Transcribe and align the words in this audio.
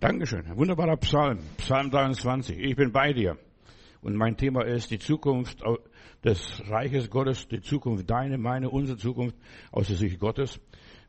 Dankeschön. 0.00 0.46
Ein 0.46 0.56
wunderbarer 0.56 0.96
Psalm. 0.98 1.40
Psalm 1.56 1.90
23. 1.90 2.56
Ich 2.56 2.76
bin 2.76 2.92
bei 2.92 3.12
dir. 3.12 3.36
Und 4.00 4.14
mein 4.14 4.36
Thema 4.36 4.64
ist 4.64 4.92
die 4.92 5.00
Zukunft 5.00 5.60
des 6.22 6.62
Reiches 6.68 7.10
Gottes, 7.10 7.48
die 7.48 7.60
Zukunft 7.60 8.08
deine, 8.08 8.38
meine, 8.38 8.70
unsere 8.70 8.96
Zukunft 8.96 9.34
aus 9.72 9.88
der 9.88 9.96
Sicht 9.96 10.20
Gottes. 10.20 10.60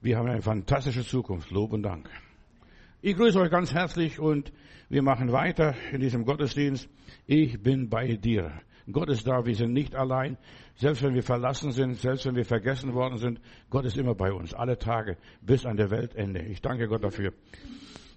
Wir 0.01 0.17
haben 0.17 0.27
eine 0.27 0.41
fantastische 0.41 1.03
Zukunft. 1.03 1.51
Lob 1.51 1.73
und 1.73 1.83
Dank. 1.83 2.09
Ich 3.03 3.15
grüße 3.15 3.39
euch 3.39 3.51
ganz 3.51 3.75
herzlich 3.75 4.19
und 4.19 4.51
wir 4.89 5.03
machen 5.03 5.31
weiter 5.31 5.75
in 5.91 6.01
diesem 6.01 6.25
Gottesdienst. 6.25 6.89
Ich 7.27 7.61
bin 7.61 7.89
bei 7.89 8.15
dir. 8.15 8.51
Gott 8.91 9.09
ist 9.09 9.27
da, 9.27 9.45
wir 9.45 9.53
sind 9.53 9.71
nicht 9.71 9.95
allein. 9.95 10.35
Selbst 10.73 11.03
wenn 11.03 11.13
wir 11.13 11.21
verlassen 11.21 11.71
sind, 11.73 11.93
selbst 11.97 12.25
wenn 12.25 12.35
wir 12.35 12.45
vergessen 12.45 12.95
worden 12.95 13.19
sind, 13.19 13.39
Gott 13.69 13.85
ist 13.85 13.97
immer 13.99 14.15
bei 14.15 14.33
uns, 14.33 14.55
alle 14.55 14.79
Tage, 14.79 15.17
bis 15.41 15.67
an 15.67 15.77
der 15.77 15.91
Weltende. 15.91 16.41
Ich 16.41 16.59
danke 16.59 16.87
Gott 16.87 17.03
dafür. 17.03 17.33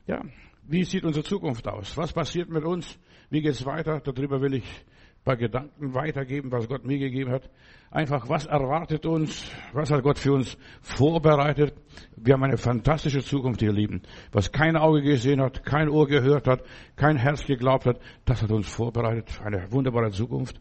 Ja, 0.06 0.22
wie 0.72 0.84
sieht 0.84 1.04
unsere 1.04 1.22
Zukunft 1.22 1.68
aus? 1.68 1.98
Was 1.98 2.14
passiert 2.14 2.48
mit 2.48 2.64
uns? 2.64 2.98
Wie 3.28 3.42
geht's 3.42 3.66
weiter? 3.66 4.00
Darüber 4.00 4.40
will 4.40 4.54
ich 4.54 4.64
ein 4.64 5.24
paar 5.24 5.36
Gedanken 5.36 5.92
weitergeben, 5.92 6.50
was 6.50 6.66
Gott 6.66 6.86
mir 6.86 6.98
gegeben 6.98 7.30
hat. 7.30 7.50
Einfach, 7.90 8.26
was 8.30 8.46
erwartet 8.46 9.04
uns? 9.04 9.50
Was 9.74 9.90
hat 9.90 10.02
Gott 10.02 10.18
für 10.18 10.32
uns 10.32 10.56
vorbereitet? 10.80 11.74
Wir 12.16 12.32
haben 12.34 12.44
eine 12.44 12.56
fantastische 12.56 13.22
Zukunft, 13.22 13.60
ihr 13.60 13.72
Lieben. 13.72 14.00
Was 14.32 14.50
kein 14.50 14.76
Auge 14.78 15.02
gesehen 15.02 15.42
hat, 15.42 15.62
kein 15.62 15.90
Ohr 15.90 16.08
gehört 16.08 16.46
hat, 16.46 16.62
kein 16.96 17.16
Herz 17.16 17.44
geglaubt 17.44 17.84
hat, 17.84 18.00
das 18.24 18.42
hat 18.42 18.50
uns 18.50 18.66
vorbereitet. 18.66 19.42
Eine 19.44 19.70
wunderbare 19.70 20.10
Zukunft. 20.10 20.58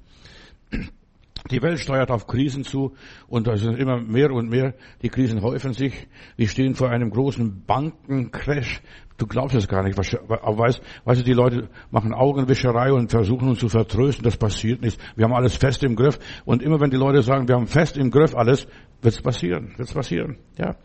Die 1.50 1.62
Welt 1.62 1.80
steuert 1.80 2.12
auf 2.12 2.28
Krisen 2.28 2.64
zu 2.64 2.94
und 3.28 3.48
da 3.48 3.58
sind 3.58 3.80
immer 3.80 4.00
mehr 4.00 4.32
und 4.32 4.50
mehr. 4.50 4.76
Die 5.02 5.10
Krisen 5.10 5.42
häufen 5.42 5.74
sich. 5.74 6.08
Wir 6.36 6.48
stehen 6.48 6.76
vor 6.76 6.90
einem 6.90 7.10
großen 7.10 7.66
Bankencrash. 7.66 8.82
Du 9.22 9.28
glaubst 9.28 9.56
es 9.56 9.68
gar 9.68 9.84
nicht. 9.84 10.00
Aber 10.28 10.58
weißt, 10.58 10.82
weißt 11.06 11.22
du, 11.22 11.24
die 11.24 11.34
Leute 11.34 11.70
machen 11.92 12.12
Augenwischerei 12.12 12.92
und 12.92 13.12
versuchen 13.12 13.50
uns 13.50 13.60
zu 13.60 13.70
vertrösten. 13.70 14.24
Das 14.24 14.36
passiert 14.36 14.82
nicht. 14.82 15.00
Wir 15.16 15.26
haben 15.26 15.34
alles 15.34 15.56
fest 15.56 15.84
im 15.84 15.96
Griff. 15.96 16.18
Und 16.44 16.64
immer 16.64 16.82
wenn 16.82 16.90
die 16.90 16.98
Leute 16.98 17.22
sagen, 17.22 17.48
wir 17.48 17.54
haben 17.54 17.68
fest 17.68 17.98
im 17.98 18.10
Griff 18.10 18.36
alles, 18.36 18.66
wird's 19.04 19.22
passieren. 19.22 19.74
Wird's 19.78 19.94
passieren. 19.94 20.38
Ja. 20.58 20.76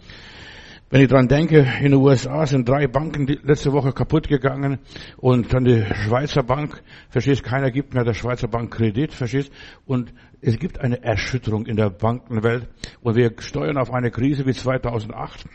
Wenn 0.91 1.01
ich 1.01 1.09
dran 1.09 1.29
denke, 1.29 1.67
in 1.79 1.93
den 1.93 1.95
USA 1.95 2.45
sind 2.45 2.69
drei 2.69 2.87
Banken 2.89 3.27
letzte 3.43 3.73
Woche 3.73 3.93
kaputt 3.93 4.29
gegangen 4.29 4.81
und 5.17 5.53
dann 5.53 5.65
die 5.65 5.83
Schweizer 6.05 6.43
Bank, 6.43 6.83
verstehst, 7.09 7.43
keiner 7.43 7.71
gibt 7.71 7.95
mehr 7.95 8.05
der 8.05 8.15
Schweizer 8.15 8.49
Bank 8.49 8.73
Kredit, 8.73 9.15
verstehst, 9.15 9.51
und 9.87 10.13
es 10.43 10.59
gibt 10.59 10.79
eine 10.79 11.03
Erschütterung 11.03 11.67
in 11.67 11.77
der 11.77 11.89
Bankenwelt 11.89 12.69
und 13.01 13.17
wir 13.17 13.33
steuern 13.39 13.79
auf 13.79 13.93
eine 13.93 14.11
Krise 14.11 14.47
wie 14.47 14.53
2008. 14.53 15.47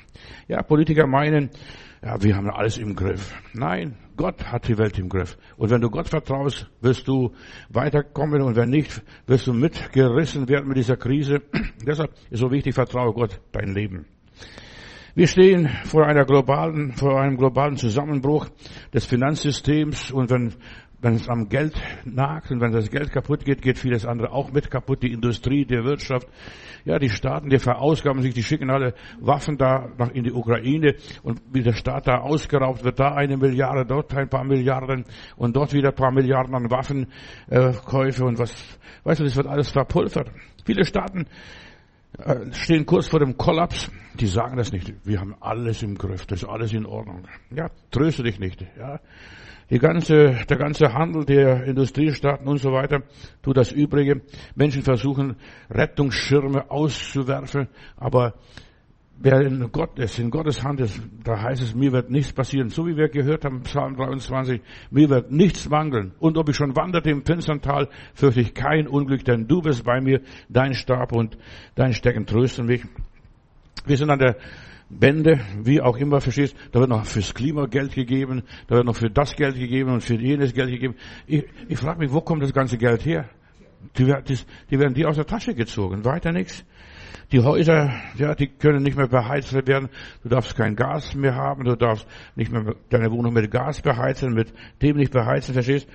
Ja, 0.47 0.63
Politiker 0.63 1.05
meinen, 1.07 1.51
ja, 2.03 2.21
wir 2.21 2.35
haben 2.35 2.49
alles 2.49 2.77
im 2.77 2.95
Griff. 2.95 3.33
Nein, 3.53 3.95
Gott 4.17 4.51
hat 4.51 4.67
die 4.67 4.77
Welt 4.77 4.97
im 4.97 5.07
Griff. 5.07 5.37
Und 5.57 5.69
wenn 5.69 5.81
du 5.81 5.89
Gott 5.89 6.09
vertraust, 6.09 6.69
wirst 6.81 7.07
du 7.07 7.31
weiterkommen 7.69 8.41
und 8.41 8.55
wenn 8.55 8.69
nicht, 8.69 9.03
wirst 9.27 9.47
du 9.47 9.53
mitgerissen 9.53 10.49
werden 10.49 10.67
mit 10.67 10.77
dieser 10.77 10.97
Krise. 10.97 11.41
Deshalb 11.85 12.11
ist 12.29 12.39
so 12.39 12.51
wichtig, 12.51 12.73
vertraue 12.73 13.13
Gott 13.13 13.39
dein 13.51 13.73
Leben. 13.73 14.05
Wir 15.13 15.27
stehen 15.27 15.69
vor 15.83 16.07
einer 16.07 16.25
globalen, 16.25 16.93
vor 16.93 17.19
einem 17.19 17.37
globalen 17.37 17.75
Zusammenbruch 17.75 18.47
des 18.93 19.05
Finanzsystems 19.05 20.09
und 20.11 20.29
wenn, 20.29 20.53
wenn 21.01 21.15
es 21.15 21.27
am 21.27 21.49
Geld 21.49 21.73
nagt 22.05 22.51
und 22.51 22.61
wenn 22.61 22.71
das 22.71 22.89
Geld 22.89 23.11
kaputt 23.11 23.43
geht, 23.43 23.61
geht 23.61 23.79
vieles 23.79 24.05
andere 24.05 24.31
auch 24.31 24.51
mit 24.51 24.69
kaputt. 24.69 25.01
Die 25.01 25.11
Industrie, 25.11 25.65
die 25.65 25.83
Wirtschaft, 25.83 26.27
ja, 26.85 26.99
die 26.99 27.09
Staaten, 27.09 27.49
die 27.49 27.57
verausgaben 27.57 28.21
sich, 28.21 28.33
die 28.33 28.43
schicken 28.43 28.69
alle 28.69 28.93
Waffen 29.19 29.57
da 29.57 29.89
nach 29.97 30.11
in 30.11 30.23
die 30.23 30.31
Ukraine 30.31 30.95
und 31.23 31.41
wie 31.51 31.63
der 31.63 31.73
Staat 31.73 32.07
da 32.07 32.19
ausgeraubt 32.19 32.83
wird, 32.83 32.99
da 32.99 33.13
eine 33.15 33.37
Milliarde, 33.37 33.85
dort 33.85 34.13
ein 34.15 34.29
paar 34.29 34.43
Milliarden 34.43 35.05
und 35.35 35.55
dort 35.55 35.73
wieder 35.73 35.89
ein 35.89 35.95
paar 35.95 36.11
Milliarden 36.11 36.55
an 36.55 36.69
Waffenkäufe 36.69 38.23
und 38.23 38.37
was, 38.37 38.79
weißt 39.03 39.19
du, 39.19 39.23
das 39.23 39.35
wird 39.35 39.47
alles 39.47 39.71
verpulvert. 39.71 40.31
Viele 40.65 40.85
Staaten 40.85 41.25
äh, 42.17 42.51
stehen 42.51 42.85
kurz 42.85 43.07
vor 43.07 43.19
dem 43.19 43.37
Kollaps. 43.37 43.91
Die 44.19 44.27
sagen 44.27 44.57
das 44.57 44.71
nicht. 44.71 44.93
Wir 45.05 45.19
haben 45.19 45.35
alles 45.39 45.81
im 45.83 45.97
Griff. 45.97 46.25
Das 46.25 46.43
ist 46.43 46.49
alles 46.49 46.73
in 46.73 46.85
Ordnung. 46.85 47.27
Ja, 47.49 47.69
tröste 47.89 48.23
dich 48.23 48.39
nicht. 48.39 48.65
Ja. 48.77 48.99
Die 49.71 49.79
ganze, 49.79 50.35
der 50.49 50.57
ganze 50.57 50.93
Handel 50.93 51.23
der 51.23 51.63
Industriestaaten 51.63 52.45
und 52.45 52.57
so 52.57 52.73
weiter 52.73 53.03
tut 53.41 53.55
das 53.55 53.71
Übrige. 53.71 54.21
Menschen 54.53 54.81
versuchen, 54.81 55.37
Rettungsschirme 55.69 56.69
auszuwerfen, 56.69 57.69
aber 57.95 58.33
wer 59.17 59.39
in 59.39 59.71
Gott 59.71 59.97
ist, 59.97 60.19
in 60.19 60.29
Gottes 60.29 60.61
Hand 60.61 60.81
ist, 60.81 61.01
da 61.23 61.41
heißt 61.41 61.61
es, 61.61 61.73
mir 61.73 61.93
wird 61.93 62.09
nichts 62.09 62.33
passieren. 62.33 62.67
So 62.67 62.85
wie 62.85 62.97
wir 62.97 63.07
gehört 63.07 63.45
haben, 63.45 63.61
Psalm 63.61 63.95
23, 63.95 64.59
mir 64.89 65.09
wird 65.09 65.31
nichts 65.31 65.69
mangeln. 65.69 66.11
Und 66.19 66.37
ob 66.37 66.49
ich 66.49 66.57
schon 66.57 66.75
wanderte 66.75 67.09
im 67.09 67.23
finstern 67.23 67.61
Tal, 67.61 67.87
fürchte 68.13 68.41
ich 68.41 68.53
kein 68.53 68.87
Unglück, 68.87 69.23
denn 69.23 69.47
du 69.47 69.61
bist 69.61 69.85
bei 69.85 70.01
mir, 70.01 70.19
dein 70.49 70.73
Stab 70.73 71.13
und 71.13 71.37
dein 71.75 71.93
Stecken 71.93 72.25
trösten 72.25 72.65
mich. 72.65 72.83
Wir 73.85 73.95
sind 73.95 74.09
an 74.09 74.19
der 74.19 74.35
Bände, 74.99 75.39
wie 75.63 75.81
auch 75.81 75.97
immer, 75.97 76.21
verstehst, 76.21 76.55
da 76.71 76.79
wird 76.79 76.89
noch 76.89 77.05
fürs 77.05 77.33
Klima 77.33 77.65
Geld 77.65 77.93
gegeben, 77.93 78.43
da 78.67 78.75
wird 78.75 78.85
noch 78.85 78.95
für 78.95 79.09
das 79.09 79.35
Geld 79.35 79.55
gegeben 79.55 79.91
und 79.91 80.01
für 80.03 80.15
jenes 80.15 80.53
Geld 80.53 80.69
gegeben. 80.69 80.95
Ich, 81.27 81.45
ich 81.67 81.77
frage 81.77 81.99
mich, 81.99 82.11
wo 82.11 82.21
kommt 82.21 82.43
das 82.43 82.53
ganze 82.53 82.77
Geld 82.77 83.05
her? 83.05 83.29
Die, 83.97 84.05
die 84.69 84.79
werden 84.79 84.93
die 84.93 85.05
aus 85.05 85.15
der 85.15 85.25
Tasche 85.25 85.55
gezogen, 85.55 86.05
weiter 86.05 86.31
nichts. 86.31 86.63
Die 87.31 87.39
Häuser, 87.39 87.93
ja, 88.17 88.35
die 88.35 88.47
können 88.47 88.83
nicht 88.83 88.97
mehr 88.97 89.07
beheizt 89.07 89.53
werden. 89.53 89.87
Du 90.21 90.27
darfst 90.27 90.55
kein 90.55 90.75
Gas 90.75 91.15
mehr 91.15 91.33
haben. 91.33 91.63
Du 91.63 91.77
darfst 91.77 92.05
nicht 92.35 92.51
mehr 92.51 92.75
deine 92.89 93.09
Wohnung 93.09 93.33
mit 93.33 93.49
Gas 93.49 93.81
beheizen, 93.81 94.33
mit 94.33 94.53
dem 94.81 94.97
nicht 94.97 95.13
beheizen, 95.13 95.53
verstehst? 95.53 95.87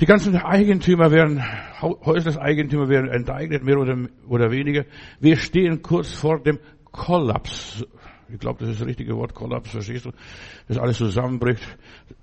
Die 0.00 0.06
ganzen 0.06 0.36
Eigentümer 0.36 1.10
werden, 1.10 1.42
Häusleseigentümer 1.82 2.88
werden 2.88 3.10
enteignet, 3.10 3.64
mehr 3.64 3.78
oder, 3.78 3.98
oder 4.28 4.52
weniger. 4.52 4.84
Wir 5.18 5.36
stehen 5.36 5.82
kurz 5.82 6.12
vor 6.12 6.40
dem 6.40 6.60
Kollaps. 6.92 7.84
Ich 8.30 8.38
glaube, 8.38 8.60
das 8.60 8.70
ist 8.70 8.80
das 8.80 8.86
richtige 8.86 9.16
Wort, 9.16 9.34
Kollaps, 9.34 9.70
verstehst 9.70 10.04
du? 10.04 10.10
Dass 10.66 10.78
alles 10.78 10.98
zusammenbricht. 10.98 11.62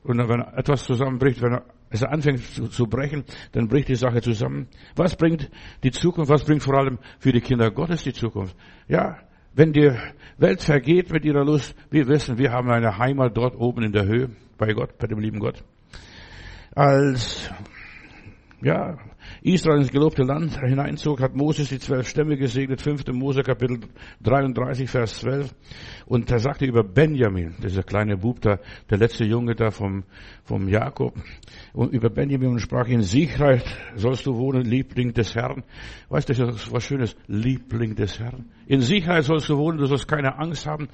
Und 0.04 0.18
wenn 0.18 0.42
etwas 0.42 0.84
zusammenbricht, 0.84 1.42
wenn 1.42 1.62
es 1.90 2.04
anfängt 2.04 2.46
zu, 2.46 2.68
zu, 2.68 2.86
brechen, 2.86 3.24
dann 3.54 3.68
bricht 3.68 3.88
die 3.88 3.96
Sache 3.96 4.22
zusammen. 4.22 4.68
Was 4.96 5.16
bringt 5.16 5.50
die 5.84 5.92
Zukunft? 5.92 6.30
Was 6.30 6.44
bringt 6.44 6.62
vor 6.62 6.76
allem 6.76 7.00
für 7.20 7.32
die 7.32 7.42
Kinder 7.42 7.72
Gottes 7.72 8.04
die 8.04 8.14
Zukunft? 8.14 8.56
Ja, 8.88 9.18
wenn 9.54 9.72
die 9.72 9.92
Welt 10.38 10.62
vergeht 10.62 11.12
mit 11.12 11.26
ihrer 11.26 11.46
Lust, 11.46 11.76
wir 11.90 12.08
wissen, 12.08 12.38
wir 12.38 12.52
haben 12.52 12.70
eine 12.70 12.98
Heimat 12.98 13.36
dort 13.38 13.56
oben 13.56 13.84
in 13.84 13.94
der 13.94 14.06
Höhe, 14.06 14.30
bei 14.58 14.74
Gott, 14.74 14.98
bei 14.98 15.08
dem 15.08 15.20
lieben 15.20 15.40
Gott. 15.40 15.64
Als, 16.76 17.50
ja, 18.62 18.98
Israel 19.46 19.78
ins 19.78 19.92
gelobte 19.92 20.24
Land 20.24 20.60
hineinzog, 20.60 21.22
hat 21.22 21.36
Moses 21.36 21.70
die 21.70 21.78
zwölf 21.78 22.10
Stämme 22.10 22.36
gesegnet, 22.36 22.82
5. 22.82 23.06
Mose 23.14 23.44
Kapitel 23.44 23.78
33, 24.24 24.90
Vers 24.90 25.20
12. 25.20 25.54
Und 26.08 26.32
er 26.32 26.40
sagte 26.40 26.66
über 26.66 26.84
Benjamin, 26.84 27.54
dieser 27.62 27.84
kleine 27.84 28.18
Bub 28.18 28.42
da, 28.42 28.58
der 28.90 28.98
letzte 28.98 29.24
Junge 29.24 29.54
da 29.54 29.70
vom, 29.70 30.04
vom 30.46 30.68
Jakob, 30.68 31.14
und 31.74 31.94
über 31.94 32.10
Benjamin 32.10 32.50
und 32.50 32.60
sprach 32.60 32.88
in 32.88 33.04
Sicherheit 33.04 33.66
sollst 33.94 34.26
du 34.26 34.36
wohnen, 34.36 34.64
Liebling 34.64 35.14
des 35.14 35.36
Herrn. 35.36 35.64
Weißt 36.10 36.28
du, 36.28 36.34
das 36.34 36.56
ist 36.56 36.72
was 36.72 36.84
Schönes, 36.84 37.16
Liebling 37.28 37.94
des 37.94 38.20
Herrn. 38.20 38.46
In 38.66 38.82
Sicherheit 38.82 39.26
sollst 39.26 39.48
du 39.48 39.58
wohnen, 39.60 39.78
du 39.78 39.86
sollst 39.86 40.08
keine 40.08 40.40
Angst 40.40 40.66
haben. 40.66 40.88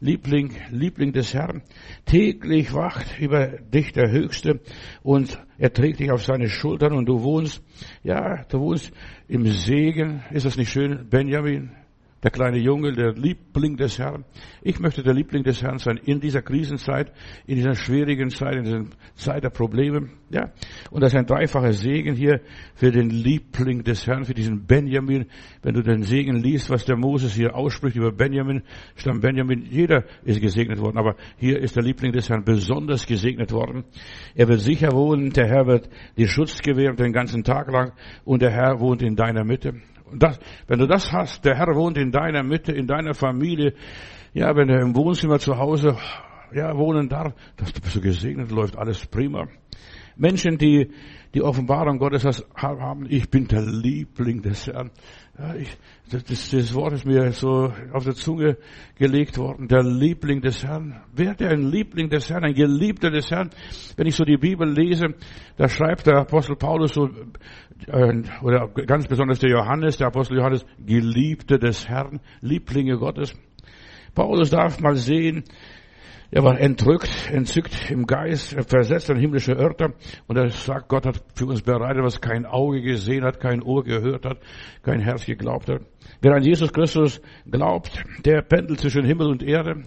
Liebling, 0.00 0.52
Liebling 0.70 1.12
des 1.12 1.32
Herrn. 1.32 1.62
Täglich 2.04 2.74
wacht 2.74 3.18
über 3.18 3.46
dich 3.46 3.92
der 3.92 4.10
Höchste 4.10 4.60
und 5.02 5.38
er 5.58 5.72
trägt 5.72 6.00
dich 6.00 6.10
auf 6.10 6.24
seine 6.24 6.48
Schultern 6.48 6.92
und 6.92 7.06
du 7.06 7.22
wohnst, 7.22 7.62
ja, 8.02 8.44
du 8.44 8.60
wohnst 8.60 8.92
im 9.28 9.46
Segen. 9.46 10.22
Ist 10.30 10.46
das 10.46 10.56
nicht 10.56 10.70
schön, 10.70 11.08
Benjamin? 11.08 11.83
Der 12.24 12.30
kleine 12.30 12.56
Junge, 12.56 12.92
der 12.92 13.12
Liebling 13.12 13.76
des 13.76 13.98
Herrn. 13.98 14.24
Ich 14.62 14.80
möchte 14.80 15.02
der 15.02 15.12
Liebling 15.12 15.44
des 15.44 15.62
Herrn 15.62 15.76
sein 15.78 15.98
in 15.98 16.20
dieser 16.20 16.40
Krisenzeit, 16.40 17.12
in 17.46 17.56
dieser 17.56 17.74
schwierigen 17.74 18.30
Zeit, 18.30 18.54
in 18.54 18.64
dieser 18.64 18.84
Zeit 19.14 19.44
der 19.44 19.50
Probleme. 19.50 20.08
Ja, 20.30 20.50
und 20.90 21.02
das 21.02 21.12
ist 21.12 21.18
ein 21.18 21.26
dreifacher 21.26 21.74
Segen 21.74 22.14
hier 22.14 22.40
für 22.74 22.90
den 22.90 23.10
Liebling 23.10 23.84
des 23.84 24.06
Herrn, 24.06 24.24
für 24.24 24.32
diesen 24.32 24.64
Benjamin. 24.64 25.26
Wenn 25.62 25.74
du 25.74 25.82
den 25.82 26.02
Segen 26.02 26.36
liest, 26.36 26.70
was 26.70 26.86
der 26.86 26.96
Moses 26.96 27.34
hier 27.34 27.54
ausspricht 27.54 27.96
über 27.96 28.10
Benjamin, 28.10 28.62
Stamm 28.96 29.20
Benjamin, 29.20 29.66
jeder 29.70 30.04
ist 30.24 30.40
gesegnet 30.40 30.80
worden, 30.80 30.96
aber 30.96 31.16
hier 31.36 31.58
ist 31.58 31.76
der 31.76 31.82
Liebling 31.82 32.12
des 32.12 32.30
Herrn 32.30 32.42
besonders 32.42 33.06
gesegnet 33.06 33.52
worden. 33.52 33.84
Er 34.34 34.48
wird 34.48 34.60
sicher 34.60 34.92
wohnen, 34.92 35.30
der 35.30 35.46
Herr 35.46 35.66
wird 35.66 35.90
dir 36.16 36.28
Schutz 36.28 36.62
gewähren 36.62 36.96
den 36.96 37.12
ganzen 37.12 37.44
Tag 37.44 37.70
lang 37.70 37.92
und 38.24 38.40
der 38.40 38.50
Herr 38.50 38.80
wohnt 38.80 39.02
in 39.02 39.14
deiner 39.14 39.44
Mitte. 39.44 39.74
Das, 40.12 40.38
wenn 40.66 40.78
du 40.78 40.86
das 40.86 41.12
hast, 41.12 41.44
der 41.44 41.56
Herr 41.56 41.74
wohnt 41.74 41.96
in 41.96 42.10
deiner 42.10 42.42
Mitte, 42.42 42.72
in 42.72 42.86
deiner 42.86 43.14
Familie, 43.14 43.74
ja, 44.32 44.54
wenn 44.54 44.68
er 44.68 44.80
im 44.80 44.94
Wohnzimmer 44.94 45.38
zu 45.38 45.56
Hause, 45.56 45.96
ja, 46.52 46.76
wohnen 46.76 47.08
darf, 47.08 47.32
das 47.56 47.72
bist 47.72 47.96
du 47.96 48.00
gesegnet, 48.00 48.50
läuft 48.50 48.76
alles 48.76 49.06
prima. 49.06 49.48
Menschen, 50.16 50.58
die 50.58 50.90
die 51.34 51.42
Offenbarung 51.42 51.98
Gottes 51.98 52.44
haben, 52.54 53.06
ich 53.08 53.28
bin 53.28 53.48
der 53.48 53.62
Liebling 53.62 54.42
des 54.42 54.68
Herrn. 54.68 54.90
Ja, 55.36 55.52
ich, 55.56 55.76
das, 56.10 56.50
das 56.50 56.74
Wort 56.74 56.92
ist 56.92 57.04
mir 57.04 57.32
so 57.32 57.72
auf 57.92 58.04
der 58.04 58.14
Zunge 58.14 58.56
gelegt 58.94 59.36
worden, 59.36 59.66
der 59.66 59.82
Liebling 59.82 60.40
des 60.40 60.62
Herrn. 60.62 61.02
Wer 61.12 61.34
der 61.34 61.50
ein 61.50 61.72
Liebling 61.72 62.08
des 62.08 62.30
Herrn, 62.30 62.44
ein 62.44 62.54
Geliebter 62.54 63.10
des 63.10 63.32
Herrn? 63.32 63.50
Wenn 63.96 64.06
ich 64.06 64.14
so 64.14 64.24
die 64.24 64.36
Bibel 64.36 64.70
lese, 64.70 65.06
da 65.56 65.68
schreibt 65.68 66.06
der 66.06 66.18
Apostel 66.18 66.54
Paulus 66.54 66.94
so, 66.94 67.08
äh, 67.88 68.22
oder 68.42 68.68
ganz 68.86 69.08
besonders 69.08 69.40
der 69.40 69.50
Johannes, 69.50 69.96
der 69.96 70.06
Apostel 70.06 70.36
Johannes, 70.36 70.64
Geliebte 70.78 71.58
des 71.58 71.88
Herrn, 71.88 72.20
Lieblinge 72.40 72.96
Gottes. 72.96 73.34
Paulus 74.14 74.50
darf 74.50 74.78
mal 74.78 74.94
sehen, 74.94 75.42
er 76.34 76.42
war 76.42 76.58
entrückt, 76.58 77.30
entzückt 77.30 77.92
im 77.92 78.06
Geist, 78.06 78.56
versetzt 78.68 79.08
an 79.08 79.16
himmlische 79.16 79.52
Örter 79.52 79.92
und 80.26 80.36
er 80.36 80.50
sagt, 80.50 80.88
Gott 80.88 81.06
hat 81.06 81.22
für 81.36 81.46
uns 81.46 81.62
bereitet, 81.62 82.02
was 82.02 82.20
kein 82.20 82.44
Auge 82.44 82.82
gesehen 82.82 83.22
hat, 83.22 83.38
kein 83.38 83.62
Ohr 83.62 83.84
gehört 83.84 84.26
hat, 84.26 84.38
kein 84.82 84.98
Herz 84.98 85.24
geglaubt 85.26 85.68
hat. 85.68 85.82
Wer 86.20 86.34
an 86.34 86.42
Jesus 86.42 86.72
Christus 86.72 87.20
glaubt, 87.48 88.02
der 88.24 88.42
pendelt 88.42 88.80
zwischen 88.80 89.04
Himmel 89.04 89.28
und 89.28 89.44
Erde. 89.44 89.84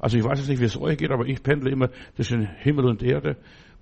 Also 0.00 0.18
ich 0.18 0.24
weiß 0.24 0.40
jetzt 0.40 0.48
nicht, 0.48 0.60
wie 0.60 0.64
es 0.64 0.76
euch 0.76 0.96
geht, 0.96 1.12
aber 1.12 1.24
ich 1.24 1.40
pendle 1.40 1.70
immer 1.70 1.90
zwischen 2.16 2.48
Himmel 2.56 2.86
und 2.86 3.04
Erde 3.04 3.36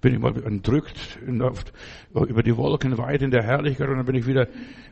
bin 0.04 0.12
ich 0.12 0.20
mal 0.20 0.36
entrückt 0.44 1.18
über 1.24 2.42
die 2.42 2.54
Wolken 2.58 2.98
weit 2.98 3.22
in 3.22 3.30
der 3.30 3.42
Herrlichkeit 3.42 3.88
und 3.88 3.96
dann 3.96 4.04
bin 4.04 4.16
ich 4.16 4.26
wieder 4.26 4.48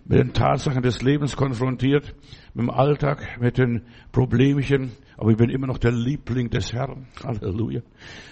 mit 0.06 0.19
den 0.19 0.32
Tatsachen 0.32 0.82
des 0.82 1.03
Lebens 1.03 1.37
konfrontiert, 1.37 2.14
mit 2.55 2.62
dem 2.62 2.70
Alltag, 2.70 3.38
mit 3.38 3.59
den 3.59 3.82
Problemchen, 4.11 4.93
aber 5.19 5.32
ich 5.32 5.37
bin 5.37 5.50
immer 5.50 5.67
noch 5.67 5.76
der 5.76 5.93
Liebling 5.93 6.49
des 6.49 6.73
Herrn. 6.73 7.09
Halleluja. 7.23 7.82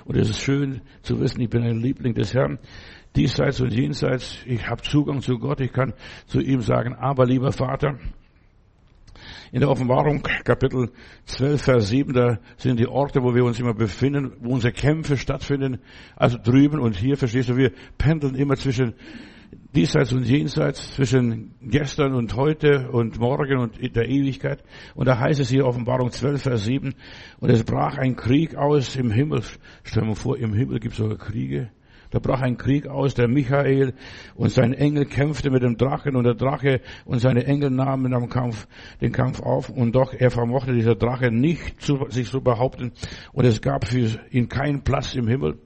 Und 0.06 0.16
es 0.16 0.30
ist 0.30 0.40
schön 0.40 0.80
zu 1.02 1.20
wissen, 1.20 1.42
ich 1.42 1.50
bin 1.50 1.62
ein 1.64 1.80
Liebling 1.80 2.14
des 2.14 2.32
Herrn. 2.32 2.58
Diesseits 3.14 3.60
und 3.60 3.74
jenseits, 3.74 4.38
ich 4.46 4.66
habe 4.66 4.80
Zugang 4.80 5.20
zu 5.20 5.38
Gott, 5.38 5.60
ich 5.60 5.72
kann 5.72 5.92
zu 6.24 6.40
ihm 6.40 6.62
sagen, 6.62 6.94
aber 6.94 7.26
lieber 7.26 7.52
Vater, 7.52 7.98
in 9.52 9.60
der 9.60 9.70
Offenbarung, 9.70 10.22
Kapitel 10.44 10.90
12, 11.24 11.62
Vers 11.62 11.88
7, 11.88 12.12
da 12.12 12.38
sind 12.56 12.78
die 12.78 12.86
Orte, 12.86 13.22
wo 13.22 13.34
wir 13.34 13.44
uns 13.44 13.58
immer 13.58 13.74
befinden, 13.74 14.32
wo 14.40 14.52
unsere 14.54 14.72
Kämpfe 14.72 15.16
stattfinden. 15.16 15.80
Also 16.16 16.38
drüben 16.38 16.78
und 16.78 16.96
hier, 16.96 17.16
verstehst 17.16 17.48
du, 17.48 17.56
wir 17.56 17.72
pendeln 17.98 18.34
immer 18.34 18.56
zwischen 18.56 18.94
diesseits 19.74 20.12
und 20.12 20.24
jenseits, 20.24 20.94
zwischen 20.94 21.54
gestern 21.60 22.14
und 22.14 22.34
heute 22.36 22.90
und 22.90 23.18
morgen 23.18 23.58
und 23.58 23.96
der 23.96 24.08
Ewigkeit. 24.08 24.62
Und 24.94 25.06
da 25.06 25.18
heißt 25.18 25.40
es 25.40 25.50
hier 25.50 25.66
Offenbarung 25.66 26.10
12, 26.10 26.42
Vers 26.42 26.64
7, 26.64 26.94
und 27.40 27.50
es 27.50 27.64
brach 27.64 27.98
ein 27.98 28.16
Krieg 28.16 28.56
aus 28.56 28.96
im 28.96 29.10
Himmel. 29.10 29.42
Stell 29.82 30.02
dir 30.02 30.08
mal 30.08 30.14
vor, 30.14 30.38
im 30.38 30.54
Himmel 30.54 30.78
gibt 30.78 30.92
es 30.92 30.98
sogar 30.98 31.18
Kriege. 31.18 31.70
Da 32.10 32.18
brach 32.18 32.40
ein 32.40 32.56
Krieg 32.56 32.88
aus, 32.88 33.14
der 33.14 33.28
Michael 33.28 33.94
und 34.34 34.50
sein 34.50 34.74
Engel 34.74 35.06
kämpfte 35.06 35.50
mit 35.50 35.62
dem 35.62 35.76
Drachen 35.76 36.16
und 36.16 36.24
der 36.24 36.34
Drache 36.34 36.80
und 37.04 37.20
seine 37.20 37.44
Engel 37.46 37.70
nahmen 37.70 38.12
am 38.14 38.28
Kampf, 38.28 38.66
den 39.00 39.12
Kampf 39.12 39.40
auf 39.40 39.68
und 39.68 39.94
doch 39.94 40.12
er 40.12 40.30
vermochte 40.30 40.72
dieser 40.72 40.96
Drache 40.96 41.30
nicht 41.30 41.80
zu, 41.80 42.06
sich 42.08 42.28
zu 42.28 42.40
behaupten 42.40 42.92
und 43.32 43.44
es 43.44 43.60
gab 43.60 43.86
für 43.86 44.18
ihn 44.30 44.48
keinen 44.48 44.82
Platz 44.82 45.14
im 45.14 45.28
Himmel. 45.28 45.58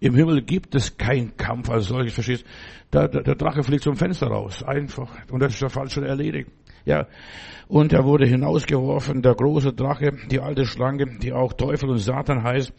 Im 0.00 0.14
Himmel 0.14 0.42
gibt 0.42 0.76
es 0.76 0.96
keinen 0.96 1.36
Kampf 1.36 1.68
als 1.70 1.86
solches, 1.86 2.14
verstehst? 2.14 2.44
Da, 2.90 3.08
der, 3.08 3.22
der 3.22 3.34
Drache 3.34 3.64
fliegt 3.64 3.82
zum 3.82 3.96
Fenster 3.96 4.28
raus, 4.28 4.62
einfach. 4.62 5.10
Und 5.30 5.40
das 5.40 5.54
ist 5.54 5.62
der 5.62 5.70
Fall 5.70 5.90
schon 5.90 6.04
erledigt. 6.04 6.48
Ja. 6.84 7.06
Und 7.66 7.92
er 7.92 8.04
wurde 8.04 8.24
hinausgeworfen, 8.24 9.22
der 9.22 9.34
große 9.34 9.72
Drache, 9.72 10.12
die 10.30 10.40
alte 10.40 10.64
Schlange, 10.64 11.18
die 11.18 11.32
auch 11.32 11.52
Teufel 11.52 11.90
und 11.90 11.98
Satan 11.98 12.44
heißt, 12.44 12.72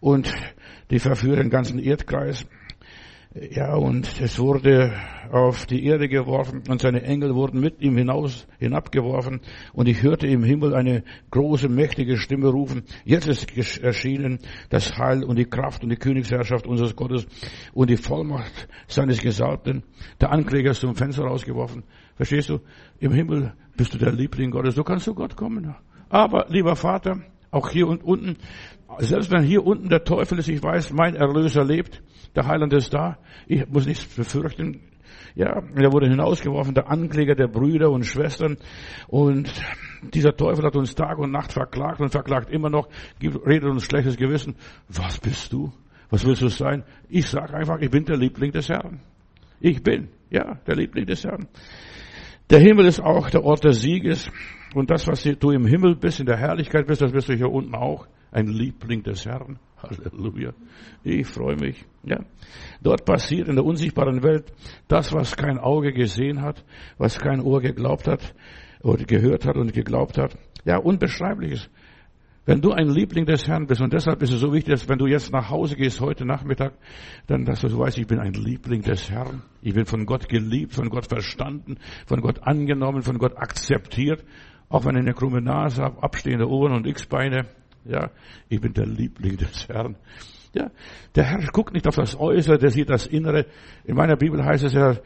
und 0.00 0.32
die 0.90 0.98
verführen 0.98 1.38
den 1.38 1.50
ganzen 1.50 1.78
Erdkreis. 1.78 2.46
Ja, 3.38 3.74
und 3.74 4.18
es 4.22 4.38
wurde 4.38 4.94
auf 5.30 5.66
die 5.66 5.84
Erde 5.84 6.08
geworfen 6.08 6.62
und 6.70 6.80
seine 6.80 7.02
Engel 7.02 7.34
wurden 7.34 7.60
mit 7.60 7.82
ihm 7.82 7.94
hinaus, 7.94 8.46
hinabgeworfen 8.58 9.42
und 9.74 9.88
ich 9.88 10.02
hörte 10.02 10.26
im 10.26 10.42
Himmel 10.42 10.74
eine 10.74 11.04
große, 11.32 11.68
mächtige 11.68 12.16
Stimme 12.16 12.48
rufen, 12.48 12.84
jetzt 13.04 13.28
ist 13.28 13.54
erschienen 13.82 14.38
das 14.70 14.96
Heil 14.96 15.22
und 15.22 15.36
die 15.36 15.44
Kraft 15.44 15.82
und 15.82 15.90
die 15.90 15.96
Königsherrschaft 15.96 16.66
unseres 16.66 16.96
Gottes 16.96 17.26
und 17.74 17.90
die 17.90 17.98
Vollmacht 17.98 18.68
seines 18.88 19.20
Gesalbten. 19.20 19.82
Der 20.18 20.32
Ankläger 20.32 20.70
ist 20.70 20.80
zum 20.80 20.94
Fenster 20.94 21.24
rausgeworfen. 21.24 21.84
Verstehst 22.14 22.48
du? 22.48 22.60
Im 23.00 23.12
Himmel 23.12 23.52
bist 23.76 23.92
du 23.92 23.98
der 23.98 24.12
Liebling 24.12 24.50
Gottes. 24.50 24.76
Du 24.76 24.82
kannst 24.82 25.04
zu 25.04 25.14
Gott 25.14 25.36
kommen. 25.36 25.74
Aber, 26.08 26.46
lieber 26.48 26.74
Vater, 26.74 27.20
auch 27.50 27.68
hier 27.70 27.86
und 27.88 28.02
unten, 28.02 28.36
selbst 28.98 29.30
wenn 29.30 29.42
hier 29.42 29.64
unten 29.64 29.88
der 29.88 30.04
Teufel 30.04 30.38
ist, 30.38 30.48
ich 30.48 30.62
weiß, 30.62 30.92
mein 30.92 31.14
Erlöser 31.14 31.64
lebt, 31.64 32.02
der 32.34 32.46
Heiland 32.46 32.72
ist 32.72 32.92
da. 32.92 33.18
Ich 33.46 33.66
muss 33.68 33.86
nichts 33.86 34.04
befürchten. 34.06 34.80
Ja, 35.34 35.62
er 35.74 35.92
wurde 35.92 36.08
hinausgeworfen, 36.08 36.74
der 36.74 36.90
Ankläger 36.90 37.34
der 37.34 37.48
Brüder 37.48 37.90
und 37.90 38.04
Schwestern. 38.04 38.56
Und 39.06 39.52
dieser 40.14 40.34
Teufel 40.34 40.64
hat 40.64 40.76
uns 40.76 40.94
Tag 40.94 41.18
und 41.18 41.30
Nacht 41.30 41.52
verklagt 41.52 42.00
und 42.00 42.10
verklagt 42.10 42.50
immer 42.50 42.70
noch, 42.70 42.88
redet 43.22 43.70
uns 43.70 43.84
schlechtes 43.84 44.16
Gewissen. 44.16 44.56
Was 44.88 45.18
bist 45.18 45.52
du? 45.52 45.72
Was 46.08 46.24
willst 46.24 46.42
du 46.42 46.48
sein? 46.48 46.84
Ich 47.08 47.26
sage 47.26 47.54
einfach, 47.54 47.80
ich 47.80 47.90
bin 47.90 48.04
der 48.04 48.16
Liebling 48.16 48.52
des 48.52 48.68
Herrn. 48.68 49.00
Ich 49.60 49.82
bin, 49.82 50.08
ja, 50.30 50.58
der 50.66 50.76
Liebling 50.76 51.06
des 51.06 51.24
Herrn. 51.24 51.48
Der 52.48 52.60
Himmel 52.60 52.86
ist 52.86 53.00
auch 53.00 53.28
der 53.28 53.44
Ort 53.44 53.64
des 53.64 53.80
Sieges. 53.80 54.30
Und 54.74 54.90
das, 54.90 55.06
was 55.06 55.22
du 55.22 55.50
im 55.50 55.66
Himmel 55.66 55.96
bist, 55.96 56.20
in 56.20 56.26
der 56.26 56.36
Herrlichkeit 56.36 56.86
bist, 56.86 57.02
das 57.02 57.12
bist 57.12 57.28
du 57.28 57.34
hier 57.34 57.50
unten 57.50 57.74
auch. 57.74 58.06
Ein 58.30 58.48
Liebling 58.48 59.02
des 59.02 59.24
Herrn. 59.24 59.58
Halleluja. 59.82 60.52
Ich 61.04 61.26
freue 61.26 61.56
mich. 61.56 61.84
Ja. 62.02 62.20
Dort 62.82 63.04
passiert 63.04 63.48
in 63.48 63.56
der 63.56 63.64
unsichtbaren 63.64 64.22
Welt 64.22 64.52
das, 64.88 65.12
was 65.12 65.36
kein 65.36 65.58
Auge 65.58 65.92
gesehen 65.92 66.42
hat, 66.42 66.64
was 66.98 67.18
kein 67.18 67.40
Ohr 67.40 67.60
geglaubt 67.60 68.08
hat 68.08 68.34
oder 68.82 69.04
gehört 69.04 69.46
hat 69.46 69.56
und 69.56 69.72
geglaubt 69.72 70.18
hat. 70.18 70.36
Ja, 70.64 70.78
unbeschreibliches. 70.78 71.68
Wenn 72.46 72.60
du 72.60 72.70
ein 72.70 72.88
Liebling 72.88 73.26
des 73.26 73.48
Herrn 73.48 73.66
bist, 73.66 73.80
und 73.80 73.92
deshalb 73.92 74.22
ist 74.22 74.32
es 74.32 74.38
so 74.38 74.52
wichtig, 74.52 74.72
dass 74.72 74.88
wenn 74.88 74.98
du 74.98 75.06
jetzt 75.06 75.32
nach 75.32 75.50
Hause 75.50 75.74
gehst 75.74 76.00
heute 76.00 76.24
Nachmittag, 76.24 76.74
dann, 77.26 77.44
dass 77.44 77.60
du 77.60 77.76
weißt, 77.76 77.98
ich 77.98 78.06
bin 78.06 78.20
ein 78.20 78.34
Liebling 78.34 78.82
des 78.82 79.10
Herrn. 79.10 79.42
Ich 79.62 79.74
bin 79.74 79.84
von 79.84 80.06
Gott 80.06 80.28
geliebt, 80.28 80.72
von 80.72 80.88
Gott 80.88 81.08
verstanden, 81.08 81.78
von 82.06 82.20
Gott 82.20 82.44
angenommen, 82.44 83.02
von 83.02 83.18
Gott 83.18 83.36
akzeptiert. 83.36 84.24
Auch 84.68 84.84
wenn 84.84 84.94
ich 84.94 85.02
eine 85.02 85.14
krumme 85.14 85.42
Nase 85.42 85.82
habe, 85.82 86.00
abstehende 86.04 86.48
Ohren 86.48 86.72
und 86.72 86.86
X-Beine, 86.86 87.46
ja, 87.88 88.10
ich 88.48 88.60
bin 88.60 88.72
der 88.72 88.86
Liebling 88.86 89.36
des 89.36 89.68
Herrn. 89.68 89.96
Ja, 90.54 90.70
der 91.14 91.24
Herr 91.24 91.46
guckt 91.52 91.74
nicht 91.74 91.86
auf 91.86 91.96
das 91.96 92.18
Äußere, 92.18 92.58
der 92.58 92.70
sieht 92.70 92.88
das 92.88 93.06
Innere. 93.06 93.46
In 93.84 93.94
meiner 93.94 94.16
Bibel 94.16 94.42
heißt 94.42 94.64
es, 94.64 94.74
er 94.74 95.02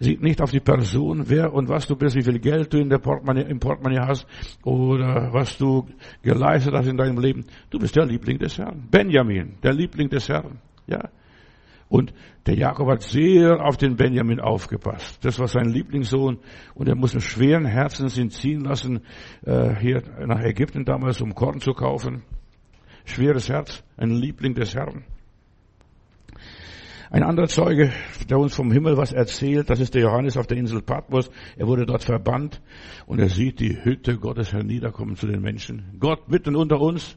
sieht 0.00 0.22
nicht 0.22 0.40
auf 0.40 0.50
die 0.50 0.60
Person, 0.60 1.28
wer 1.28 1.52
und 1.52 1.68
was 1.68 1.86
du 1.86 1.96
bist, 1.96 2.16
wie 2.16 2.22
viel 2.22 2.38
Geld 2.38 2.72
du 2.72 2.78
in 2.78 2.88
der 2.88 2.98
Portemonnaie, 2.98 3.48
im 3.48 3.60
Portemonnaie 3.60 4.00
hast 4.00 4.26
oder 4.64 5.32
was 5.32 5.56
du 5.58 5.86
geleistet 6.22 6.74
hast 6.74 6.88
in 6.88 6.96
deinem 6.96 7.18
Leben. 7.18 7.44
Du 7.70 7.78
bist 7.78 7.96
der 7.96 8.06
Liebling 8.06 8.38
des 8.38 8.58
Herrn. 8.58 8.88
Benjamin, 8.90 9.56
der 9.62 9.72
Liebling 9.72 10.08
des 10.08 10.28
Herrn. 10.28 10.58
Ja. 10.86 11.10
Und 11.88 12.12
der 12.46 12.54
Jakob 12.54 12.88
hat 12.88 13.02
sehr 13.02 13.64
auf 13.64 13.76
den 13.76 13.96
Benjamin 13.96 14.40
aufgepasst. 14.40 15.24
Das 15.24 15.38
war 15.38 15.48
sein 15.48 15.70
Lieblingssohn. 15.70 16.38
Und 16.74 16.88
er 16.88 16.94
muss 16.94 17.14
mit 17.14 17.22
schweren 17.22 17.64
Herzens 17.64 18.18
ihn 18.18 18.30
ziehen 18.30 18.60
lassen, 18.60 19.00
äh, 19.44 19.74
hier 19.76 20.02
nach 20.26 20.40
Ägypten 20.40 20.84
damals, 20.84 21.20
um 21.20 21.34
Korn 21.34 21.60
zu 21.60 21.72
kaufen. 21.72 22.22
Schweres 23.04 23.48
Herz, 23.48 23.82
ein 23.96 24.10
Liebling 24.10 24.54
des 24.54 24.74
Herrn. 24.74 25.04
Ein 27.10 27.22
anderer 27.22 27.48
Zeuge, 27.48 27.90
der 28.28 28.38
uns 28.38 28.54
vom 28.54 28.70
Himmel 28.70 28.98
was 28.98 29.14
erzählt, 29.14 29.70
das 29.70 29.80
ist 29.80 29.94
der 29.94 30.02
Johannes 30.02 30.36
auf 30.36 30.46
der 30.46 30.58
Insel 30.58 30.82
Patmos. 30.82 31.30
Er 31.56 31.66
wurde 31.66 31.86
dort 31.86 32.04
verbannt 32.04 32.60
und 33.06 33.18
er 33.18 33.30
sieht 33.30 33.60
die 33.60 33.82
Hütte 33.82 34.18
Gottes 34.18 34.52
herniederkommen 34.52 35.16
zu 35.16 35.26
den 35.26 35.40
Menschen. 35.40 35.96
Gott 35.98 36.28
mitten 36.28 36.54
unter 36.54 36.78
uns. 36.78 37.16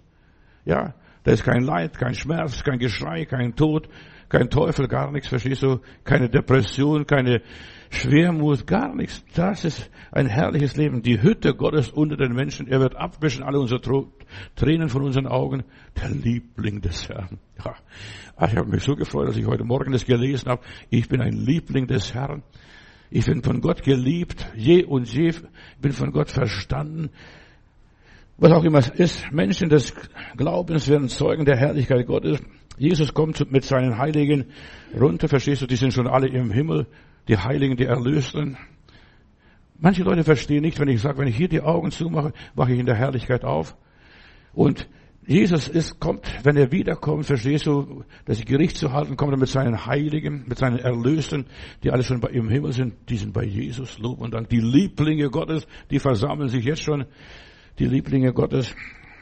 Ja, 0.64 0.94
da 1.24 1.32
ist 1.32 1.44
kein 1.44 1.64
Leid, 1.64 1.98
kein 1.98 2.16
Schmerz, 2.16 2.64
kein 2.64 2.80
Geschrei, 2.80 3.26
kein 3.26 3.56
Tod, 3.56 3.90
kein 4.32 4.50
Teufel, 4.50 4.88
gar 4.88 5.12
nichts, 5.12 5.28
verstehst 5.28 5.62
du? 5.62 5.82
Keine 6.06 6.30
Depression, 6.30 7.06
keine 7.06 7.42
Schwermut, 7.90 8.66
gar 8.66 8.96
nichts. 8.96 9.26
Das 9.36 9.66
ist 9.66 9.92
ein 10.10 10.26
herrliches 10.26 10.78
Leben. 10.78 11.02
Die 11.02 11.22
Hütte 11.22 11.54
Gottes 11.54 11.92
unter 11.92 12.16
den 12.16 12.32
Menschen. 12.32 12.66
Er 12.66 12.80
wird 12.80 12.96
abwischen 12.96 13.44
alle 13.44 13.60
unsere 13.60 13.82
Tränen 14.56 14.88
von 14.88 15.04
unseren 15.04 15.28
Augen. 15.28 15.66
Der 16.02 16.10
Liebling 16.12 16.80
des 16.80 17.10
Herrn. 17.10 17.40
Ja. 17.62 17.76
Ich 18.48 18.56
habe 18.56 18.70
mich 18.70 18.84
so 18.84 18.96
gefreut, 18.96 19.28
dass 19.28 19.36
ich 19.36 19.46
heute 19.46 19.66
Morgen 19.66 19.92
das 19.92 20.06
gelesen 20.06 20.50
habe. 20.50 20.62
Ich 20.90 21.10
bin 21.10 21.20
ein 21.20 21.34
Liebling 21.34 21.88
des 21.88 22.14
Herrn. 22.14 22.42
Ich 23.10 23.26
bin 23.26 23.44
von 23.44 23.60
Gott 23.60 23.84
geliebt. 23.84 24.50
Je 24.56 24.86
und 24.86 25.14
je 25.14 25.34
bin 25.82 25.92
von 25.92 26.14
Gott 26.14 26.32
verstanden. 26.32 27.10
Was 28.38 28.54
auch 28.54 28.64
immer 28.64 28.80
es 28.80 28.88
ist. 28.92 29.30
Menschen 29.34 29.68
des 29.68 29.94
Glaubens 30.38 30.88
werden 30.88 31.10
Zeugen 31.10 31.44
der 31.44 31.58
Herrlichkeit 31.58 32.08
Gottes. 32.08 32.40
Jesus 32.78 33.14
kommt 33.14 33.52
mit 33.52 33.64
seinen 33.64 33.98
Heiligen 33.98 34.46
runter, 35.00 35.28
verstehst 35.28 35.62
du, 35.62 35.68
die 35.68 35.76
sind 35.76 35.94
schon 35.94 36.08
alle 36.08 36.28
im 36.28 36.52
Himmel, 36.52 36.88
die 37.28 37.38
Heiligen, 37.38 37.76
die 37.76 37.86
Erlösten. 37.86 38.58
Manche 39.78 40.04
Leute 40.04 40.24
verstehen 40.24 40.62
nicht, 40.62 40.80
wenn 40.80 40.88
ich 40.88 41.02
sage, 41.02 41.18
wenn 41.20 41.28
ich 41.28 41.36
hier 41.36 41.50
die 41.50 41.62
Augen 41.62 41.92
zumache, 41.92 42.34
wache 42.56 42.74
ich 42.74 42.80
in 42.80 42.86
der 42.86 42.96
Herrlichkeit 42.96 43.44
auf. 43.44 43.76
Und 44.54 44.88
Jesus 45.26 45.68
ist, 45.68 46.00
kommt, 46.00 46.26
wenn 46.44 46.58
er 46.58 46.72
wiederkommt, 46.72 47.26
verstehst 47.26 47.68
du, 47.68 48.04
das 48.26 48.44
Gericht 48.44 48.78
zu 48.78 48.92
halten, 48.92 49.16
kommt 49.18 49.34
er 49.34 49.38
mit 49.38 49.50
seinen 49.50 49.86
Heiligen, 49.86 50.46
mit 50.48 50.58
seinen 50.58 50.80
Erlösten, 50.80 51.46
die 51.84 51.92
alle 51.92 52.04
schon 52.04 52.20
bei, 52.20 52.30
im 52.30 52.50
Himmel 52.50 52.74
sind, 52.74 52.96
die 53.08 53.18
sind 53.18 53.32
bei 53.32 53.44
Jesus, 53.44 54.00
Lob 54.00 54.20
und 54.20 54.34
Dank. 54.34 54.50
Die 54.50 54.60
Lieblinge 54.60 55.30
Gottes, 55.30 55.68
die 55.92 56.00
versammeln 56.00 56.50
sich 56.50 56.66
jetzt 56.66 56.82
schon, 56.82 57.06
die 57.78 57.86
Lieblinge 57.86 58.34
Gottes. 58.34 58.76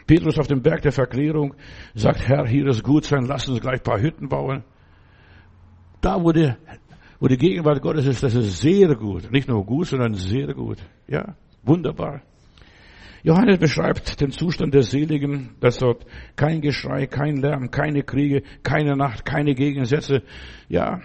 Petrus 0.09 0.39
auf 0.39 0.47
dem 0.47 0.63
Berg 0.63 0.81
der 0.81 0.91
Verklärung 0.91 1.53
sagt, 1.93 2.27
Herr, 2.27 2.47
hier 2.47 2.65
ist 2.65 2.81
gut 2.83 3.05
sein, 3.05 3.25
lass 3.25 3.47
uns 3.47 3.61
gleich 3.61 3.75
ein 3.75 3.83
paar 3.83 4.01
Hütten 4.01 4.27
bauen. 4.27 4.63
Da, 6.01 6.17
die, 6.17 6.51
wo 7.19 7.27
die 7.27 7.37
Gegenwart 7.37 7.79
Gottes 7.83 8.07
ist, 8.07 8.23
das 8.23 8.33
ist 8.33 8.59
sehr 8.59 8.95
gut. 8.95 9.31
Nicht 9.31 9.47
nur 9.47 9.63
gut, 9.63 9.85
sondern 9.85 10.15
sehr 10.15 10.51
gut. 10.55 10.79
Ja, 11.07 11.35
wunderbar. 11.61 12.23
Johannes 13.21 13.59
beschreibt 13.59 14.19
den 14.19 14.31
Zustand 14.31 14.73
der 14.73 14.81
Seligen, 14.81 15.51
dass 15.59 15.77
dort 15.77 16.07
kein 16.35 16.61
Geschrei, 16.61 17.05
kein 17.05 17.37
Lärm, 17.37 17.69
keine 17.69 18.01
Kriege, 18.01 18.41
keine 18.63 18.95
Nacht, 18.95 19.25
keine 19.25 19.53
Gegensätze. 19.53 20.23
Ja, 20.69 21.01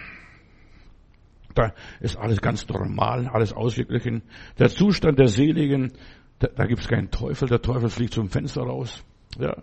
da 1.53 1.75
ist 1.99 2.17
alles 2.17 2.41
ganz 2.41 2.67
normal, 2.67 3.27
alles 3.27 3.53
ausgeglichen. 3.53 4.23
Der 4.57 4.69
Zustand 4.69 5.19
der 5.19 5.27
Seligen, 5.27 5.93
da, 6.39 6.47
da 6.47 6.65
gibt 6.65 6.81
es 6.81 6.87
keinen 6.87 7.11
Teufel, 7.11 7.47
der 7.47 7.61
Teufel 7.61 7.89
fliegt 7.89 8.13
zum 8.13 8.29
Fenster 8.29 8.63
raus. 8.63 9.03
Ja, 9.39 9.55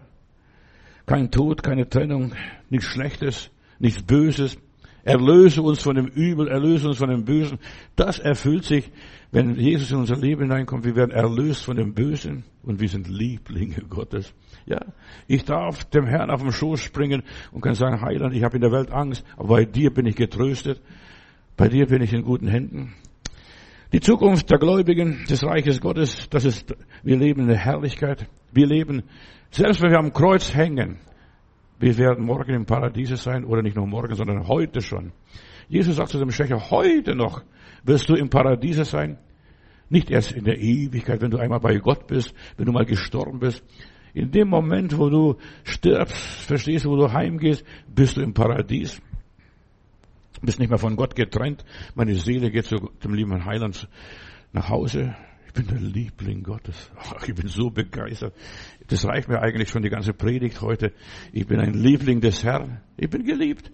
kein 1.07 1.31
Tod, 1.31 1.63
keine 1.63 1.89
Trennung, 1.89 2.33
nichts 2.71 2.87
Schlechtes, 2.87 3.51
nichts 3.79 4.03
Böses. 4.03 4.59
Erlöse 5.05 5.63
uns 5.63 5.83
von 5.83 5.97
dem 5.97 6.07
Übel, 6.07 6.47
erlöse 6.47 6.87
uns 6.89 6.99
von 6.99 7.11
dem 7.11 7.25
Bösen. 7.25 7.59
Das 7.97 8.21
erfüllt 8.21 8.65
sich, 8.65 8.93
wenn 9.33 9.57
Jesus 9.57 9.91
in 9.91 9.99
unser 9.99 10.17
Leben 10.17 10.43
hineinkommt. 10.43 10.85
Wir 10.85 10.95
werden 10.95 11.11
erlöst 11.11 11.65
von 11.65 11.77
dem 11.77 11.93
Bösen 11.93 12.45
und 12.63 12.81
wir 12.81 12.89
sind 12.89 13.09
Lieblinge 13.09 13.83
Gottes. 13.91 14.33
Ja, 14.65 14.81
ich 15.27 15.45
darf 15.45 15.83
dem 15.87 16.07
Herrn 16.07 16.31
auf 16.31 16.43
den 16.43 16.53
Schoß 16.53 16.79
springen 16.81 17.25
und 17.51 17.63
kann 17.63 17.75
sagen, 17.75 18.01
Heiland, 18.01 18.33
ich 18.33 18.45
habe 18.45 18.57
in 18.57 18.61
der 18.61 18.71
Welt 18.71 18.93
Angst, 18.93 19.25
aber 19.37 19.49
bei 19.49 19.65
dir 19.65 19.93
bin 19.93 20.07
ich 20.07 20.15
getröstet. 20.15 20.81
Bei 21.57 21.69
dir 21.69 21.87
bin 21.87 22.01
ich 22.01 22.13
in 22.13 22.23
guten 22.23 22.47
Händen. 22.47 22.95
Die 23.93 24.01
Zukunft 24.01 24.51
der 24.51 24.59
Gläubigen 24.59 25.27
des 25.29 25.45
Reiches 25.45 25.79
Gottes, 25.79 26.27
das 26.31 26.47
ist, 26.47 26.75
wir 27.03 27.19
leben 27.19 27.43
in 27.43 27.49
der 27.49 27.59
Herrlichkeit. 27.59 28.27
Wir 28.51 28.67
leben, 28.67 29.03
selbst 29.51 29.83
wenn 29.83 29.91
wir 29.91 29.99
am 29.99 30.15
Kreuz 30.15 30.55
hängen, 30.55 30.97
wir 31.79 31.99
werden 31.99 32.25
morgen 32.25 32.55
im 32.55 32.65
Paradiese 32.65 33.17
sein 33.17 33.45
oder 33.45 33.61
nicht 33.61 33.77
nur 33.77 33.87
morgen, 33.87 34.15
sondern 34.15 34.49
heute 34.49 34.81
schon. 34.81 35.13
Jesus 35.69 35.97
sagt 35.97 36.09
zu 36.09 36.19
dem 36.19 36.31
Schächer, 36.31 36.71
heute 36.71 37.15
noch 37.15 37.43
wirst 37.85 38.09
du 38.09 38.15
im 38.15 38.31
Paradiese 38.31 38.87
sein. 38.87 39.19
Nicht 39.91 40.11
erst 40.11 40.33
in 40.33 40.45
der 40.45 40.59
Ewigkeit, 40.59 41.21
wenn 41.21 41.31
du 41.31 41.37
einmal 41.37 41.61
bei 41.61 41.77
Gott 41.77 42.07
bist, 42.07 42.35
wenn 42.57 42.65
du 42.65 42.73
mal 42.73 42.87
gestorben 42.87 43.41
bist. 43.41 43.63
In 44.15 44.31
dem 44.31 44.49
Moment, 44.49 44.97
wo 44.97 45.11
du 45.11 45.37
stirbst, 45.65 46.47
verstehst 46.47 46.87
du, 46.87 46.91
wo 46.91 46.97
du 46.97 47.13
heimgehst, 47.13 47.63
bist 47.95 48.17
du 48.17 48.23
im 48.23 48.33
Paradies. 48.33 49.03
Bist 50.43 50.59
nicht 50.59 50.71
mehr 50.71 50.79
von 50.79 50.97
Gott 50.97 51.15
getrennt. 51.15 51.65
Meine 51.95 52.15
Seele 52.15 52.51
geht 52.51 52.67
zu 52.67 52.77
dem 53.03 53.15
lieben 53.15 53.45
Heiland 53.45 53.89
nach 54.53 54.69
Hause. 54.69 55.15
Ich 55.47 55.53
bin 55.53 55.67
der 55.67 55.81
Liebling 55.81 56.43
Gottes. 56.43 56.91
Ach, 56.97 57.29
ich 57.29 57.35
bin 57.35 57.47
so 57.47 57.71
begeistert. 57.71 58.35
Das 58.89 59.07
reicht 59.07 59.29
mir 59.29 59.41
eigentlich 59.41 59.69
schon 59.69 59.83
die 59.83 59.91
ganze 59.91 60.13
Predigt 60.13 60.61
heute. 60.61 60.93
Ich 61.33 61.47
bin 61.47 61.61
ein 61.61 61.75
Liebling 61.75 62.21
des 62.21 62.43
Herrn. 62.43 62.81
Ich 62.97 63.09
bin 63.09 63.25
geliebt. 63.25 63.71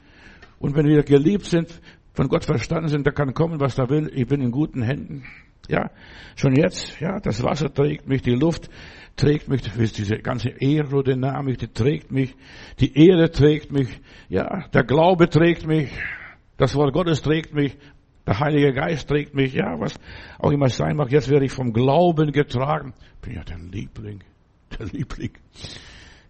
Und 0.58 0.74
wenn 0.74 0.86
wir 0.86 1.02
geliebt 1.04 1.46
sind, 1.46 1.80
von 2.12 2.28
Gott 2.28 2.44
verstanden 2.44 2.88
sind, 2.88 3.06
da 3.06 3.12
kann 3.12 3.32
kommen, 3.32 3.60
was 3.60 3.76
da 3.76 3.88
will. 3.88 4.10
Ich 4.12 4.26
bin 4.26 4.40
in 4.40 4.50
guten 4.50 4.82
Händen. 4.82 5.24
Ja, 5.68 5.90
schon 6.34 6.56
jetzt, 6.56 6.98
ja, 6.98 7.20
das 7.20 7.42
Wasser 7.42 7.72
trägt 7.72 8.08
mich, 8.08 8.22
die 8.22 8.34
Luft 8.34 8.68
trägt 9.16 9.48
mich, 9.48 9.62
diese 9.92 10.18
ganze 10.18 10.54
Aerodynamik, 10.60 11.58
die 11.58 11.68
trägt 11.68 12.10
mich, 12.10 12.34
die 12.80 12.96
Erde 12.96 13.30
trägt 13.30 13.70
mich, 13.70 13.88
ja, 14.28 14.66
der 14.72 14.84
Glaube 14.84 15.28
trägt 15.28 15.66
mich, 15.66 15.90
das 16.58 16.74
Wort 16.74 16.92
Gottes 16.92 17.22
trägt 17.22 17.54
mich, 17.54 17.78
der 18.26 18.40
Heilige 18.40 18.74
Geist 18.74 19.08
trägt 19.08 19.34
mich, 19.34 19.54
ja, 19.54 19.80
was 19.80 19.98
auch 20.38 20.50
immer 20.50 20.68
sein 20.68 20.96
mag. 20.96 21.10
Jetzt 21.10 21.30
werde 21.30 21.46
ich 21.46 21.52
vom 21.52 21.72
Glauben 21.72 22.30
getragen. 22.30 22.92
Bin 23.22 23.34
ja 23.36 23.42
der 23.42 23.58
Liebling, 23.58 24.22
der 24.78 24.86
Liebling. 24.86 25.30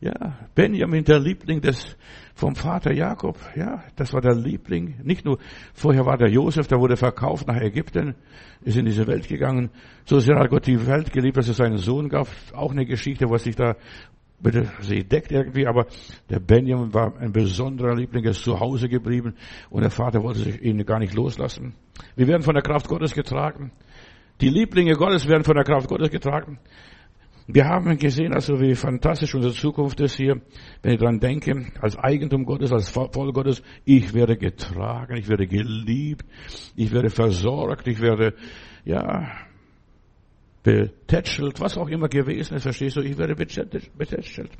Ja, 0.01 0.39
Benjamin, 0.55 1.03
der 1.03 1.19
Liebling 1.19 1.61
des, 1.61 1.97
vom 2.37 2.55
Vater 2.55 2.93
Jakob. 2.93 3.37
Ja, 3.57 3.83
das 3.97 4.13
war 4.13 4.21
der 4.21 4.37
Liebling. 4.37 5.01
Nicht 5.03 5.25
nur, 5.25 5.39
vorher 5.75 6.07
war 6.07 6.17
der 6.17 6.31
Josef, 6.31 6.69
der 6.69 6.79
wurde 6.79 6.97
verkauft 6.97 7.49
nach 7.49 7.61
Ägypten, 7.61 8.15
ist 8.63 8.77
in 8.77 8.85
diese 8.85 9.09
Welt 9.09 9.27
gegangen. 9.27 9.71
So 10.05 10.21
sehr 10.21 10.39
hat 10.39 10.51
Gott 10.51 10.69
die 10.69 10.87
Welt 10.87 11.13
geliebt, 11.13 11.37
dass 11.37 11.49
es 11.49 11.57
seinen 11.57 11.79
Sohn 11.79 12.09
gab. 12.09 12.29
Auch 12.53 12.71
eine 12.71 12.87
Geschichte, 12.87 13.29
was 13.29 13.43
sich 13.43 13.57
da 13.57 13.75
bitte 14.41 14.71
sie 14.81 15.05
deckt 15.05 15.33
irgendwie, 15.33 15.67
aber 15.67 15.87
der 16.31 16.41
Benjamin 16.41 16.95
war 16.95 17.17
ein 17.19 17.33
besonderer 17.33 17.95
Liebling, 17.95 18.25
er 18.25 18.31
ist 18.31 18.43
zu 18.43 18.59
Hause 18.61 18.89
geblieben 18.89 19.35
und 19.71 19.83
der 19.83 19.91
Vater 19.91 20.23
wollte 20.23 20.41
sich 20.41 20.63
ihn 20.63 20.85
gar 20.85 20.99
nicht 20.99 21.15
loslassen. 21.15 21.75
Wir 22.17 22.27
werden 22.29 22.43
von 22.43 22.55
der 22.55 22.63
Kraft 22.63 22.89
Gottes 22.89 23.15
getragen. 23.15 23.73
Die 24.41 24.49
Lieblinge 24.49 24.93
Gottes 24.95 25.27
werden 25.27 25.45
von 25.45 25.57
der 25.57 25.65
Kraft 25.65 25.89
Gottes 25.89 26.11
getragen. 26.11 26.59
Wir 27.51 27.65
haben 27.65 27.97
gesehen, 27.97 28.35
also 28.35 28.61
wie 28.61 28.75
fantastisch 28.75 29.35
unsere 29.35 29.55
Zukunft 29.55 29.99
ist 30.01 30.17
hier, 30.17 30.43
wenn 30.83 30.93
ich 30.93 31.01
dran 31.01 31.19
denke, 31.19 31.73
als 31.81 31.97
Eigentum 31.97 32.45
Gottes, 32.45 32.71
als 32.73 32.91
Volk 32.91 33.15
Gottes, 33.15 33.63
ich 33.87 34.13
werde 34.13 34.37
getragen, 34.37 35.17
ich 35.17 35.29
werde 35.31 35.47
geliebt, 35.47 36.27
ich 36.77 36.93
werde 36.93 37.09
versorgt, 37.09 37.89
ich 37.89 38.03
werde, 38.03 38.35
ja, 38.85 39.48
betätschelt, 40.69 41.61
was 41.61 41.79
auch 41.79 41.89
immer 41.89 42.09
gewesen 42.09 42.55
ist, 42.55 42.63
verstehst 42.63 42.97
du, 42.97 43.01
ich 43.01 43.17
werde 43.17 43.35
betätschelt. 43.35 44.51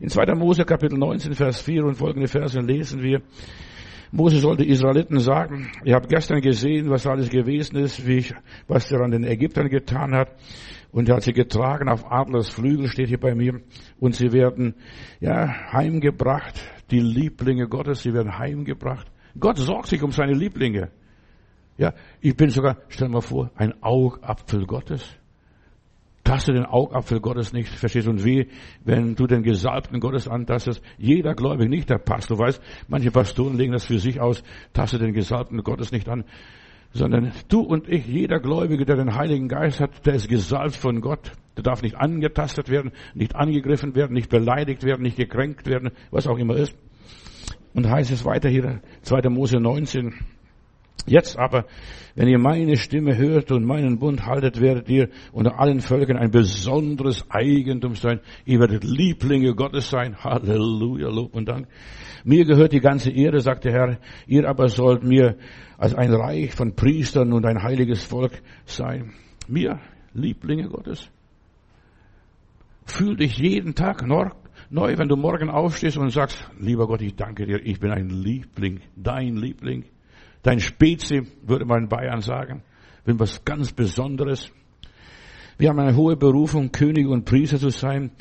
In 0.00 0.10
2. 0.10 0.34
Mose 0.34 0.64
Kapitel 0.64 0.98
19, 0.98 1.32
Vers 1.32 1.62
4 1.62 1.84
und 1.84 1.94
folgende 1.94 2.28
Verse 2.28 2.60
lesen 2.60 3.02
wir, 3.02 3.22
Mose 4.12 4.38
sollte 4.38 4.64
Israeliten 4.64 5.18
sagen, 5.18 5.70
ihr 5.84 5.94
habt 5.94 6.10
gestern 6.10 6.42
gesehen, 6.42 6.90
was 6.90 7.06
alles 7.06 7.30
gewesen 7.30 7.76
ist, 7.76 8.06
wie 8.06 8.18
ich, 8.18 8.34
was 8.68 8.90
er 8.92 9.00
an 9.00 9.12
den 9.12 9.24
Ägyptern 9.24 9.68
getan 9.68 10.14
hat. 10.14 10.28
Und 10.92 11.08
er 11.08 11.16
hat 11.16 11.22
sie 11.22 11.32
getragen 11.32 11.88
auf 11.88 12.10
Adlers 12.10 12.50
Flügel, 12.50 12.88
steht 12.88 13.08
hier 13.08 13.20
bei 13.20 13.34
mir. 13.34 13.60
Und 13.98 14.14
sie 14.14 14.32
werden, 14.32 14.74
ja, 15.20 15.72
heimgebracht. 15.72 16.54
Die 16.90 17.00
Lieblinge 17.00 17.66
Gottes, 17.66 18.02
sie 18.02 18.12
werden 18.14 18.38
heimgebracht. 18.38 19.10
Gott 19.38 19.58
sorgt 19.58 19.88
sich 19.88 20.02
um 20.02 20.12
seine 20.12 20.34
Lieblinge. 20.34 20.90
Ja, 21.78 21.92
ich 22.20 22.36
bin 22.36 22.50
sogar, 22.50 22.76
stell 22.88 23.08
mal 23.08 23.20
vor, 23.20 23.50
ein 23.56 23.74
Augapfel 23.82 24.66
Gottes. 24.66 25.18
Taste 26.26 26.52
den 26.52 26.66
Augapfel 26.66 27.20
Gottes 27.20 27.52
nicht, 27.52 27.68
verstehst 27.68 28.08
du? 28.08 28.10
Und 28.10 28.24
wie, 28.24 28.48
wenn 28.84 29.14
du 29.14 29.28
den 29.28 29.44
Gesalbten 29.44 30.00
Gottes 30.00 30.26
antastest, 30.26 30.82
jeder 30.98 31.34
Gläubige, 31.34 31.70
nicht 31.70 31.88
der 31.88 31.98
Pastor, 31.98 32.36
weißt, 32.36 32.60
manche 32.88 33.12
Pastoren 33.12 33.56
legen 33.56 33.72
das 33.72 33.84
für 33.84 34.00
sich 34.00 34.20
aus, 34.20 34.42
taste 34.72 34.98
den 34.98 35.12
Gesalbten 35.12 35.62
Gottes 35.62 35.92
nicht 35.92 36.08
an, 36.08 36.24
sondern 36.92 37.30
du 37.48 37.60
und 37.60 37.88
ich, 37.88 38.08
jeder 38.08 38.40
Gläubige, 38.40 38.84
der 38.84 38.96
den 38.96 39.14
Heiligen 39.14 39.46
Geist 39.46 39.78
hat, 39.78 40.04
der 40.04 40.14
ist 40.14 40.28
gesalbt 40.28 40.74
von 40.74 41.00
Gott. 41.00 41.30
Der 41.56 41.62
darf 41.62 41.82
nicht 41.82 41.94
angetastet 41.94 42.70
werden, 42.70 42.90
nicht 43.14 43.36
angegriffen 43.36 43.94
werden, 43.94 44.12
nicht 44.12 44.28
beleidigt 44.28 44.82
werden, 44.82 45.02
nicht 45.02 45.16
gekränkt 45.16 45.68
werden, 45.68 45.92
was 46.10 46.26
auch 46.26 46.38
immer 46.38 46.56
ist. 46.56 46.76
Und 47.72 47.88
heißt 47.88 48.10
es 48.10 48.24
weiter 48.24 48.48
hier, 48.48 48.80
2. 49.02 49.28
Mose 49.28 49.60
19, 49.60 50.12
Jetzt 51.04 51.38
aber, 51.38 51.66
wenn 52.14 52.28
ihr 52.28 52.38
meine 52.38 52.76
Stimme 52.76 53.16
hört 53.16 53.52
und 53.52 53.64
meinen 53.64 53.98
Bund 53.98 54.24
haltet, 54.24 54.60
werdet 54.60 54.88
ihr 54.88 55.10
unter 55.32 55.60
allen 55.60 55.80
Völkern 55.80 56.16
ein 56.16 56.30
besonderes 56.30 57.30
Eigentum 57.30 57.94
sein. 57.94 58.20
Ihr 58.44 58.58
werdet 58.58 58.82
Lieblinge 58.82 59.54
Gottes 59.54 59.90
sein. 59.90 60.16
Halleluja, 60.16 61.08
Lob 61.08 61.34
und 61.34 61.46
Dank. 61.46 61.68
Mir 62.24 62.44
gehört 62.44 62.72
die 62.72 62.80
ganze 62.80 63.10
Erde, 63.10 63.40
sagt 63.40 63.64
der 63.64 63.72
Herr. 63.72 63.98
Ihr 64.26 64.48
aber 64.48 64.68
sollt 64.68 65.04
mir 65.04 65.36
als 65.78 65.94
ein 65.94 66.12
Reich 66.12 66.54
von 66.54 66.74
Priestern 66.74 67.32
und 67.32 67.44
ein 67.44 67.62
heiliges 67.62 68.02
Volk 68.04 68.42
sein. 68.64 69.12
Mir, 69.46 69.78
Lieblinge 70.14 70.68
Gottes. 70.68 71.08
Fühl 72.86 73.16
dich 73.16 73.36
jeden 73.36 73.74
Tag 73.74 74.04
neu, 74.06 74.98
wenn 74.98 75.08
du 75.08 75.16
morgen 75.16 75.50
aufstehst 75.50 75.98
und 75.98 76.10
sagst, 76.10 76.50
lieber 76.58 76.86
Gott, 76.86 77.02
ich 77.02 77.14
danke 77.14 77.46
dir, 77.46 77.60
ich 77.64 77.78
bin 77.78 77.90
ein 77.90 78.08
Liebling, 78.08 78.80
dein 78.96 79.36
Liebling. 79.36 79.84
Dein 80.46 80.60
Spezi, 80.60 81.26
würde 81.42 81.64
man 81.64 81.82
in 81.82 81.88
Bayern 81.88 82.20
sagen. 82.20 82.62
Bin 83.04 83.18
was 83.18 83.44
ganz 83.44 83.72
Besonderes. 83.72 84.52
Wir 85.58 85.70
haben 85.70 85.80
eine 85.80 85.96
hohe 85.96 86.16
Berufung, 86.16 86.70
König 86.70 87.08
und 87.08 87.24
Priester 87.24 87.58
zu 87.58 87.70
sein. 87.70 88.12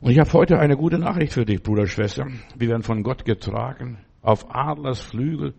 Und 0.00 0.10
ich 0.10 0.18
habe 0.18 0.32
heute 0.32 0.58
eine 0.58 0.76
gute 0.76 0.98
Nachricht 0.98 1.34
für 1.34 1.44
dich, 1.44 1.62
Bruder, 1.62 1.86
Schwester. 1.86 2.26
Wir 2.56 2.68
werden 2.68 2.82
von 2.82 3.04
Gott 3.04 3.24
getragen, 3.24 3.98
auf 4.22 4.44
Adlers 4.52 5.02
Flügel. 5.02 5.54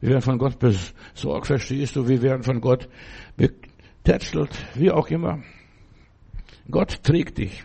Wir 0.00 0.10
werden 0.10 0.20
von 0.20 0.36
Gott 0.36 0.58
besorgt, 0.58 1.46
verstehst 1.46 1.96
du? 1.96 2.06
Wir 2.06 2.20
werden 2.20 2.42
von 2.42 2.60
Gott 2.60 2.90
betätschelt, 3.38 4.50
wie 4.74 4.90
auch 4.90 5.08
immer. 5.08 5.42
Gott 6.70 7.02
trägt 7.02 7.38
dich. 7.38 7.64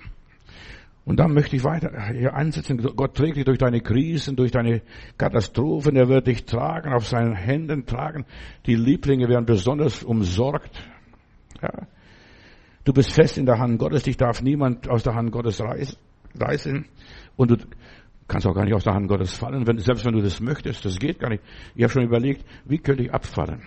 Und 1.10 1.20
dann 1.20 1.34
möchte 1.34 1.56
ich 1.56 1.64
weiter 1.64 1.90
hier 2.14 2.36
ansetzen. 2.36 2.78
Gott 2.78 3.16
trägt 3.16 3.36
dich 3.36 3.44
durch 3.44 3.58
deine 3.58 3.82
Krisen, 3.82 4.36
durch 4.36 4.52
deine 4.52 4.84
Katastrophen. 5.18 5.96
Er 5.96 6.08
wird 6.08 6.28
dich 6.28 6.46
tragen, 6.46 6.94
auf 6.94 7.08
seinen 7.08 7.34
Händen 7.34 7.88
tragen. 7.88 8.26
Die 8.68 8.76
Lieblinge 8.76 9.28
werden 9.28 9.46
besonders 9.46 10.04
umsorgt. 10.04 10.88
Ja. 11.64 11.88
Du 12.84 12.94
bist 12.94 13.12
fest 13.12 13.40
in 13.40 13.48
der 13.48 13.58
Hand 13.58 13.80
Gottes. 13.80 14.04
Dich 14.04 14.18
darf 14.18 14.44
niemand 14.44 14.88
aus 14.88 15.02
der 15.02 15.16
Hand 15.16 15.32
Gottes 15.32 15.60
reißen. 15.60 15.98
reißen 16.40 16.86
und 17.38 17.50
du 17.50 17.56
kannst 18.28 18.46
auch 18.46 18.54
gar 18.54 18.66
nicht 18.66 18.76
aus 18.76 18.84
der 18.84 18.94
Hand 18.94 19.08
Gottes 19.08 19.34
fallen, 19.34 19.66
wenn, 19.66 19.80
selbst 19.80 20.06
wenn 20.06 20.14
du 20.14 20.22
das 20.22 20.40
möchtest. 20.40 20.86
Das 20.86 21.00
geht 21.00 21.20
gar 21.20 21.30
nicht. 21.30 21.42
Ich 21.74 21.82
habe 21.82 21.92
schon 21.92 22.04
überlegt, 22.04 22.46
wie 22.66 22.78
könnte 22.78 23.02
ich 23.02 23.12
abfallen? 23.12 23.64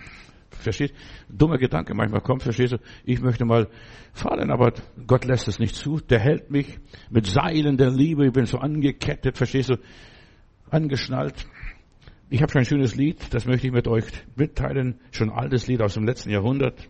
Verstehst? 0.55 0.93
Dummer 1.29 1.57
Gedanke 1.57 1.93
manchmal 1.93 2.21
kommt, 2.21 2.43
verstehst 2.43 2.73
du? 2.73 2.77
Ich 3.03 3.21
möchte 3.21 3.45
mal 3.45 3.67
fallen, 4.13 4.51
aber 4.51 4.73
Gott 5.07 5.25
lässt 5.25 5.47
es 5.47 5.59
nicht 5.59 5.75
zu. 5.75 5.99
Der 5.99 6.19
hält 6.19 6.51
mich 6.51 6.79
mit 7.09 7.25
Seilen 7.25 7.77
der 7.77 7.89
Liebe. 7.89 8.25
Ich 8.27 8.33
bin 8.33 8.45
so 8.45 8.57
angekettet, 8.57 9.37
verstehst 9.37 9.69
du? 9.69 9.75
Angeschnallt. 10.69 11.45
Ich 12.29 12.41
habe 12.41 12.51
schon 12.51 12.61
ein 12.61 12.65
schönes 12.65 12.95
Lied, 12.95 13.33
das 13.33 13.45
möchte 13.45 13.67
ich 13.67 13.73
mit 13.73 13.87
euch 13.87 14.05
mitteilen. 14.35 14.99
Schon 15.11 15.29
ein 15.29 15.37
altes 15.37 15.67
Lied 15.67 15.81
aus 15.81 15.93
dem 15.93 16.05
letzten 16.05 16.31
Jahrhundert. 16.31 16.89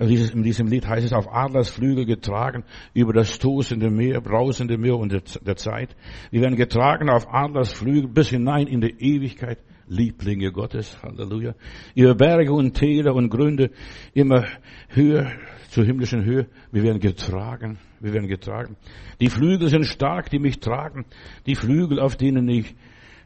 In 0.00 0.42
diesem 0.42 0.66
Lied 0.66 0.88
heißt 0.88 1.04
es 1.06 1.12
auf 1.12 1.32
Adlersflügel 1.32 2.04
getragen 2.04 2.64
über 2.94 3.12
das 3.12 3.38
tosende 3.38 3.90
Meer, 3.90 4.20
brausende 4.20 4.76
Meer 4.76 4.96
und 4.96 5.12
der 5.12 5.56
Zeit. 5.56 5.94
Wir 6.32 6.40
werden 6.40 6.56
getragen 6.56 7.08
auf 7.08 7.32
Adlersflügel 7.32 8.08
bis 8.08 8.30
hinein 8.30 8.66
in 8.66 8.80
die 8.80 8.94
Ewigkeit. 8.98 9.58
Lieblinge 9.88 10.50
Gottes, 10.52 10.96
Halleluja. 11.02 11.54
Über 11.94 12.14
Berge 12.14 12.52
und 12.52 12.74
Täler 12.74 13.14
und 13.14 13.30
Gründe 13.30 13.70
immer 14.12 14.44
höher 14.88 15.30
zur 15.70 15.84
himmlischen 15.84 16.24
Höhe. 16.24 16.46
Wir 16.72 16.82
werden 16.82 17.00
getragen. 17.00 17.78
Wir 18.00 18.12
werden 18.12 18.28
getragen. 18.28 18.76
Die 19.20 19.28
Flügel 19.28 19.68
sind 19.68 19.86
stark, 19.86 20.30
die 20.30 20.38
mich 20.38 20.60
tragen. 20.60 21.04
Die 21.46 21.54
Flügel, 21.54 22.00
auf 22.00 22.16
denen 22.16 22.48
ich 22.48 22.74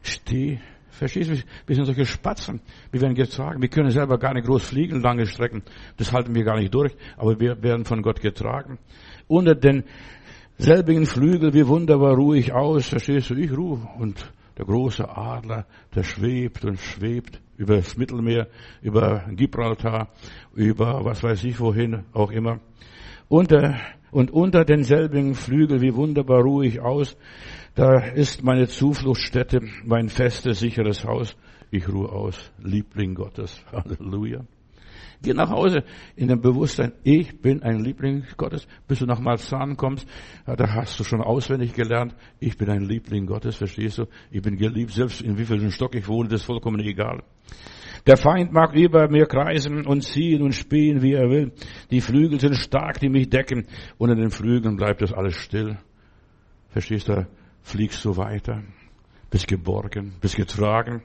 stehe. 0.01 0.59
Verstehst 0.89 1.29
du? 1.29 1.35
Wir 1.65 1.75
sind 1.75 1.85
solche 1.85 2.05
Spatzen. 2.05 2.61
Wir 2.91 3.01
werden 3.01 3.15
getragen. 3.15 3.61
Wir 3.61 3.69
können 3.69 3.91
selber 3.91 4.17
gar 4.17 4.33
nicht 4.33 4.47
groß 4.47 4.63
fliegen, 4.63 5.01
lange 5.01 5.25
Strecken. 5.27 5.63
Das 5.97 6.11
halten 6.11 6.35
wir 6.35 6.43
gar 6.43 6.57
nicht 6.57 6.73
durch. 6.73 6.93
Aber 7.17 7.39
wir 7.39 7.61
werden 7.61 7.85
von 7.85 8.01
Gott 8.01 8.21
getragen. 8.21 8.79
Unter 9.27 9.55
den 9.55 9.83
selbigen 10.57 11.05
Flügel, 11.05 11.53
wie 11.53 11.67
wunderbar 11.67 12.15
ruhe 12.15 12.37
ich 12.37 12.51
aus. 12.51 12.89
Verstehst 12.89 13.29
du? 13.29 13.35
Ich 13.35 13.55
ruhe. 13.55 13.87
Und 13.97 14.31
der 14.59 14.65
große 14.65 15.07
Adler, 15.07 15.65
der 15.95 16.03
schwebt 16.03 16.65
und 16.65 16.77
schwebt 16.79 17.41
über 17.55 17.77
das 17.77 17.95
Mittelmeer, 17.95 18.49
über 18.81 19.23
Gibraltar, 19.31 20.09
über 20.53 21.05
was 21.05 21.23
weiß 21.23 21.45
ich 21.45 21.61
wohin 21.61 22.03
auch 22.11 22.29
immer. 22.29 22.59
Unter, 23.29 23.79
und 24.11 24.31
unter 24.31 24.65
denselbigen 24.65 25.33
Flügel, 25.33 25.81
wie 25.81 25.95
wunderbar 25.95 26.41
ruhe 26.41 26.65
ich 26.65 26.81
aus. 26.81 27.15
Da 27.75 27.99
ist 27.99 28.43
meine 28.43 28.67
Zufluchtsstätte, 28.67 29.61
mein 29.85 30.09
festes, 30.09 30.59
sicheres 30.59 31.05
Haus. 31.05 31.37
Ich 31.71 31.87
ruhe 31.87 32.09
aus, 32.09 32.51
Liebling 32.61 33.15
Gottes. 33.15 33.63
Halleluja. 33.71 34.41
Geh 35.21 35.33
nach 35.33 35.49
Hause 35.49 35.83
in 36.15 36.29
dem 36.29 36.39
Bewusstsein, 36.39 36.93
ich 37.03 37.41
bin 37.41 37.61
ein 37.61 37.79
Liebling 37.79 38.23
Gottes. 38.37 38.67
Bis 38.87 38.99
du 38.99 39.05
nach 39.05 39.19
Malzahn 39.19 39.75
kommst, 39.75 40.07
da 40.45 40.73
hast 40.73 40.99
du 40.99 41.03
schon 41.03 41.21
auswendig 41.21 41.73
gelernt, 41.73 42.15
ich 42.39 42.57
bin 42.57 42.69
ein 42.69 42.83
Liebling 42.83 43.25
Gottes, 43.25 43.57
verstehst 43.57 43.97
du? 43.97 44.05
Ich 44.31 44.41
bin 44.41 44.55
geliebt, 44.55 44.91
selbst 44.91 45.21
in 45.21 45.37
wievielten 45.37 45.71
Stock 45.71 45.93
ich 45.95 46.07
wohne, 46.07 46.29
das 46.29 46.41
ist 46.41 46.45
vollkommen 46.45 46.79
egal. 46.79 47.23
Der 48.07 48.15
Feind 48.15 48.53
mag 48.53 48.73
über 48.73 49.09
mir 49.09 49.25
kreisen 49.25 49.85
und 49.85 50.03
ziehen 50.03 50.41
und 50.41 50.53
spähen, 50.53 51.01
wie 51.01 51.13
er 51.13 51.29
will. 51.29 51.51
Die 51.91 51.99
Flügel 51.99 52.39
sind 52.39 52.55
stark, 52.55 52.99
die 52.99 53.09
mich 53.09 53.29
decken. 53.29 53.67
Unter 53.97 54.15
den 54.15 54.29
Flügeln 54.29 54.77
bleibt 54.77 55.01
das 55.01 55.11
alles 55.11 55.35
still. 55.35 55.77
Verstehst 56.69 57.09
du? 57.09 57.27
fliegst 57.61 58.03
du 58.03 58.17
weiter, 58.17 58.63
bist 59.29 59.47
geborgen, 59.47 60.15
bist 60.21 60.35
getragen. 60.35 61.03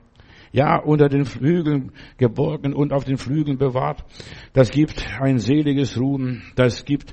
Ja, 0.54 0.76
unter 0.78 1.08
den 1.08 1.24
Flügeln 1.24 1.90
geborgen 2.16 2.74
und 2.74 2.92
auf 2.92 3.02
den 3.02 3.16
Flügeln 3.16 3.58
bewahrt. 3.58 4.04
Das 4.52 4.70
gibt 4.70 5.04
ein 5.20 5.38
seliges 5.38 5.98
Ruhen, 5.98 6.44
das 6.54 6.84
gibt 6.84 7.12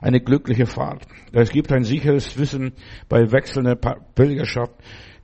eine 0.00 0.20
glückliche 0.20 0.66
Fahrt. 0.66 1.06
Das 1.32 1.52
gibt 1.52 1.70
ein 1.70 1.84
sicheres 1.84 2.36
Wissen 2.36 2.72
bei 3.08 3.30
wechselnder 3.30 3.76
Pilgerschaft, 3.76 4.72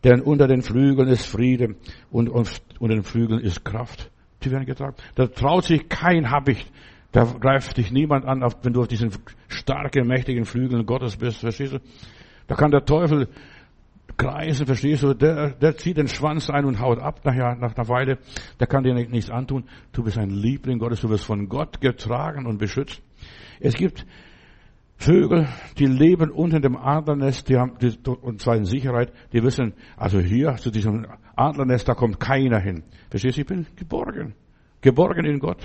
denn 0.05 0.21
unter 0.21 0.47
den 0.47 0.63
Flügeln 0.63 1.09
ist 1.09 1.27
Friede 1.27 1.75
und 2.09 2.29
unter 2.29 2.95
den 2.95 3.03
Flügeln 3.03 3.41
ist 3.41 3.65
Kraft. 3.65 4.13
Die 4.45 4.53
werden 4.53 4.67
getragen. 4.67 4.95
Da 5.17 5.27
traut 5.27 5.65
sich 5.65 5.89
kein 5.89 6.31
Habicht. 6.31 6.71
Da 7.11 7.25
greift 7.25 7.79
dich 7.79 7.91
niemand 7.91 8.27
an, 8.27 8.45
wenn 8.63 8.75
du 8.75 8.83
auf 8.83 8.87
diesen 8.87 9.11
starken, 9.49 10.07
mächtigen 10.07 10.45
Flügeln 10.45 10.87
Gottes 10.87 11.17
bist. 11.17 11.41
Verstehst 11.41 11.73
du? 11.73 11.79
Da 12.47 12.55
kann 12.55 12.71
der 12.71 12.85
Teufel 12.85 13.27
kreisen, 14.17 14.67
verstehst 14.67 15.03
du? 15.03 15.15
Der, 15.15 15.51
der 15.51 15.77
zieht 15.77 15.97
den 15.97 16.09
Schwanz 16.09 16.51
ein 16.51 16.65
und 16.65 16.81
haut 16.81 16.99
ab 16.99 17.21
nachher, 17.25 17.57
nach 17.57 17.77
einer 17.77 17.89
Weile. 17.89 18.19
Der 18.59 18.67
kann 18.67 18.85
dir 18.85 18.95
nichts 18.95 19.31
antun. 19.31 19.65
Du 19.93 20.03
bist 20.03 20.19
ein 20.19 20.31
Liebling 20.31 20.79
Gottes, 20.79 21.01
du 21.01 21.11
wirst 21.11 21.25
von 21.25 21.49
Gott 21.49 21.81
getragen 21.81 22.47
und 22.47 22.59
beschützt. 22.59 23.03
Es 23.61 23.75
gibt 23.75 24.07
Vögel, 24.99 25.47
die 25.79 25.87
leben 25.87 26.31
unter 26.31 26.59
dem 26.59 26.77
Adlernest, 26.77 27.49
die 27.49 27.57
haben, 27.57 27.77
die, 27.79 27.99
und 28.09 28.41
zwar 28.41 28.57
in 28.57 28.65
Sicherheit, 28.65 29.13
die 29.33 29.43
wissen, 29.43 29.75
also 29.97 30.19
hier 30.19 30.57
zu 30.57 30.71
diesem 30.71 31.07
Adlernest, 31.35 31.87
da 31.87 31.95
kommt 31.95 32.19
keiner 32.19 32.59
hin. 32.59 32.83
Verstehst 33.11 33.37
du? 33.37 33.43
Ich 33.43 33.47
bin 33.47 33.67
geborgen. 33.77 34.35
Geborgen 34.81 35.27
in 35.27 35.39
Gott. 35.39 35.59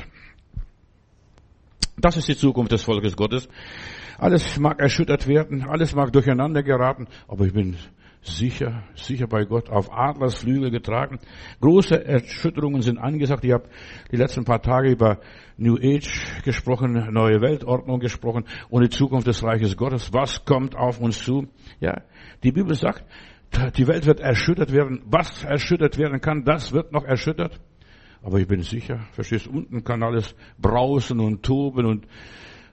Das 1.97 2.17
ist 2.17 2.27
die 2.27 2.35
Zukunft 2.35 2.71
des 2.71 2.83
Volkes 2.83 3.15
Gottes. 3.15 3.47
Alles 4.17 4.59
mag 4.59 4.79
erschüttert 4.79 5.27
werden, 5.27 5.63
alles 5.63 5.95
mag 5.95 6.11
durcheinander 6.11 6.61
geraten, 6.61 7.07
aber 7.27 7.45
ich 7.45 7.53
bin 7.53 7.77
sicher, 8.21 8.83
sicher 8.95 9.27
bei 9.27 9.45
Gott, 9.45 9.69
auf 9.69 9.91
Adlersflügel 9.91 10.71
getragen. 10.71 11.19
Große 11.59 12.05
Erschütterungen 12.05 12.81
sind 12.81 12.97
angesagt. 12.97 13.43
Ich 13.43 13.51
habe 13.51 13.69
die 14.11 14.17
letzten 14.17 14.45
paar 14.45 14.61
Tage 14.61 14.91
über 14.91 15.19
New 15.57 15.77
Age 15.77 16.43
gesprochen, 16.43 16.93
neue 17.11 17.41
Weltordnung 17.41 17.99
gesprochen 17.99 18.45
und 18.69 18.83
die 18.83 18.89
Zukunft 18.89 19.27
des 19.27 19.43
Reiches 19.43 19.75
Gottes. 19.75 20.13
Was 20.13 20.45
kommt 20.45 20.75
auf 20.75 20.99
uns 20.99 21.23
zu? 21.23 21.47
Ja, 21.79 22.01
die 22.43 22.51
Bibel 22.51 22.75
sagt, 22.75 23.03
die 23.75 23.87
Welt 23.87 24.05
wird 24.05 24.19
erschüttert 24.19 24.71
werden. 24.71 25.01
Was 25.05 25.43
erschüttert 25.43 25.97
werden 25.97 26.21
kann, 26.21 26.45
das 26.45 26.71
wird 26.71 26.91
noch 26.91 27.03
erschüttert. 27.03 27.59
Aber 28.23 28.39
ich 28.39 28.47
bin 28.47 28.61
sicher, 28.61 28.99
verstehst, 29.13 29.47
unten 29.47 29.83
kann 29.83 30.03
alles 30.03 30.35
brausen 30.59 31.19
und 31.19 31.43
toben 31.43 31.85
und 31.85 32.07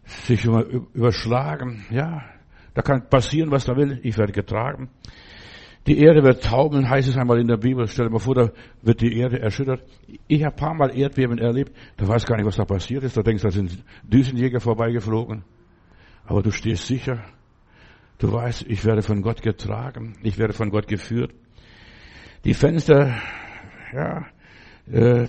sich 0.05 0.45
überschlagen. 0.45 1.87
Ja, 1.91 2.23
da 2.75 2.83
kann 2.83 3.09
passieren, 3.09 3.51
was 3.51 3.65
da 3.65 3.77
will. 3.77 3.99
Ich 4.03 4.19
werde 4.19 4.33
getragen. 4.33 4.91
Die 5.89 6.01
Erde 6.01 6.23
wird 6.23 6.45
taumeln, 6.45 6.91
heißt 6.91 7.09
es 7.09 7.17
einmal 7.17 7.41
in 7.41 7.49
der 7.49 7.57
Bibel. 7.57 7.87
Stell 7.89 8.09
dir 8.09 8.13
mal 8.13 8.19
vor, 8.19 8.35
da 8.35 8.51
wird 8.83 9.01
die 9.01 9.17
Erde 9.19 9.41
erschüttert. 9.41 9.83
Ich 10.27 10.45
habe 10.45 10.55
paar 10.55 10.75
Mal 10.75 10.95
Erdbeben 10.95 11.39
erlebt. 11.39 11.73
Da 11.97 12.07
weiß 12.07 12.27
gar 12.27 12.37
nicht, 12.37 12.45
was 12.45 12.57
da 12.57 12.67
passiert 12.67 13.05
ist. 13.05 13.17
Da 13.17 13.23
denkst 13.23 13.41
du, 13.41 13.49
da 13.49 13.53
sind 13.53 13.83
Düsenjäger 14.03 14.61
vorbeigeflogen. 14.61 15.45
Aber 16.27 16.43
du 16.43 16.51
stehst 16.51 16.87
sicher. 16.87 17.25
Du 18.19 18.31
weißt, 18.31 18.67
ich 18.69 18.85
werde 18.85 19.01
von 19.01 19.23
Gott 19.23 19.41
getragen. 19.41 20.19
Ich 20.23 20.37
werde 20.37 20.53
von 20.53 20.69
Gott 20.69 20.89
geführt. 20.89 21.33
Die 22.45 22.53
Fenster, 22.53 23.17
ja, 23.95 24.27
äh, 24.93 25.27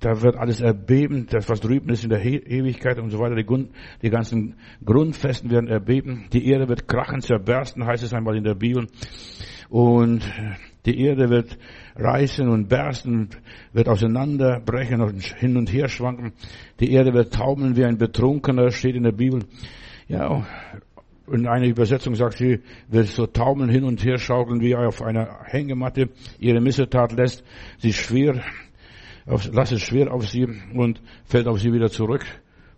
da 0.00 0.20
wird 0.20 0.36
alles 0.36 0.60
erbeben, 0.60 1.26
das 1.30 1.48
was 1.48 1.60
drüben 1.60 1.88
ist 1.88 2.04
in 2.04 2.10
der 2.10 2.22
Ewigkeit 2.22 2.98
und 2.98 3.10
so 3.10 3.18
weiter, 3.18 3.36
die, 3.36 3.44
Grund, 3.44 3.70
die 4.02 4.10
ganzen 4.10 4.56
Grundfesten 4.84 5.50
werden 5.50 5.68
erbeben, 5.68 6.26
die 6.32 6.48
Erde 6.48 6.68
wird 6.68 6.88
krachen, 6.88 7.20
zerbersten, 7.20 7.86
heißt 7.86 8.02
es 8.02 8.12
einmal 8.12 8.36
in 8.36 8.44
der 8.44 8.56
Bibel 8.56 8.88
und 9.72 10.20
die 10.84 11.00
Erde 11.00 11.30
wird 11.30 11.56
reißen 11.96 12.46
und 12.46 12.68
bersten, 12.68 13.30
wird 13.72 13.88
auseinanderbrechen 13.88 15.00
und 15.00 15.22
hin 15.22 15.56
und 15.56 15.72
her 15.72 15.88
schwanken. 15.88 16.32
Die 16.78 16.92
Erde 16.92 17.14
wird 17.14 17.32
taumeln 17.32 17.74
wie 17.74 17.86
ein 17.86 17.96
Betrunkener, 17.96 18.70
steht 18.70 18.96
in 18.96 19.04
der 19.04 19.12
Bibel. 19.12 19.44
Ja, 20.08 20.46
in 21.26 21.46
einer 21.46 21.66
Übersetzung 21.66 22.14
sagt 22.16 22.36
sie, 22.36 22.60
wird 22.88 23.06
so 23.06 23.26
taumeln 23.26 23.70
hin 23.70 23.84
und 23.84 24.04
her 24.04 24.18
schaukeln 24.18 24.60
wie 24.60 24.76
auf 24.76 25.00
einer 25.00 25.38
Hängematte. 25.44 26.10
Ihre 26.38 26.60
Missetat 26.60 27.12
lässt 27.12 27.42
sie 27.78 27.94
schwer, 27.94 28.42
lässt 29.24 29.72
es 29.72 29.80
schwer 29.80 30.12
auf 30.12 30.28
sie 30.28 30.48
und 30.74 31.00
fällt 31.24 31.46
auf 31.46 31.60
sie 31.60 31.72
wieder 31.72 31.88
zurück 31.88 32.26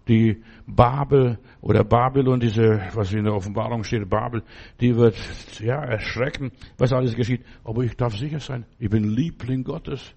die 0.08 0.42
Babel 0.66 1.38
oder 1.60 1.84
Babylon, 1.84 2.40
diese, 2.40 2.80
was 2.92 3.12
in 3.12 3.24
der 3.24 3.34
Offenbarung 3.34 3.84
steht, 3.84 4.08
Babel, 4.08 4.42
die 4.80 4.94
wird, 4.94 5.16
ja, 5.60 5.82
erschrecken, 5.82 6.52
was 6.76 6.92
alles 6.92 7.14
geschieht. 7.14 7.44
Aber 7.64 7.82
ich 7.82 7.96
darf 7.96 8.16
sicher 8.16 8.40
sein, 8.40 8.66
ich 8.78 8.90
bin 8.90 9.04
Liebling 9.04 9.64
Gottes. 9.64 10.14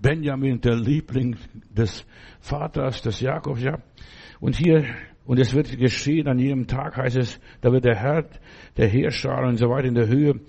Benjamin, 0.00 0.60
der 0.60 0.76
Liebling 0.76 1.36
des 1.70 2.04
Vaters, 2.40 3.00
des 3.00 3.20
Jakobs, 3.20 3.62
ja. 3.62 3.78
Und 4.40 4.56
hier, 4.56 4.84
und 5.24 5.38
es 5.38 5.54
wird 5.54 5.78
geschehen 5.78 6.28
an 6.28 6.38
jedem 6.38 6.66
Tag, 6.66 6.98
heißt 6.98 7.16
es, 7.16 7.40
da 7.62 7.72
wird 7.72 7.86
der 7.86 7.96
Herr, 7.96 8.28
der 8.76 8.88
Heerschar 8.88 9.44
und 9.44 9.56
so 9.56 9.70
weiter 9.70 9.88
in 9.88 9.94
der 9.94 10.08
Höhe 10.08 10.40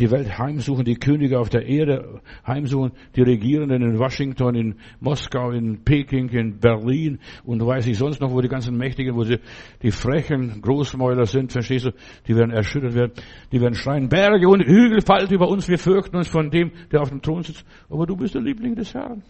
die 0.00 0.10
Welt 0.10 0.38
heimsuchen, 0.38 0.84
die 0.84 0.96
Könige 0.96 1.38
auf 1.38 1.50
der 1.50 1.66
Erde 1.66 2.20
heimsuchen, 2.46 2.92
die 3.14 3.22
Regierenden 3.22 3.82
in 3.82 3.98
Washington, 3.98 4.54
in 4.54 4.74
Moskau, 4.98 5.50
in 5.50 5.84
Peking, 5.84 6.30
in 6.30 6.58
Berlin 6.58 7.18
und 7.44 7.64
weiß 7.64 7.86
ich 7.86 7.98
sonst 7.98 8.20
noch, 8.20 8.32
wo 8.32 8.40
die 8.40 8.48
ganzen 8.48 8.76
Mächtigen, 8.76 9.14
wo 9.14 9.24
sie 9.24 9.38
die 9.82 9.90
frechen 9.90 10.62
Großmäuler 10.62 11.26
sind, 11.26 11.52
verstehst 11.52 11.86
du, 11.86 11.90
die 12.26 12.34
werden 12.34 12.50
erschüttert 12.50 12.94
werden, 12.94 13.12
die 13.52 13.60
werden 13.60 13.74
schreien, 13.74 14.08
Berge 14.08 14.48
und 14.48 14.62
Hügel 14.62 15.02
fallt 15.02 15.30
über 15.30 15.48
uns, 15.48 15.68
wir 15.68 15.78
fürchten 15.78 16.16
uns 16.16 16.28
von 16.28 16.50
dem, 16.50 16.72
der 16.90 17.02
auf 17.02 17.10
dem 17.10 17.20
Thron 17.20 17.42
sitzt, 17.42 17.64
aber 17.90 18.06
du 18.06 18.16
bist 18.16 18.34
der 18.34 18.42
Liebling 18.42 18.74
des 18.74 18.94
Herrn. 18.94 19.22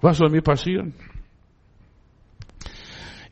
Was 0.00 0.18
soll 0.18 0.30
mir 0.30 0.42
passieren? 0.42 0.94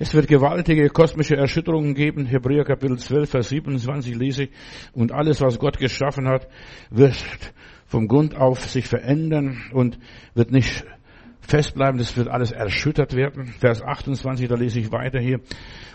Es 0.00 0.14
wird 0.14 0.28
gewaltige 0.28 0.88
kosmische 0.90 1.36
Erschütterungen 1.36 1.94
geben. 1.94 2.24
Hebräer 2.24 2.64
Kapitel 2.64 2.98
12, 2.98 3.30
Vers 3.30 3.48
27 3.48 4.14
lese 4.14 4.44
ich. 4.44 4.50
Und 4.92 5.10
alles, 5.10 5.40
was 5.40 5.58
Gott 5.58 5.78
geschaffen 5.78 6.28
hat, 6.28 6.46
wird 6.90 7.16
vom 7.86 8.06
Grund 8.06 8.36
auf 8.36 8.60
sich 8.60 8.86
verändern 8.86 9.60
und 9.72 9.98
wird 10.34 10.52
nicht 10.52 10.84
festbleiben. 11.40 11.98
Das 11.98 12.16
wird 12.16 12.28
alles 12.28 12.52
erschüttert 12.52 13.16
werden. 13.16 13.46
Vers 13.58 13.82
28, 13.82 14.46
da 14.46 14.54
lese 14.54 14.78
ich 14.78 14.92
weiter 14.92 15.18
hier. 15.18 15.40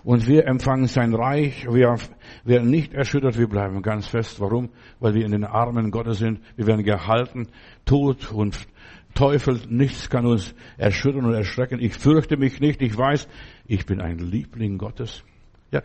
Und 0.04 0.28
wir 0.28 0.48
empfangen 0.48 0.88
sein 0.88 1.13
Reich. 1.13 1.66
Wir 1.72 1.96
werden 2.44 2.70
nicht 2.70 2.94
erschüttert. 2.94 3.38
Wir 3.38 3.48
bleiben 3.48 3.82
ganz 3.82 4.08
fest. 4.08 4.42
Warum? 4.42 4.72
Weil 5.00 5.13
wir 5.13 5.26
in 5.26 5.32
den 5.32 5.46
Armen 5.46 5.92
Gottes 5.92 6.18
sind. 6.18 6.42
Wir 6.58 6.68
werden 6.68 6.84
gehalten. 6.84 7.48
Tod 7.86 8.34
und 8.34 8.68
Teufel, 9.13 9.62
nichts 9.69 10.10
kann 10.10 10.26
uns 10.26 10.56
erschüttern 10.78 11.26
und 11.26 11.34
erschrecken. 11.34 11.80
Ich 11.80 11.93
fürchte 11.93 12.38
mich 12.38 12.60
nicht. 12.60 12.82
Ich 12.82 12.97
weiß, 12.97 13.28
ich 13.67 13.86
bin 13.86 14.02
ein 14.02 14.17
Liebling 14.17 14.78
Gottes. 14.78 15.23
Ja, 15.71 15.82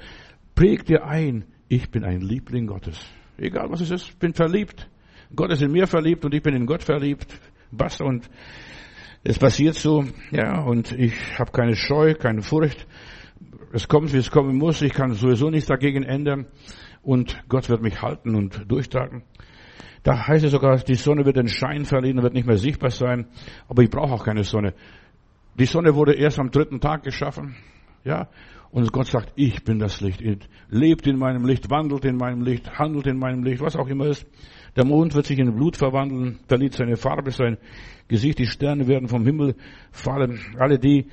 präg 0.55 0.85
dir 0.87 1.05
ein, 1.05 1.45
ich 1.69 1.91
bin 1.91 2.05
ein 2.05 2.21
Liebling 2.21 2.67
Gottes. 2.67 2.99
Egal 3.37 3.71
was 3.71 3.81
es 3.81 3.91
ist, 3.91 4.09
ich 4.09 4.17
bin 4.17 4.35
verliebt. 4.35 4.89
Gott 5.35 5.51
ist 5.53 5.63
in 5.63 5.73
mir 5.73 5.87
verliebt 5.87 6.25
und 6.25 6.35
ich 6.35 6.43
bin 6.43 6.55
in 6.55 6.67
Gott 6.67 6.83
verliebt. 6.83 7.39
Basta 7.71 8.05
und 8.05 8.29
es 9.25 9.39
passiert 9.39 9.75
so, 9.75 10.05
ja, 10.31 10.61
und 10.63 10.93
ich 10.93 11.39
habe 11.39 11.51
keine 11.51 11.77
Scheu, 11.77 12.15
keine 12.15 12.43
Furcht. 12.43 12.87
Es 13.73 13.87
kommt, 13.89 14.13
wie 14.13 14.19
es 14.19 14.31
kommen 14.31 14.57
muss. 14.57 14.81
Ich 14.81 14.95
kann 14.95 15.13
sowieso 15.13 15.51
nichts 15.51 15.69
dagegen 15.69 16.03
ändern. 16.03 16.47
Und 17.03 17.39
Gott 17.49 17.69
wird 17.69 17.83
mich 17.83 18.01
halten 18.01 18.35
und 18.35 18.71
durchtragen. 18.71 19.23
Da 20.03 20.27
heißt 20.27 20.45
es 20.45 20.53
sogar, 20.53 20.77
die 20.79 20.95
Sonne 20.95 21.25
wird 21.25 21.37
den 21.37 21.49
Schein 21.49 21.85
verlieren, 21.85 22.23
wird 22.23 22.35
nicht 22.35 22.47
mehr 22.47 22.59
sichtbar 22.59 22.91
sein. 22.91 23.27
Aber 23.69 23.83
ich 23.83 23.91
brauche 23.91 24.13
auch 24.13 24.25
keine 24.25 24.45
Sonne. 24.45 24.75
Die 25.59 25.67
Sonne 25.67 25.95
wurde 25.95 26.15
erst 26.15 26.39
am 26.39 26.51
dritten 26.51 26.81
Tag 26.81 27.03
geschaffen. 27.03 27.57
Ja. 28.05 28.29
Und 28.71 28.93
Gott 28.93 29.07
sagt, 29.07 29.33
ich 29.35 29.65
bin 29.65 29.79
das 29.79 30.01
Licht. 30.01 30.23
Lebt 30.69 31.07
in 31.07 31.19
meinem 31.19 31.47
Licht, 31.47 31.71
wandelt 31.71 32.05
in 32.05 32.17
meinem 32.17 32.43
Licht, 32.43 32.79
handelt 32.79 33.07
in 33.07 33.19
meinem 33.19 33.43
Licht, 33.43 33.63
was 33.63 33.77
auch 33.77 33.89
immer 33.89 34.07
ist. 34.07 34.27
Der 34.77 34.85
Mond 34.85 35.15
wird 35.15 35.27
sich 35.27 35.39
in 35.39 35.55
Blut 35.55 35.77
verwandeln, 35.77 36.39
verliert 36.47 36.75
seine 36.75 36.97
Farbe, 36.97 37.31
sein 37.31 37.57
Gesicht, 38.09 38.39
die 38.39 38.47
Sterne 38.47 38.87
werden 38.87 39.09
vom 39.09 39.25
Himmel 39.25 39.55
fallen. 39.91 40.39
Alle 40.59 40.79
die, 40.79 41.07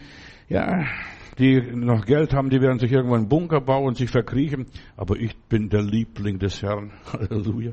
ja, 0.50 0.86
die 1.40 1.62
noch 1.62 2.06
Geld 2.06 2.34
haben, 2.34 2.50
die 2.50 2.62
werden 2.62 2.80
sich 2.80 2.92
irgendwann 2.92 3.22
einen 3.22 3.30
Bunker 3.30 3.62
bauen 3.62 3.88
und 3.88 3.98
sich 3.98 4.10
verkriechen. 4.10 4.68
Aber 4.98 5.18
ich 5.18 5.36
bin 5.50 5.70
der 5.70 5.82
Liebling 5.82 6.40
des 6.40 6.62
Herrn. 6.62 6.92
Halleluja. 7.14 7.72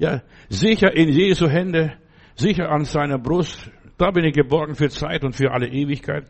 Ja, 0.00 0.22
sicher 0.48 0.96
in 0.96 1.10
Jesu 1.10 1.46
Hände, 1.46 1.92
sicher 2.34 2.70
an 2.70 2.86
seiner 2.86 3.18
Brust. 3.18 3.70
Da 3.98 4.10
bin 4.10 4.24
ich 4.24 4.32
geborgen 4.32 4.74
für 4.74 4.88
Zeit 4.88 5.22
und 5.24 5.36
für 5.36 5.52
alle 5.52 5.68
Ewigkeit. 5.68 6.24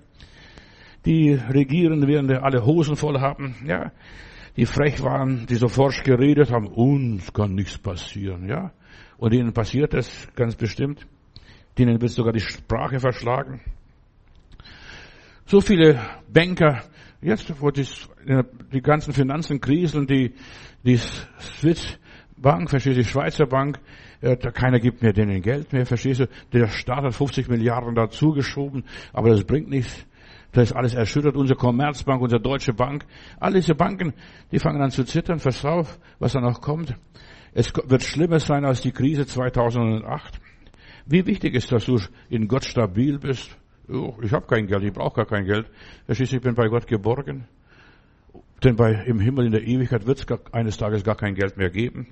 Die 1.07 1.35
Regierenden 1.35 2.09
werden 2.09 2.33
alle 2.33 2.67
Hosen 2.67 2.97
voll 2.97 3.21
haben. 3.21 3.55
Ja, 3.65 3.93
die 4.57 4.67
frech 4.67 5.01
waren, 5.05 5.47
die 5.47 5.55
so 5.55 5.69
forsch 5.69 6.03
geredet 6.03 6.51
haben, 6.51 6.67
uns 6.67 7.33
kann 7.33 7.55
nichts 7.55 7.79
passieren. 7.79 8.49
Ja, 8.49 8.73
und 9.19 9.33
ihnen 9.35 9.53
passiert 9.53 9.95
es 9.95 10.27
ganz 10.35 10.57
bestimmt. 10.57 11.07
Denen 11.79 12.01
wird 12.01 12.11
sogar 12.11 12.33
die 12.33 12.41
Sprache 12.41 12.99
verschlagen. 12.99 13.61
So 15.47 15.61
viele 15.61 16.01
Banker, 16.29 16.83
jetzt 17.23 17.55
wo 17.63 17.71
die, 17.71 17.87
die 18.73 18.83
ganzen 18.83 19.13
Finanzen 19.13 19.61
kriseln, 19.61 20.09
die, 20.09 20.35
die 20.83 20.97
Swiss 20.97 22.01
Bank, 22.41 22.71
verstehst 22.71 22.97
du, 22.97 23.03
die 23.03 23.09
Schweizer 23.09 23.47
Bank, 23.47 23.79
äh, 24.21 24.37
keiner 24.37 24.81
gibt 24.81 25.03
mir 25.03 25.13
denen 25.13 25.43
Geld 25.43 25.73
mehr, 25.73 25.87
verstehst 25.87 26.21
du, 26.21 26.29
der 26.53 26.69
Staat 26.69 27.05
hat 27.05 27.15
50 27.15 27.49
Milliarden 27.49 27.95
dazu 27.95 28.33
geschoben, 28.33 28.85
aber 29.13 29.31
das 29.31 29.45
bringt 29.45 29.69
nichts. 29.69 30.07
Das 30.53 30.71
ist 30.71 30.77
alles 30.77 30.95
erschüttert. 30.95 31.37
Unsere 31.37 31.57
Commerzbank, 31.57 32.21
unsere 32.21 32.41
Deutsche 32.41 32.73
Bank, 32.73 33.05
all 33.39 33.53
diese 33.53 33.75
Banken, 33.75 34.15
die 34.51 34.59
fangen 34.59 34.83
an 34.83 34.91
zu 34.91 35.05
zittern. 35.05 35.39
Pass 35.39 35.65
auf, 35.65 35.99
was 36.19 36.33
da 36.33 36.41
noch 36.41 36.61
kommt. 36.61 36.95
Es 37.53 37.73
wird 37.87 38.03
schlimmer 38.03 38.41
sein 38.41 38.65
als 38.65 38.81
die 38.81 38.93
Krise 38.93 39.27
2008. 39.27 40.41
Wie 41.07 41.27
wichtig 41.27 41.55
ist, 41.55 41.71
dass 41.73 41.87
du 41.87 41.99
in 42.29 42.49
Gott 42.49 42.65
stabil 42.65 43.19
bist? 43.19 43.57
Oh, 43.89 44.15
ich 44.23 44.33
habe 44.33 44.47
kein 44.47 44.67
Geld, 44.67 44.83
ich 44.85 44.93
brauche 44.93 45.17
gar 45.17 45.27
kein 45.27 45.45
Geld. 45.45 45.67
Verstehst 46.07 46.33
ich 46.33 46.41
bin 46.41 46.55
bei 46.55 46.69
Gott 46.69 46.87
geborgen. 46.87 47.47
Denn 48.63 48.77
bei, 48.77 48.93
im 49.07 49.19
Himmel 49.21 49.47
in 49.47 49.53
der 49.53 49.63
Ewigkeit 49.63 50.07
wird 50.07 50.19
es 50.19 50.53
eines 50.53 50.77
Tages 50.77 51.03
gar 51.03 51.17
kein 51.17 51.35
Geld 51.35 51.57
mehr 51.57 51.71
geben. 51.71 52.09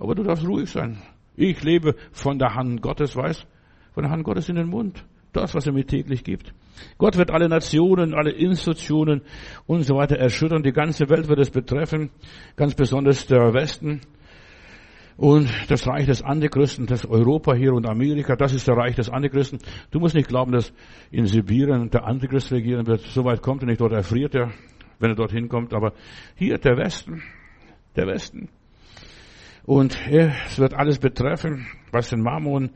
Aber 0.00 0.14
du 0.14 0.22
darfst 0.24 0.48
ruhig 0.48 0.70
sein. 0.70 0.98
Ich 1.36 1.62
lebe 1.62 1.94
von 2.10 2.38
der 2.38 2.54
Hand 2.54 2.82
Gottes, 2.82 3.14
weißt? 3.14 3.46
Von 3.92 4.02
der 4.02 4.10
Hand 4.10 4.24
Gottes 4.24 4.48
in 4.48 4.56
den 4.56 4.68
Mund. 4.68 5.04
Das, 5.32 5.54
was 5.54 5.66
er 5.66 5.72
mir 5.72 5.86
täglich 5.86 6.24
gibt. 6.24 6.52
Gott 6.98 7.16
wird 7.16 7.30
alle 7.30 7.48
Nationen, 7.48 8.14
alle 8.14 8.32
Institutionen 8.32 9.22
und 9.66 9.82
so 9.82 9.94
weiter 9.94 10.16
erschüttern. 10.16 10.62
Die 10.62 10.72
ganze 10.72 11.08
Welt 11.08 11.28
wird 11.28 11.38
es 11.38 11.50
betreffen. 11.50 12.10
Ganz 12.56 12.74
besonders 12.74 13.26
der 13.26 13.52
Westen. 13.54 14.00
Und 15.16 15.50
das 15.68 15.86
Reich 15.86 16.06
des 16.06 16.22
Antichristen, 16.22 16.86
das 16.86 17.04
Europa 17.04 17.54
hier 17.54 17.74
und 17.74 17.86
Amerika, 17.86 18.36
das 18.36 18.54
ist 18.54 18.66
der 18.66 18.76
Reich 18.76 18.96
des 18.96 19.10
Antichristen. 19.10 19.58
Du 19.90 20.00
musst 20.00 20.14
nicht 20.14 20.28
glauben, 20.28 20.50
dass 20.50 20.72
in 21.10 21.26
Sibirien 21.26 21.90
der 21.90 22.06
Antichrist 22.06 22.50
regieren 22.50 22.86
wird. 22.86 23.02
So 23.02 23.24
weit 23.24 23.42
kommt 23.42 23.62
er 23.62 23.66
nicht, 23.66 23.82
dort 23.82 23.92
erfriert 23.92 24.34
er, 24.34 24.50
wenn 24.98 25.10
er 25.10 25.16
dorthin 25.16 25.48
kommt. 25.48 25.74
Aber 25.74 25.92
hier 26.36 26.56
der 26.56 26.78
Westen, 26.78 27.22
der 27.96 28.06
Westen. 28.06 28.48
Und 29.64 29.98
es 30.10 30.58
wird 30.58 30.74
alles 30.74 30.98
betreffen, 30.98 31.66
was 31.92 32.10
den 32.10 32.22
Mammon 32.22 32.70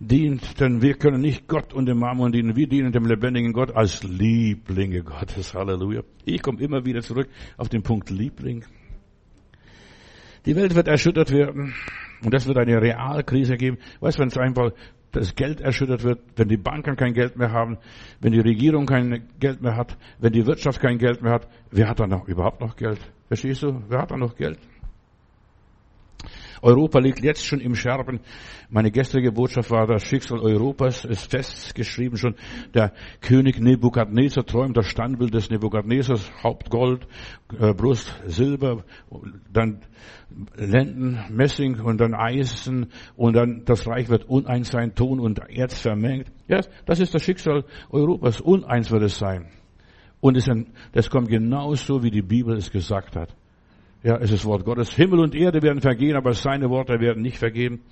dient, 0.00 0.60
denn 0.60 0.82
wir 0.82 0.94
können 0.94 1.20
nicht 1.20 1.46
Gott 1.46 1.72
und 1.72 1.86
dem 1.86 1.98
Mammon 1.98 2.32
dienen, 2.32 2.56
wir 2.56 2.66
dienen 2.66 2.92
dem 2.92 3.06
lebendigen 3.06 3.52
Gott 3.52 3.74
als 3.74 4.02
Lieblinge 4.02 5.02
Gottes. 5.02 5.54
Halleluja. 5.54 6.02
Ich 6.24 6.42
komme 6.42 6.60
immer 6.60 6.84
wieder 6.84 7.02
zurück 7.02 7.28
auf 7.56 7.68
den 7.68 7.82
Punkt 7.82 8.10
Liebling. 8.10 8.64
Die 10.44 10.56
Welt 10.56 10.74
wird 10.74 10.88
erschüttert 10.88 11.30
werden 11.30 11.74
und 12.24 12.34
das 12.34 12.46
wird 12.46 12.58
eine 12.58 12.80
Realkrise 12.80 13.56
geben. 13.56 13.78
Weißt 14.00 14.18
du, 14.18 14.22
wenn 14.22 14.28
es 14.28 14.38
einfach 14.38 14.72
das 15.12 15.36
Geld 15.36 15.60
erschüttert 15.60 16.02
wird, 16.02 16.20
wenn 16.36 16.48
die 16.48 16.56
Banken 16.56 16.96
kein 16.96 17.12
Geld 17.12 17.36
mehr 17.36 17.52
haben, 17.52 17.78
wenn 18.20 18.32
die 18.32 18.40
Regierung 18.40 18.86
kein 18.86 19.28
Geld 19.38 19.62
mehr 19.62 19.76
hat, 19.76 19.96
wenn 20.18 20.32
die 20.32 20.46
Wirtschaft 20.46 20.80
kein 20.80 20.98
Geld 20.98 21.22
mehr 21.22 21.32
hat, 21.32 21.48
wer 21.70 21.88
hat 21.88 22.00
dann 22.00 22.10
noch 22.10 22.26
überhaupt 22.26 22.60
noch 22.60 22.74
Geld? 22.74 22.98
Verstehst 23.28 23.62
du? 23.62 23.82
Wer 23.88 24.00
hat 24.00 24.10
dann 24.10 24.20
noch 24.20 24.34
Geld? 24.34 24.58
Europa 26.62 27.00
liegt 27.00 27.22
jetzt 27.24 27.44
schon 27.44 27.60
im 27.60 27.74
Scherben. 27.74 28.20
Meine 28.70 28.90
gestrige 28.92 29.32
Botschaft 29.32 29.70
war, 29.70 29.86
das 29.86 30.04
Schicksal 30.04 30.38
Europas 30.38 31.04
ist 31.04 31.30
festgeschrieben 31.30 32.16
schon. 32.16 32.36
Der 32.72 32.92
König 33.20 33.60
Nebukadnezar 33.60 34.46
träumt 34.46 34.76
das 34.76 34.86
Standbild 34.86 35.34
des 35.34 35.50
Nebukadnezars, 35.50 36.30
Haupt 36.42 36.70
Gold, 36.70 37.06
äh, 37.58 37.74
Brust 37.74 38.14
Silber, 38.26 38.84
dann 39.52 39.80
Lenden 40.56 41.18
Messing 41.30 41.80
und 41.80 42.00
dann 42.00 42.14
Eisen 42.14 42.92
und 43.16 43.34
dann 43.34 43.64
das 43.64 43.86
Reich 43.86 44.08
wird 44.08 44.24
uneins 44.24 44.70
sein, 44.70 44.94
Ton 44.94 45.20
und 45.20 45.40
Erz 45.50 45.80
vermengt. 45.80 46.30
Ja, 46.46 46.60
das 46.86 47.00
ist 47.00 47.14
das 47.14 47.22
Schicksal 47.22 47.64
Europas. 47.90 48.40
Uneins 48.40 48.90
wird 48.90 49.02
es 49.02 49.18
sein. 49.18 49.48
Und 50.20 50.38
das 50.92 51.10
kommt 51.10 51.28
genauso, 51.28 52.04
wie 52.04 52.10
die 52.12 52.22
Bibel 52.22 52.56
es 52.56 52.70
gesagt 52.70 53.16
hat. 53.16 53.34
Ja, 54.02 54.16
es 54.16 54.32
ist 54.32 54.44
Wort 54.44 54.64
Gottes. 54.64 54.90
Himmel 54.94 55.20
und 55.20 55.34
Erde 55.34 55.62
werden 55.62 55.80
vergehen, 55.80 56.16
aber 56.16 56.34
seine 56.34 56.68
Worte 56.70 56.98
werden 56.98 57.22
nicht 57.22 57.38
vergehen. 57.38 57.82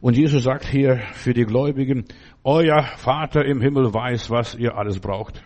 Und 0.00 0.16
Jesus 0.16 0.44
sagt 0.44 0.64
hier 0.64 0.98
für 1.12 1.34
die 1.34 1.44
Gläubigen, 1.44 2.04
euer 2.42 2.82
Vater 2.82 3.44
im 3.44 3.60
Himmel 3.60 3.92
weiß, 3.92 4.30
was 4.30 4.54
ihr 4.54 4.76
alles 4.76 4.98
braucht. 4.98 5.42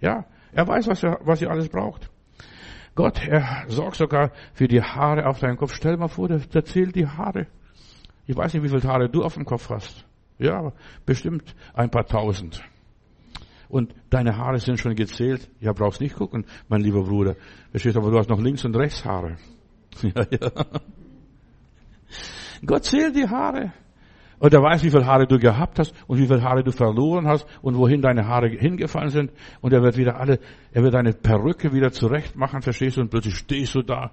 Ja, 0.00 0.26
er 0.52 0.68
weiß, 0.68 0.88
was 0.88 1.02
ihr, 1.02 1.18
was 1.22 1.40
ihr 1.40 1.50
alles 1.50 1.68
braucht. 1.68 2.10
Gott, 2.94 3.26
er 3.26 3.64
sorgt 3.68 3.96
sogar 3.96 4.32
für 4.52 4.68
die 4.68 4.82
Haare 4.82 5.26
auf 5.26 5.38
deinem 5.38 5.56
Kopf. 5.56 5.74
Stell 5.74 5.96
mal 5.96 6.08
vor, 6.08 6.28
der, 6.28 6.38
der 6.38 6.64
zählt 6.64 6.94
die 6.94 7.06
Haare. 7.06 7.46
Ich 8.26 8.36
weiß 8.36 8.52
nicht, 8.52 8.62
wie 8.62 8.68
viele 8.68 8.82
Haare 8.82 9.08
du 9.08 9.22
auf 9.22 9.34
dem 9.34 9.44
Kopf 9.44 9.70
hast. 9.70 10.04
Ja, 10.38 10.72
bestimmt 11.06 11.54
ein 11.74 11.90
paar 11.90 12.06
tausend 12.06 12.62
und 13.70 13.94
deine 14.10 14.36
Haare 14.36 14.58
sind 14.58 14.78
schon 14.78 14.94
gezählt. 14.94 15.48
Ja, 15.60 15.72
brauchst 15.72 16.00
nicht 16.00 16.16
gucken, 16.16 16.44
mein 16.68 16.80
lieber 16.80 17.04
Bruder. 17.04 17.36
Verstehst 17.70 17.96
aber 17.96 18.10
du 18.10 18.18
hast 18.18 18.28
noch 18.28 18.40
links 18.40 18.64
und 18.64 18.76
rechts 18.76 19.04
Haare. 19.04 19.36
ja, 20.02 20.26
ja. 20.30 20.50
Gott 22.66 22.84
zählt 22.84 23.16
die 23.16 23.28
Haare. 23.28 23.72
Und 24.38 24.54
er 24.54 24.62
weiß, 24.62 24.82
wie 24.82 24.90
viele 24.90 25.06
Haare 25.06 25.26
du 25.26 25.38
gehabt 25.38 25.78
hast 25.78 25.94
und 26.06 26.18
wie 26.18 26.26
viele 26.26 26.42
Haare 26.42 26.64
du 26.64 26.72
verloren 26.72 27.26
hast 27.26 27.46
und 27.60 27.76
wohin 27.76 28.00
deine 28.00 28.26
Haare 28.26 28.48
hingefallen 28.48 29.10
sind. 29.10 29.32
Und 29.60 29.72
er 29.72 29.82
wird 29.82 29.98
wieder 29.98 30.18
alle, 30.18 30.40
er 30.72 30.82
wird 30.82 30.94
deine 30.94 31.12
Perücke 31.12 31.72
wieder 31.74 31.92
zurecht 31.92 32.36
machen, 32.36 32.62
verstehst 32.62 32.96
du? 32.96 33.02
Und 33.02 33.10
plötzlich 33.10 33.36
stehst 33.36 33.74
du 33.74 33.82
da 33.82 34.12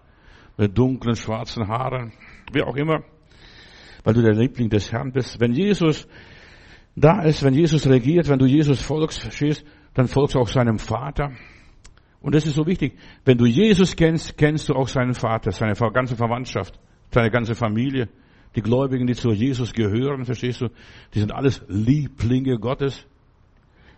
mit 0.58 0.78
dunklen, 0.78 1.16
schwarzen 1.16 1.68
Haaren, 1.68 2.12
wie 2.52 2.62
auch 2.62 2.76
immer, 2.76 3.04
weil 4.04 4.14
du 4.16 4.22
der 4.22 4.34
Liebling 4.34 4.70
des 4.70 4.92
Herrn 4.92 5.14
bist. 5.14 5.40
Wenn 5.40 5.54
Jesus 5.54 6.08
da 7.00 7.22
ist, 7.22 7.44
wenn 7.44 7.54
Jesus 7.54 7.88
regiert, 7.88 8.28
wenn 8.28 8.40
du 8.40 8.48
Jesus 8.48 8.82
folgst, 8.82 9.22
verstehst, 9.22 9.64
dann 9.94 10.08
folgst 10.08 10.34
du 10.34 10.40
auch 10.40 10.48
seinem 10.48 10.80
Vater. 10.80 11.32
Und 12.22 12.34
das 12.34 12.48
ist 12.48 12.56
so 12.56 12.66
wichtig. 12.66 12.98
Wenn 13.24 13.38
du 13.38 13.46
Jesus 13.46 13.96
kennst, 13.96 14.36
kennst 14.36 14.68
du 14.68 14.74
auch 14.74 14.88
seinen 14.88 15.14
Vater, 15.14 15.52
seine 15.52 15.74
ganze 15.94 16.16
Verwandtschaft, 16.16 16.80
seine 17.12 17.30
ganze 17.30 17.54
Familie. 17.54 18.10
Die 18.56 18.64
Gläubigen, 18.64 19.06
die 19.06 19.14
zu 19.14 19.30
Jesus 19.30 19.74
gehören, 19.74 20.26
verstehst 20.26 20.62
du, 20.62 20.70
die 21.14 21.20
sind 21.20 21.32
alles 21.32 21.64
Lieblinge 21.68 22.58
Gottes. 22.58 23.06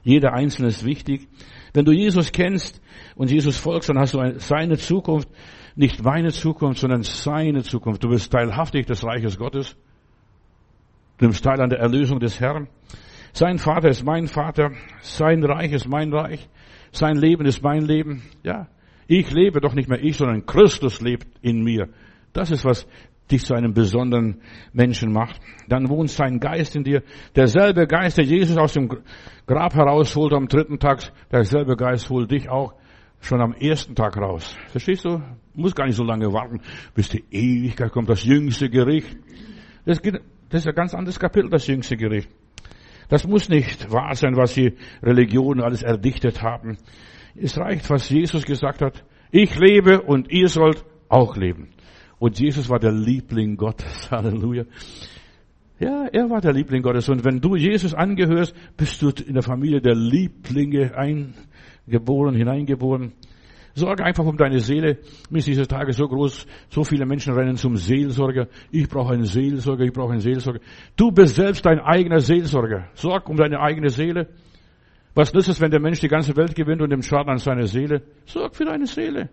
Jeder 0.04 0.34
Einzelne 0.34 0.68
ist 0.68 0.84
wichtig. 0.84 1.30
Wenn 1.74 1.86
du 1.86 1.94
Jesus 1.94 2.34
kennst 2.34 2.82
und 3.16 3.32
Jesus 3.32 3.56
folgst, 3.56 3.88
dann 3.88 3.98
hast 3.98 4.14
du 4.14 4.40
seine 4.40 4.78
Zukunft, 4.78 5.30
nicht 5.78 6.04
meine 6.04 6.34
Zukunft, 6.34 6.82
sondern 6.82 7.04
seine 7.04 7.64
Zukunft. 7.64 8.04
Du 8.04 8.10
bist 8.10 8.30
teilhaftig 8.30 8.88
des 8.88 9.06
Reiches 9.06 9.38
Gottes. 9.38 9.78
Nimmst 11.20 11.44
teil 11.44 11.60
an 11.62 11.70
der 11.70 11.80
Erlösung 11.80 12.20
des 12.20 12.40
Herrn. 12.40 12.68
Sein 13.34 13.58
Vater 13.58 13.90
ist 13.90 14.04
mein 14.04 14.28
Vater. 14.28 14.72
Sein 15.02 15.44
Reich 15.44 15.72
ist 15.72 15.88
mein 15.88 16.14
Reich. 16.14 16.48
Sein 16.92 17.18
Leben 17.18 17.46
ist 17.46 17.62
mein 17.62 17.82
Leben. 17.82 18.24
Ja. 18.44 18.68
Ich 19.08 19.32
lebe 19.32 19.60
doch 19.60 19.74
nicht 19.74 19.90
mehr 19.90 20.04
ich, 20.04 20.18
sondern 20.18 20.46
Christus 20.46 21.02
lebt 21.02 21.28
in 21.42 21.64
mir. 21.64 21.90
Das 22.34 22.52
ist, 22.52 22.64
was 22.64 22.88
dich 23.32 23.46
zu 23.46 23.54
einem 23.54 23.74
besonderen 23.74 24.42
Menschen 24.74 25.12
macht. 25.12 25.40
Dann 25.68 25.90
wohnt 25.90 26.10
sein 26.10 26.40
Geist 26.40 26.76
in 26.76 26.84
dir. 26.84 27.04
Derselbe 27.36 27.86
Geist, 27.88 28.18
der 28.18 28.26
Jesus 28.26 28.58
aus 28.58 28.74
dem 28.74 28.90
Grab 29.46 29.76
herausholt 29.76 30.34
am 30.34 30.48
dritten 30.48 30.80
Tag, 30.80 31.12
derselbe 31.32 31.76
Geist 31.76 32.10
holt 32.10 32.32
dich 32.32 32.50
auch 32.50 32.74
schon 33.20 33.42
am 33.42 33.54
ersten 33.54 33.96
Tag 33.96 34.18
raus. 34.18 34.56
Verstehst 34.68 35.06
du? 35.06 35.22
Muss 35.54 35.76
gar 35.76 35.86
nicht 35.86 35.96
so 35.96 36.04
lange 36.04 36.32
warten, 36.32 36.62
bis 36.96 37.10
die 37.10 37.24
Ewigkeit 37.32 37.92
kommt, 37.92 38.10
das 38.10 38.24
jüngste 38.24 38.70
Gericht. 38.70 39.18
Das, 39.86 40.02
geht, 40.02 40.22
das 40.50 40.62
ist 40.62 40.68
ein 40.68 40.76
ganz 40.76 40.94
anderes 40.94 41.20
Kapitel, 41.20 41.50
das 41.50 41.68
jüngste 41.68 41.96
Gericht. 41.98 42.30
Das 43.08 43.28
muss 43.28 43.50
nicht 43.50 43.92
wahr 43.92 44.14
sein, 44.16 44.36
was 44.36 44.54
die 44.54 44.74
Religionen 45.02 45.62
alles 45.62 45.82
erdichtet 45.82 46.42
haben. 46.42 46.78
Es 47.36 47.58
reicht, 47.58 47.90
was 47.90 48.10
Jesus 48.10 48.46
gesagt 48.46 48.82
hat. 48.82 49.04
Ich 49.32 49.58
lebe 49.58 50.02
und 50.02 50.32
ihr 50.32 50.48
sollt 50.48 50.86
auch 51.08 51.36
leben. 51.36 51.70
Und 52.20 52.40
Jesus 52.40 52.70
war 52.70 52.80
der 52.80 52.92
Liebling 52.92 53.56
Gottes. 53.58 54.12
Halleluja. 54.12 54.66
Ja, 55.80 56.08
er 56.12 56.30
war 56.30 56.42
der 56.42 56.54
Liebling 56.54 56.82
Gottes. 56.84 57.08
Und 57.10 57.24
wenn 57.24 57.40
du 57.40 57.56
Jesus 57.56 57.94
angehörst, 57.94 58.54
bist 58.76 59.02
du 59.02 59.10
in 59.10 59.34
der 59.34 59.44
Familie 59.44 59.82
der 59.82 59.96
Lieblinge 59.96 60.94
eingeboren, 60.96 62.36
hineingeboren. 62.36 63.14
Sorge 63.76 64.04
einfach 64.04 64.26
um 64.26 64.38
deine 64.38 64.60
Seele. 64.60 64.98
Mir 65.30 65.40
ist 65.40 65.48
diese 65.48 65.68
Tage 65.68 65.94
so 65.94 66.08
groß, 66.08 66.46
so 66.70 66.84
viele 66.84 67.06
Menschen 67.06 67.34
rennen 67.34 67.56
zum 67.56 67.76
Seelsorger. 67.76 68.48
Ich 68.72 68.90
brauche 68.90 69.14
einen 69.14 69.26
Seelsorger, 69.26 69.84
ich 69.84 69.94
brauche 69.94 70.12
einen 70.12 70.22
Seelsorger. 70.22 70.60
Du 70.96 71.12
bist 71.12 71.36
selbst 71.36 71.66
dein 71.66 71.80
eigener 71.80 72.20
Seelsorger. 72.20 72.90
Sorg 72.94 73.30
um 73.30 73.38
deine 73.38 73.60
eigene 73.60 73.90
Seele. 73.90 74.28
Was 75.16 75.34
nützt 75.34 75.50
es, 75.50 75.62
wenn 75.62 75.72
der 75.72 75.82
Mensch 75.82 76.00
die 76.00 76.08
ganze 76.08 76.36
Welt 76.36 76.56
gewinnt 76.56 76.82
und 76.82 76.90
dem 76.92 77.02
Schaden 77.02 77.30
an 77.30 77.38
seiner 77.38 77.68
Seele? 77.68 78.04
Sorg 78.26 78.56
für 78.56 78.66
deine 78.66 78.86
Seele. 78.86 79.30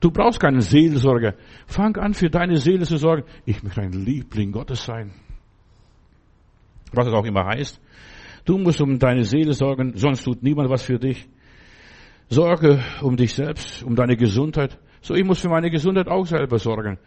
Du 0.00 0.10
brauchst 0.10 0.40
keinen 0.40 0.60
Seelsorger. 0.60 1.34
Fang 1.66 1.96
an, 1.96 2.14
für 2.14 2.28
deine 2.28 2.56
Seele 2.56 2.84
zu 2.84 2.96
sorgen. 2.96 3.22
Ich 3.44 3.62
möchte 3.62 3.82
ein 3.82 3.92
Liebling 3.92 4.50
Gottes 4.50 4.84
sein. 4.84 5.12
Was 6.92 7.06
es 7.06 7.12
auch 7.12 7.24
immer 7.24 7.44
heißt. 7.46 7.80
Du 8.44 8.58
musst 8.58 8.80
um 8.80 8.98
deine 8.98 9.24
Seele 9.24 9.52
sorgen, 9.52 9.92
sonst 9.94 10.24
tut 10.24 10.42
niemand 10.42 10.68
was 10.68 10.82
für 10.82 10.98
dich. 10.98 11.28
Sorge 12.32 12.82
um 13.02 13.16
dich 13.16 13.34
selbst, 13.34 13.82
um 13.82 13.94
deine 13.94 14.16
Gesundheit. 14.16 14.78
So, 15.02 15.14
ich 15.14 15.22
muss 15.22 15.40
für 15.40 15.50
meine 15.50 15.70
Gesundheit 15.70 16.08
auch 16.08 16.24
selber 16.24 16.58
sorgen. 16.58 16.98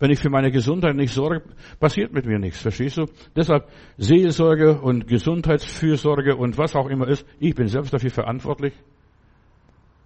Wenn 0.00 0.10
ich 0.10 0.18
für 0.18 0.28
meine 0.28 0.50
Gesundheit 0.50 0.96
nicht 0.96 1.14
sorge, 1.14 1.44
passiert 1.78 2.12
mit 2.12 2.26
mir 2.26 2.40
nichts. 2.40 2.60
Verstehst 2.60 2.96
du? 2.96 3.06
Deshalb 3.36 3.68
Seelsorge 3.96 4.80
und 4.80 5.06
Gesundheitsfürsorge 5.06 6.34
und 6.34 6.58
was 6.58 6.74
auch 6.74 6.88
immer 6.88 7.06
ist. 7.06 7.24
Ich 7.38 7.54
bin 7.54 7.68
selbst 7.68 7.94
dafür 7.94 8.10
verantwortlich. 8.10 8.74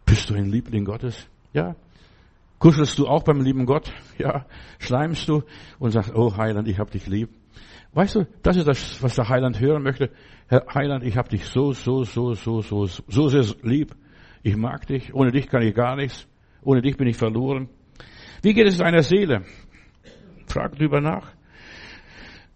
Bist 0.05 0.29
du 0.29 0.35
ein 0.35 0.51
Liebling 0.51 0.85
Gottes? 0.85 1.27
Ja. 1.55 1.75
Kuschelst 2.59 2.99
du 2.99 3.07
auch 3.07 3.23
beim 3.23 3.41
lieben 3.41 3.65
Gott? 3.65 3.91
Ja. 4.19 4.45
Schleimst 4.79 5.27
du 5.27 5.43
und 5.79 5.93
sagst, 5.93 6.15
oh 6.15 6.37
Heiland, 6.37 6.69
ich 6.69 6.79
hab 6.79 6.91
dich 6.91 7.07
lieb. 7.07 7.31
Weißt 7.95 8.17
du, 8.17 8.27
das 8.43 8.59
ist 8.59 8.69
das, 8.69 9.03
was 9.03 9.15
der 9.15 9.31
Heiland 9.31 9.59
hören 9.59 9.83
möchte. 9.83 10.11
Herr 10.49 10.67
Heiland, 10.75 11.03
ich 11.03 11.17
hab 11.17 11.31
dich 11.31 11.47
so, 11.47 11.73
so, 11.73 12.05
so, 12.05 12.35
so, 12.35 12.61
so, 12.61 12.85
so 12.85 13.29
sehr 13.29 13.45
lieb. 13.63 13.97
Ich 14.47 14.57
mag 14.57 14.87
dich. 14.87 15.13
Ohne 15.13 15.33
dich 15.33 15.49
kann 15.49 15.63
ich 15.63 15.75
gar 15.75 15.97
nichts. 15.97 16.25
Ohne 16.63 16.81
dich 16.81 16.97
bin 16.97 17.09
ich 17.09 17.17
verloren. 17.17 17.69
Wie 18.43 18.55
geht 18.55 18.69
es 18.69 18.79
deiner 18.79 19.03
Seele? 19.03 19.43
Frag 20.47 20.77
drüber 20.77 21.01
nach. 21.01 21.33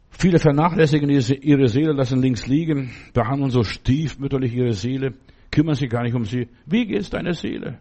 Viele 0.09 0.39
vernachlässigen 0.39 1.11
ihre 1.11 1.67
Seele, 1.67 1.93
lassen 1.93 2.23
links 2.23 2.47
liegen, 2.47 2.93
behandeln 3.13 3.51
so 3.51 3.65
stiefmütterlich 3.65 4.55
ihre 4.55 4.73
Seele, 4.73 5.15
kümmern 5.51 5.75
sich 5.75 5.91
gar 5.91 6.05
nicht 6.05 6.15
um 6.15 6.25
sie. 6.25 6.47
Wie 6.65 6.87
geht 6.87 7.01
es 7.01 7.11
deiner 7.11 7.33
Seele? 7.33 7.81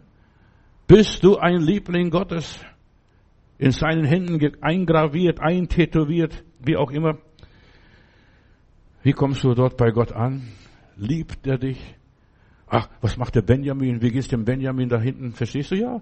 Bist 0.88 1.22
du 1.22 1.36
ein 1.36 1.60
Liebling 1.60 2.10
Gottes? 2.10 2.58
In 3.58 3.70
seinen 3.70 4.04
Händen 4.04 4.40
eingraviert, 4.60 5.38
eintätowiert, 5.38 6.42
wie 6.58 6.76
auch 6.76 6.90
immer. 6.90 7.18
Wie 9.04 9.12
kommst 9.12 9.44
du 9.44 9.54
dort 9.54 9.76
bei 9.76 9.92
Gott 9.92 10.10
an? 10.10 10.48
Liebt 10.96 11.46
er 11.46 11.58
dich? 11.58 11.99
Ach, 12.70 12.88
was 13.00 13.16
macht 13.16 13.34
der 13.34 13.42
Benjamin? 13.42 14.00
Wie 14.00 14.12
geht's 14.12 14.28
dem 14.28 14.44
Benjamin 14.44 14.88
da 14.88 15.00
hinten? 15.00 15.32
Verstehst 15.32 15.72
du? 15.72 15.74
Ja. 15.74 16.00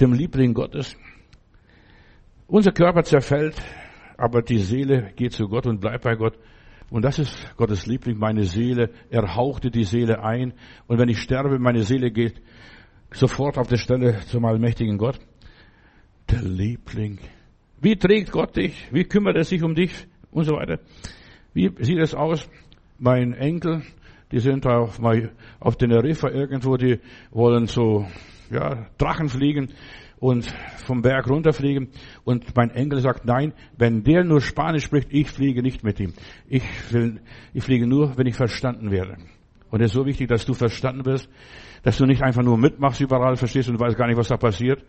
Dem 0.00 0.12
Liebling 0.12 0.54
Gottes. 0.54 0.96
Unser 2.46 2.70
Körper 2.70 3.02
zerfällt, 3.02 3.60
aber 4.16 4.42
die 4.42 4.58
Seele 4.58 5.12
geht 5.16 5.32
zu 5.32 5.48
Gott 5.48 5.66
und 5.66 5.80
bleibt 5.80 6.04
bei 6.04 6.14
Gott. 6.14 6.38
Und 6.90 7.04
das 7.04 7.18
ist 7.18 7.56
Gottes 7.56 7.86
Liebling, 7.86 8.18
meine 8.18 8.44
Seele. 8.44 8.90
Er 9.10 9.34
hauchte 9.34 9.70
die 9.70 9.84
Seele 9.84 10.22
ein. 10.22 10.52
Und 10.86 10.98
wenn 10.98 11.08
ich 11.08 11.18
sterbe, 11.18 11.58
meine 11.58 11.82
Seele 11.82 12.12
geht 12.12 12.40
sofort 13.10 13.58
auf 13.58 13.66
der 13.66 13.78
Stelle 13.78 14.20
zum 14.26 14.44
allmächtigen 14.44 14.96
Gott. 14.96 15.18
Der 16.30 16.42
Liebling. 16.42 17.18
Wie 17.80 17.96
trägt 17.96 18.30
Gott 18.30 18.56
dich? 18.56 18.86
Wie 18.92 19.04
kümmert 19.04 19.36
er 19.36 19.44
sich 19.44 19.62
um 19.64 19.74
dich? 19.74 20.06
Und 20.30 20.44
so 20.44 20.52
weiter. 20.52 20.78
Wie 21.52 21.72
sieht 21.80 21.98
es 21.98 22.14
aus? 22.14 22.48
Mein 22.98 23.32
Enkel, 23.32 23.82
die 24.32 24.40
sind 24.40 24.66
auf, 24.66 24.98
auf 25.60 25.76
Teneriffa 25.76 26.28
irgendwo, 26.28 26.76
die 26.76 26.98
wollen 27.30 27.66
so, 27.66 28.06
ja, 28.50 28.86
Drachen 28.98 29.28
fliegen 29.28 29.68
und 30.18 30.46
vom 30.86 31.02
Berg 31.02 31.28
runterfliegen. 31.28 31.88
Und 32.24 32.56
mein 32.56 32.70
Enkel 32.70 33.00
sagt, 33.00 33.24
nein, 33.24 33.52
wenn 33.76 34.02
der 34.02 34.24
nur 34.24 34.40
Spanisch 34.40 34.84
spricht, 34.84 35.08
ich 35.10 35.30
fliege 35.30 35.62
nicht 35.62 35.84
mit 35.84 36.00
ihm. 36.00 36.14
Ich 36.48 36.62
will, 36.92 37.20
ich 37.52 37.62
fliege 37.62 37.86
nur, 37.86 38.16
wenn 38.16 38.26
ich 38.26 38.36
verstanden 38.36 38.90
werde. 38.90 39.16
Und 39.70 39.80
es 39.80 39.86
ist 39.86 39.94
so 39.94 40.06
wichtig, 40.06 40.28
dass 40.28 40.44
du 40.44 40.54
verstanden 40.54 41.04
wirst, 41.06 41.28
dass 41.82 41.98
du 41.98 42.06
nicht 42.06 42.22
einfach 42.22 42.42
nur 42.42 42.58
mitmachst 42.58 43.00
überall, 43.00 43.36
verstehst 43.36 43.68
und 43.68 43.80
weißt 43.80 43.96
gar 43.96 44.06
nicht, 44.06 44.18
was 44.18 44.28
da 44.28 44.36
passiert. 44.36 44.84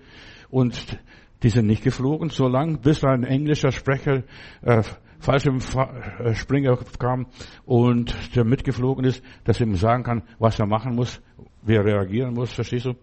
Und 0.49 0.99
die 1.41 1.49
sind 1.49 1.67
nicht 1.67 1.83
geflogen, 1.83 2.29
so 2.29 2.47
lang, 2.47 2.79
bis 2.81 3.03
ein 3.03 3.23
englischer 3.23 3.71
Sprecher, 3.71 4.23
äh, 4.61 4.83
Fallschirmspringer 5.23 6.77
kam 6.99 7.27
und 7.65 8.35
der 8.35 8.43
mitgeflogen 8.43 9.05
ist, 9.05 9.23
dass 9.45 9.59
er 9.59 9.67
ihm 9.67 9.75
sagen 9.75 10.03
kann, 10.03 10.23
was 10.37 10.59
er 10.59 10.65
machen 10.65 10.95
muss, 10.95 11.21
wie 11.61 11.75
er 11.75 11.85
reagieren 11.85 12.33
muss, 12.33 12.51
verstehst 12.51 12.85
du? 12.85 12.93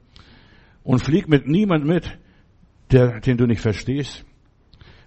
Und 0.85 1.01
flieg 1.01 1.29
mit 1.29 1.47
niemand 1.47 1.87
mit, 1.87 2.19
der, 2.93 3.21
den 3.21 3.37
du 3.37 3.47
nicht 3.47 3.61
verstehst. 3.61 4.25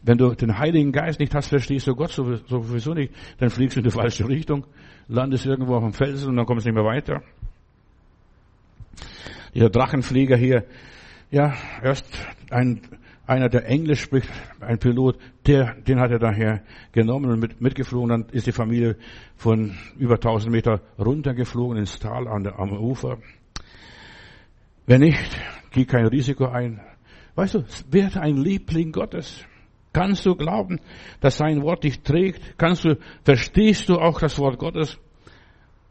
Wenn 0.02 0.18
du 0.18 0.34
den 0.34 0.58
Heiligen 0.58 0.92
Geist 0.92 1.20
nicht 1.20 1.34
hast, 1.34 1.48
verstehst 1.48 1.88
du 1.88 1.96
Gott 1.96 2.12
sowieso 2.12 2.94
nicht, 2.94 3.14
dann 3.38 3.50
fliegst 3.50 3.78
du 3.78 3.80
in 3.80 3.86
die 3.86 3.92
falsche 3.92 4.28
Richtung, 4.28 4.66
landest 5.08 5.46
irgendwo 5.46 5.76
auf 5.76 5.84
dem 5.84 5.94
Felsen 5.94 6.30
und 6.30 6.36
dann 6.36 6.46
kommst 6.46 6.66
du 6.66 6.70
nicht 6.70 6.76
mehr 6.76 6.86
weiter. 6.86 7.22
Dieser 9.54 9.70
Drachenflieger 9.70 10.36
hier, 10.36 10.66
ja, 11.32 11.54
erst 11.82 12.06
ein, 12.50 12.82
einer, 13.26 13.50
der 13.50 13.66
Englisch 13.68 14.02
spricht, 14.02 14.30
ein 14.60 14.80
Pilot, 14.80 15.18
der, 15.48 15.76
den 15.76 16.00
hat 16.00 16.12
er 16.12 16.20
daher 16.20 16.64
genommen 16.92 17.32
und 17.32 17.40
mit, 17.40 17.62
mitgeflogen. 17.62 18.10
Dann 18.10 18.26
ist 18.32 18.48
die 18.48 18.52
Familie 18.52 18.98
von 19.36 19.76
über 19.98 20.16
1000 20.16 20.52
Meter 20.52 20.82
runtergeflogen 21.00 21.78
ins 21.78 22.00
Tal 22.00 22.28
an 22.28 22.44
der, 22.44 22.60
am 22.60 22.72
Ufer. 22.72 23.18
Wenn 24.86 25.02
nicht, 25.02 25.40
geh 25.72 25.86
kein 25.86 26.08
Risiko 26.08 26.48
ein. 26.48 26.82
Weißt 27.36 27.56
du, 27.56 27.64
werde 27.90 28.22
ein 28.22 28.38
Liebling 28.38 28.92
Gottes. 28.92 29.46
Kannst 29.94 30.26
du 30.26 30.36
glauben, 30.36 30.80
dass 31.22 31.38
sein 31.38 31.62
Wort 31.62 31.84
dich 31.84 32.02
trägt? 32.02 32.58
Kannst 32.58 32.84
du, 32.84 32.98
verstehst 33.24 33.90
du 33.90 33.96
auch 33.96 34.20
das 34.20 34.38
Wort 34.40 34.58
Gottes? 34.58 35.00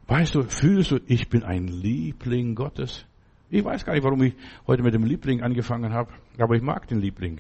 Weißt 0.09 0.35
du, 0.35 0.43
fühlst 0.43 0.91
du, 0.91 0.99
ich 1.07 1.29
bin 1.29 1.45
ein 1.45 1.69
Liebling 1.69 2.55
Gottes? 2.55 3.07
Ich 3.55 3.63
weiß 3.63 3.85
gar 3.85 3.93
nicht, 3.93 4.03
warum 4.03 4.23
ich 4.23 4.35
heute 4.67 4.83
mit 4.83 4.95
dem 4.95 5.05
Liebling 5.05 5.43
angefangen 5.43 5.93
habe, 5.93 6.11
aber 6.39 6.55
ich 6.57 6.63
mag 6.63 6.89
den 6.89 7.01
Liebling. 7.01 7.39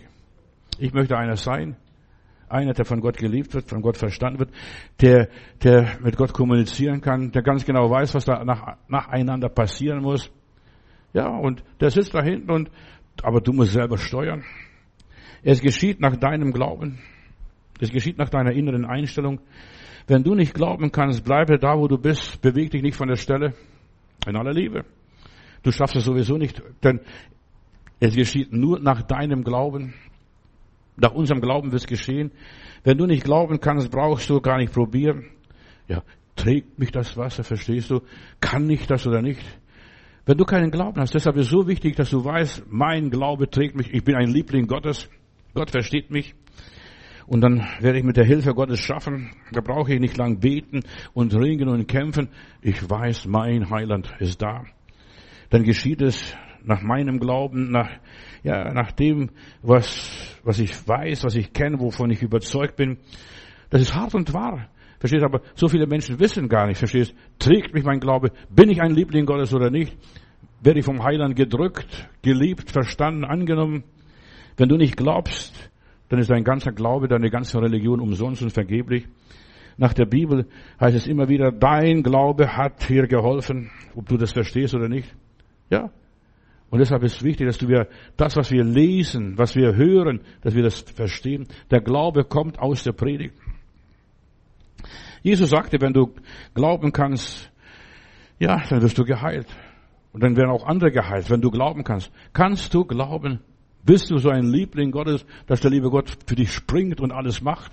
Ich 0.78 0.92
möchte 0.92 1.16
einer 1.16 1.36
sein, 1.36 1.74
einer, 2.50 2.74
der 2.74 2.84
von 2.84 3.00
Gott 3.00 3.16
geliebt 3.16 3.54
wird, 3.54 3.70
von 3.70 3.80
Gott 3.80 3.96
verstanden 3.96 4.40
wird, 4.40 4.50
der, 5.00 5.30
der 5.64 5.96
mit 6.02 6.18
Gott 6.18 6.34
kommunizieren 6.34 7.00
kann, 7.00 7.32
der 7.32 7.40
ganz 7.40 7.64
genau 7.64 7.90
weiß, 7.90 8.14
was 8.14 8.26
da 8.26 8.44
nach, 8.44 8.76
nacheinander 8.88 9.48
passieren 9.48 10.02
muss. 10.02 10.30
Ja, 11.14 11.28
und 11.28 11.64
der 11.80 11.88
sitzt 11.88 12.12
da 12.12 12.22
hinten 12.22 12.50
und, 12.50 12.70
aber 13.22 13.40
du 13.40 13.54
musst 13.54 13.72
selber 13.72 13.96
steuern. 13.96 14.44
Es 15.42 15.62
geschieht 15.62 15.98
nach 15.98 16.16
deinem 16.16 16.52
Glauben. 16.52 16.98
Es 17.80 17.90
geschieht 17.90 18.18
nach 18.18 18.28
deiner 18.28 18.52
inneren 18.52 18.84
Einstellung. 18.84 19.40
Wenn 20.06 20.24
du 20.24 20.34
nicht 20.34 20.52
glauben 20.52 20.92
kannst, 20.92 21.24
bleibe 21.24 21.58
da, 21.58 21.78
wo 21.78 21.88
du 21.88 21.96
bist, 21.96 22.42
beweg 22.42 22.70
dich 22.70 22.82
nicht 22.82 22.96
von 22.96 23.08
der 23.08 23.16
Stelle. 23.16 23.54
In 24.26 24.36
aller 24.36 24.52
Liebe. 24.52 24.84
Du 25.62 25.72
schaffst 25.72 25.96
es 25.96 26.04
sowieso 26.04 26.36
nicht, 26.36 26.62
denn 26.82 27.00
es 28.00 28.14
geschieht 28.14 28.52
nur 28.52 28.80
nach 28.80 29.02
deinem 29.02 29.44
Glauben. 29.44 29.94
Nach 30.96 31.12
unserem 31.12 31.40
Glauben 31.40 31.72
wird 31.72 31.82
es 31.82 31.86
geschehen. 31.86 32.32
Wenn 32.84 32.98
du 32.98 33.06
nicht 33.06 33.24
glauben 33.24 33.60
kannst, 33.60 33.90
brauchst 33.90 34.28
du 34.28 34.40
gar 34.40 34.58
nicht 34.58 34.72
probieren. 34.72 35.26
Ja, 35.88 36.02
Trägt 36.36 36.78
mich 36.78 36.90
das 36.90 37.16
Wasser, 37.16 37.44
verstehst 37.44 37.90
du? 37.90 38.00
Kann 38.40 38.68
ich 38.70 38.86
das 38.86 39.06
oder 39.06 39.22
nicht? 39.22 39.40
Wenn 40.24 40.38
du 40.38 40.44
keinen 40.44 40.70
Glauben 40.70 41.00
hast, 41.00 41.14
deshalb 41.14 41.36
ist 41.36 41.46
es 41.46 41.50
so 41.50 41.66
wichtig, 41.66 41.96
dass 41.96 42.10
du 42.10 42.24
weißt, 42.24 42.64
mein 42.70 43.10
Glaube 43.10 43.50
trägt 43.50 43.76
mich, 43.76 43.92
ich 43.92 44.04
bin 44.04 44.14
ein 44.14 44.28
Liebling 44.28 44.66
Gottes, 44.66 45.08
Gott 45.54 45.70
versteht 45.70 46.10
mich. 46.10 46.34
Und 47.26 47.40
dann 47.42 47.66
werde 47.80 47.98
ich 47.98 48.04
mit 48.04 48.16
der 48.16 48.24
Hilfe 48.24 48.54
Gottes 48.54 48.80
schaffen. 48.80 49.30
Da 49.52 49.60
brauche 49.60 49.94
ich 49.94 50.00
nicht 50.00 50.16
lang 50.16 50.40
beten 50.40 50.82
und 51.12 51.34
ringen 51.34 51.68
und 51.68 51.86
kämpfen. 51.86 52.28
Ich 52.60 52.88
weiß, 52.88 53.26
mein 53.26 53.70
Heiland 53.70 54.12
ist 54.18 54.42
da. 54.42 54.64
Dann 55.52 55.64
geschieht 55.64 56.00
es 56.00 56.34
nach 56.64 56.80
meinem 56.80 57.20
Glauben, 57.20 57.70
nach, 57.70 57.90
ja, 58.42 58.72
nach 58.72 58.90
dem, 58.92 59.28
was, 59.60 60.40
was 60.42 60.58
ich 60.58 60.88
weiß, 60.88 61.24
was 61.24 61.34
ich 61.34 61.52
kenne, 61.52 61.78
wovon 61.78 62.10
ich 62.10 62.22
überzeugt 62.22 62.76
bin. 62.76 62.96
Das 63.68 63.82
ist 63.82 63.94
hart 63.94 64.14
und 64.14 64.32
wahr. 64.32 64.70
Verstehst 64.98 65.22
aber 65.22 65.42
so 65.54 65.68
viele 65.68 65.86
Menschen 65.86 66.18
wissen 66.18 66.48
gar 66.48 66.66
nicht, 66.66 66.78
verstehst? 66.78 67.14
Trägt 67.38 67.74
mich 67.74 67.84
mein 67.84 68.00
Glaube? 68.00 68.30
Bin 68.48 68.70
ich 68.70 68.80
ein 68.80 68.92
Liebling 68.94 69.26
Gottes 69.26 69.52
oder 69.52 69.68
nicht? 69.68 69.94
Werde 70.62 70.78
ich 70.78 70.86
vom 70.86 71.04
Heiland 71.04 71.36
gedrückt, 71.36 72.08
geliebt, 72.22 72.70
verstanden, 72.70 73.26
angenommen? 73.26 73.84
Wenn 74.56 74.70
du 74.70 74.78
nicht 74.78 74.96
glaubst, 74.96 75.70
dann 76.08 76.18
ist 76.18 76.30
dein 76.30 76.44
ganzer 76.44 76.72
Glaube, 76.72 77.08
deine 77.08 77.28
ganze 77.28 77.60
Religion 77.60 78.00
umsonst 78.00 78.40
und 78.40 78.54
vergeblich. 78.54 79.06
Nach 79.76 79.92
der 79.92 80.06
Bibel 80.06 80.48
heißt 80.80 80.96
es 80.96 81.06
immer 81.06 81.28
wieder, 81.28 81.52
dein 81.52 82.02
Glaube 82.02 82.56
hat 82.56 82.84
hier 82.84 83.06
geholfen, 83.06 83.70
ob 83.94 84.08
du 84.08 84.16
das 84.16 84.32
verstehst 84.32 84.74
oder 84.74 84.88
nicht. 84.88 85.14
Ja. 85.72 85.90
Und 86.68 86.78
deshalb 86.80 87.02
ist 87.02 87.16
es 87.16 87.22
wichtig, 87.22 87.46
dass 87.46 87.66
wir 87.66 87.88
das, 88.18 88.36
was 88.36 88.50
wir 88.50 88.62
lesen, 88.62 89.38
was 89.38 89.56
wir 89.56 89.74
hören, 89.74 90.20
dass 90.42 90.54
wir 90.54 90.62
das 90.62 90.80
verstehen. 90.80 91.46
Der 91.70 91.80
Glaube 91.80 92.24
kommt 92.24 92.58
aus 92.58 92.84
der 92.84 92.92
Predigt. 92.92 93.34
Jesus 95.22 95.48
sagte, 95.50 95.80
wenn 95.80 95.94
du 95.94 96.14
glauben 96.54 96.92
kannst, 96.92 97.50
ja, 98.38 98.62
dann 98.68 98.82
wirst 98.82 98.98
du 98.98 99.04
geheilt. 99.04 99.46
Und 100.12 100.22
dann 100.22 100.36
werden 100.36 100.50
auch 100.50 100.66
andere 100.66 100.90
geheilt, 100.90 101.30
wenn 101.30 101.40
du 101.40 101.50
glauben 101.50 101.84
kannst. 101.84 102.12
Kannst 102.34 102.74
du 102.74 102.84
glauben? 102.84 103.40
Bist 103.84 104.10
du 104.10 104.18
so 104.18 104.28
ein 104.28 104.44
Liebling 104.44 104.90
Gottes, 104.90 105.24
dass 105.46 105.60
der 105.60 105.70
liebe 105.70 105.88
Gott 105.88 106.18
für 106.26 106.34
dich 106.34 106.52
springt 106.52 107.00
und 107.00 107.12
alles 107.12 107.40
macht? 107.40 107.72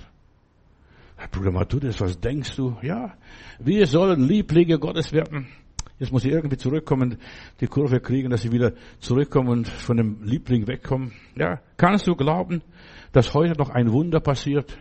Herr 1.17 1.27
Bruder 1.27 1.51
Matthäus, 1.51 1.99
was 1.99 2.17
denkst 2.17 2.55
du? 2.55 2.77
Ja, 2.81 3.13
wir 3.59 3.85
sollen 3.87 4.25
Lieblinge 4.25 4.79
Gottes 4.79 5.11
werden. 5.11 5.47
Jetzt 5.99 6.11
muss 6.13 6.23
ich 6.23 6.31
irgendwie 6.31 6.57
zurückkommen, 6.57 7.17
die 7.59 7.67
Kurve 7.67 7.99
kriegen, 7.99 8.29
dass 8.29 8.41
sie 8.41 8.51
wieder 8.51 8.73
zurückkommen 8.99 9.49
und 9.49 9.67
von 9.67 9.97
dem 9.97 10.23
Liebling 10.23 10.65
wegkommen. 10.67 11.11
Ja, 11.35 11.59
kannst 11.75 12.07
du 12.07 12.15
glauben, 12.15 12.61
dass 13.11 13.33
heute 13.33 13.59
noch 13.59 13.69
ein 13.69 13.91
Wunder 13.91 14.21
passiert? 14.21 14.77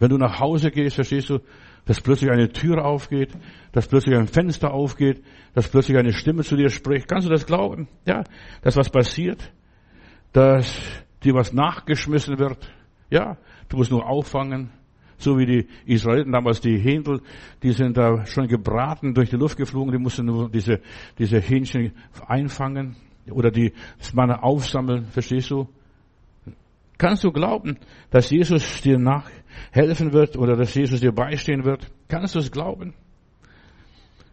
Wenn 0.00 0.10
du 0.10 0.18
nach 0.18 0.40
Hause 0.40 0.70
gehst, 0.70 0.96
verstehst 0.96 1.30
du, 1.30 1.38
dass 1.84 2.00
plötzlich 2.00 2.30
eine 2.30 2.48
Tür 2.48 2.84
aufgeht, 2.84 3.30
dass 3.72 3.86
plötzlich 3.86 4.16
ein 4.16 4.26
Fenster 4.26 4.72
aufgeht, 4.72 5.22
dass 5.54 5.68
plötzlich 5.68 5.96
eine 5.96 6.12
Stimme 6.12 6.42
zu 6.42 6.56
dir 6.56 6.68
spricht. 6.68 7.08
Kannst 7.08 7.28
du 7.28 7.32
das 7.32 7.46
glauben? 7.46 7.88
Ja, 8.04 8.24
dass 8.62 8.76
was 8.76 8.90
passiert, 8.90 9.52
dass 10.32 10.80
dir 11.22 11.34
was 11.34 11.52
nachgeschmissen 11.52 12.38
wird. 12.38 12.72
Ja, 13.10 13.36
du 13.68 13.76
musst 13.76 13.90
nur 13.90 14.08
auffangen. 14.08 14.70
So 15.20 15.38
wie 15.38 15.46
die 15.46 15.66
Israeliten 15.84 16.32
damals 16.32 16.60
die 16.60 16.78
Händel, 16.78 17.20
die 17.62 17.72
sind 17.72 17.96
da 17.96 18.24
schon 18.24 18.48
gebraten, 18.48 19.12
durch 19.12 19.28
die 19.28 19.36
Luft 19.36 19.56
geflogen, 19.56 19.92
die 19.92 19.98
mussten 19.98 20.26
nur 20.26 20.48
diese, 20.48 20.80
diese 21.18 21.38
Hähnchen 21.40 21.92
einfangen 22.26 22.96
oder 23.30 23.50
die 23.50 23.72
Manne 24.14 24.42
aufsammeln, 24.42 25.04
verstehst 25.06 25.50
du? 25.50 25.68
Kannst 26.96 27.24
du 27.24 27.32
glauben, 27.32 27.78
dass 28.10 28.30
Jesus 28.30 28.82
dir 28.82 28.98
nachhelfen 28.98 30.12
wird 30.12 30.36
oder 30.36 30.56
dass 30.56 30.74
Jesus 30.74 31.00
dir 31.00 31.12
beistehen 31.12 31.64
wird? 31.64 31.90
Kannst 32.08 32.34
du 32.34 32.38
es 32.38 32.50
glauben? 32.50 32.94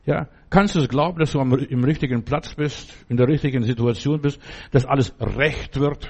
Ja, 0.06 0.28
kannst 0.50 0.76
du 0.76 0.80
es 0.80 0.88
glauben, 0.88 1.20
dass 1.20 1.34
du 1.34 1.40
im 1.40 1.84
richtigen 1.84 2.24
Platz 2.24 2.56
bist, 2.56 2.94
in 3.10 3.18
der 3.18 3.28
richtigen 3.28 3.64
Situation 3.64 4.22
bist, 4.22 4.42
dass 4.72 4.86
alles 4.86 5.14
recht 5.20 5.80
wird, 5.80 6.10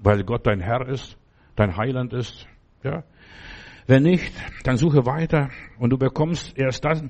weil 0.00 0.24
Gott 0.24 0.46
dein 0.46 0.60
Herr 0.60 0.88
ist, 0.88 1.16
dein 1.54 1.76
Heiland 1.76 2.12
ist? 2.12 2.46
Ja. 2.82 3.04
Wenn 3.90 4.04
nicht, 4.04 4.32
dann 4.62 4.76
suche 4.76 5.04
weiter 5.04 5.48
und 5.80 5.90
du 5.90 5.98
bekommst 5.98 6.56
erst 6.56 6.84
das, 6.84 7.02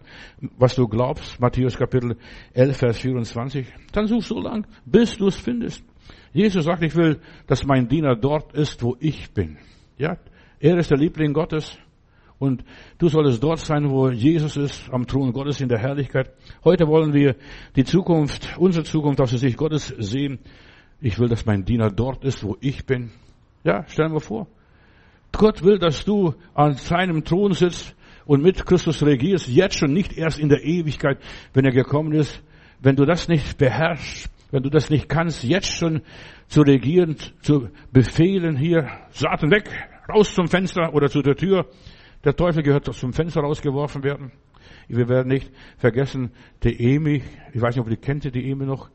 was 0.57 0.75
du 0.77 0.89
glaubst. 0.89 1.39
Matthäus 1.39 1.77
Kapitel 1.77 2.17
11, 2.55 2.75
Vers 2.75 2.99
24. 3.01 3.67
Dann 3.93 4.07
such 4.07 4.23
so 4.23 4.41
lang, 4.41 4.67
bis 4.87 5.19
du 5.19 5.27
es 5.27 5.37
findest. 5.37 5.85
Jesus 6.33 6.65
sagt, 6.65 6.83
ich 6.83 6.97
will, 6.97 7.21
dass 7.47 7.67
mein 7.67 7.87
Diener 7.87 8.17
dort 8.17 8.55
ist, 8.55 8.83
wo 8.83 8.97
ich 8.99 9.31
bin. 9.35 9.59
Ja, 9.99 10.17
er 10.59 10.79
ist 10.79 10.91
der 10.91 10.97
Liebling 10.97 11.35
Gottes 11.35 11.77
und 12.39 12.65
du 12.97 13.09
solltest 13.09 13.43
dort 13.43 13.59
sein, 13.59 13.91
wo 13.91 14.09
Jesus 14.09 14.57
ist, 14.57 14.89
am 14.91 15.07
Thron 15.07 15.35
Gottes 15.35 15.61
in 15.61 15.69
der 15.69 15.81
Herrlichkeit. 15.81 16.31
Heute 16.65 16.87
wollen 16.87 17.13
wir 17.13 17.37
die 17.77 17.85
Zukunft, 17.85 18.57
unsere 18.57 18.87
Zukunft 18.87 19.21
aus 19.21 19.29
der 19.29 19.39
Sicht 19.39 19.59
Gottes 19.59 19.89
sehen. 19.99 20.39
Ich 21.03 21.19
will, 21.19 21.29
dass 21.29 21.45
mein 21.45 21.63
Diener 21.63 21.91
dort 21.91 22.25
ist, 22.25 22.43
wo 22.43 22.57
ich 22.63 22.87
bin. 22.87 23.11
Ja, 23.65 23.87
stellen 23.87 24.15
wir 24.15 24.21
vor. 24.21 24.47
Gott 25.33 25.63
will, 25.63 25.79
dass 25.79 26.05
du 26.05 26.35
an 26.55 26.75
seinem 26.75 27.25
Thron 27.25 27.53
sitzt 27.53 27.95
und 28.27 28.43
mit 28.43 28.67
Christus 28.67 29.03
regierst, 29.03 29.49
jetzt 29.49 29.79
schon, 29.79 29.93
nicht 29.93 30.17
erst 30.17 30.39
in 30.39 30.49
der 30.49 30.65
Ewigkeit, 30.65 31.19
wenn 31.53 31.65
er 31.65 31.73
gekommen 31.73 32.13
ist. 32.13 32.43
Wenn 32.81 32.97
du 32.97 33.05
das 33.05 33.29
nicht 33.29 33.59
beherrschst, 33.59 34.31
wenn 34.51 34.63
du 34.63 34.71
das 34.71 34.91
nicht 34.91 35.09
kannst, 35.09 35.45
jetzt 35.45 35.73
schon 35.73 36.03
zu 36.49 36.63
regieren, 36.63 37.17
zu 37.43 37.69
befehlen, 37.93 38.57
hier, 38.57 38.89
Satan 39.11 39.51
weg, 39.51 39.71
raus 40.09 40.35
zum 40.35 40.49
Fenster 40.49 40.93
oder 40.95 41.09
zu 41.09 41.23
der 41.23 41.37
Tür. 41.37 41.67
Der 42.25 42.35
Teufel 42.35 42.63
gehört 42.63 42.93
zum 42.93 43.13
Fenster 43.13 43.41
rausgeworfen 43.41 44.03
werden. 44.03 44.33
Wir 44.89 45.09
werden 45.09 45.29
nicht 45.29 45.51
vergessen, 45.79 46.33
die 46.65 46.95
Emi, 46.95 47.23
ich 47.53 47.61
weiß 47.61 47.77
nicht, 47.77 47.85
ob 47.85 47.91
ihr 47.91 47.97
kennt 47.97 48.25
die 48.25 48.51
Emi 48.51 48.67
noch, 48.67 48.91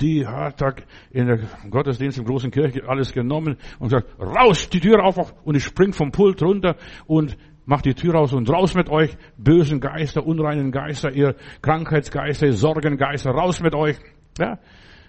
die 0.00 0.26
hat 0.26 0.62
in 1.10 1.26
der 1.26 1.38
Gottesdienst 1.70 2.18
im 2.18 2.24
großen 2.24 2.50
Kirche 2.50 2.88
alles 2.88 3.12
genommen 3.12 3.56
und 3.78 3.90
sagt, 3.90 4.18
raus, 4.20 4.68
die 4.68 4.80
Tür 4.80 5.04
auf 5.04 5.34
und 5.44 5.56
ich 5.56 5.64
spring 5.64 5.92
vom 5.92 6.10
Pult 6.10 6.42
runter 6.42 6.76
und 7.06 7.36
mach 7.66 7.82
die 7.82 7.94
Tür 7.94 8.14
raus 8.14 8.32
und 8.32 8.48
raus 8.50 8.74
mit 8.74 8.88
euch, 8.88 9.16
bösen 9.36 9.80
Geister, 9.80 10.26
unreinen 10.26 10.72
Geister, 10.72 11.12
ihr 11.12 11.34
Krankheitsgeister, 11.62 12.52
Sorgengeister, 12.52 13.30
raus 13.30 13.60
mit 13.60 13.74
euch. 13.74 13.96
Ja, 14.38 14.58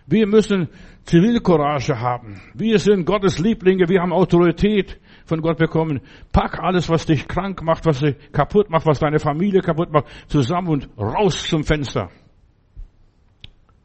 wir 0.10 0.26
müssen 0.26 0.70
Zivilcourage 1.04 2.00
haben. 2.00 2.42
Wir 2.56 2.80
sind 2.80 3.06
Gottes 3.06 3.38
Lieblinge. 3.40 3.88
Wir 3.90 4.02
haben 4.02 4.12
Autorität 4.12 5.00
von 5.26 5.42
Gott 5.42 5.58
bekommen. 5.58 6.02
Pack 6.32 6.60
alles, 6.60 6.90
was 6.90 7.06
dich 7.06 7.28
krank 7.28 7.62
macht, 7.62 7.86
was 7.86 8.00
dich 8.00 8.16
kaputt 8.32 8.70
macht, 8.70 8.88
was 8.88 9.00
deine 9.00 9.20
Familie 9.20 9.62
kaputt 9.62 9.92
macht, 9.92 10.06
zusammen 10.28 10.68
und 10.68 10.90
raus 10.98 11.48
zum 11.48 11.64
Fenster. 11.64 12.10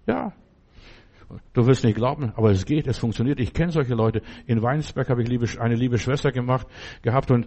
Ja. 0.06 0.32
Du 1.52 1.66
wirst 1.66 1.84
nicht 1.84 1.96
glauben, 1.96 2.32
aber 2.36 2.50
es 2.50 2.64
geht, 2.64 2.86
es 2.86 2.98
funktioniert. 2.98 3.40
Ich 3.40 3.52
kenne 3.52 3.72
solche 3.72 3.94
Leute. 3.94 4.22
In 4.46 4.62
Weinsberg 4.62 5.08
habe 5.08 5.22
ich 5.22 5.60
eine 5.60 5.74
liebe 5.74 5.98
Schwester 5.98 6.32
gemacht, 6.32 6.66
gehabt 7.02 7.30
und 7.30 7.46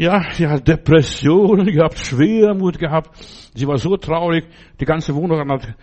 ja, 0.00 0.22
sie 0.32 0.46
hat 0.46 0.66
Depressionen 0.66 1.66
gehabt, 1.66 1.98
Schwermut 1.98 2.78
gehabt. 2.78 3.10
Sie 3.54 3.66
war 3.66 3.76
so 3.76 3.98
traurig, 3.98 4.46
die 4.80 4.86
ganze 4.86 5.14
Wohnung 5.14 5.46
hat 5.50 5.74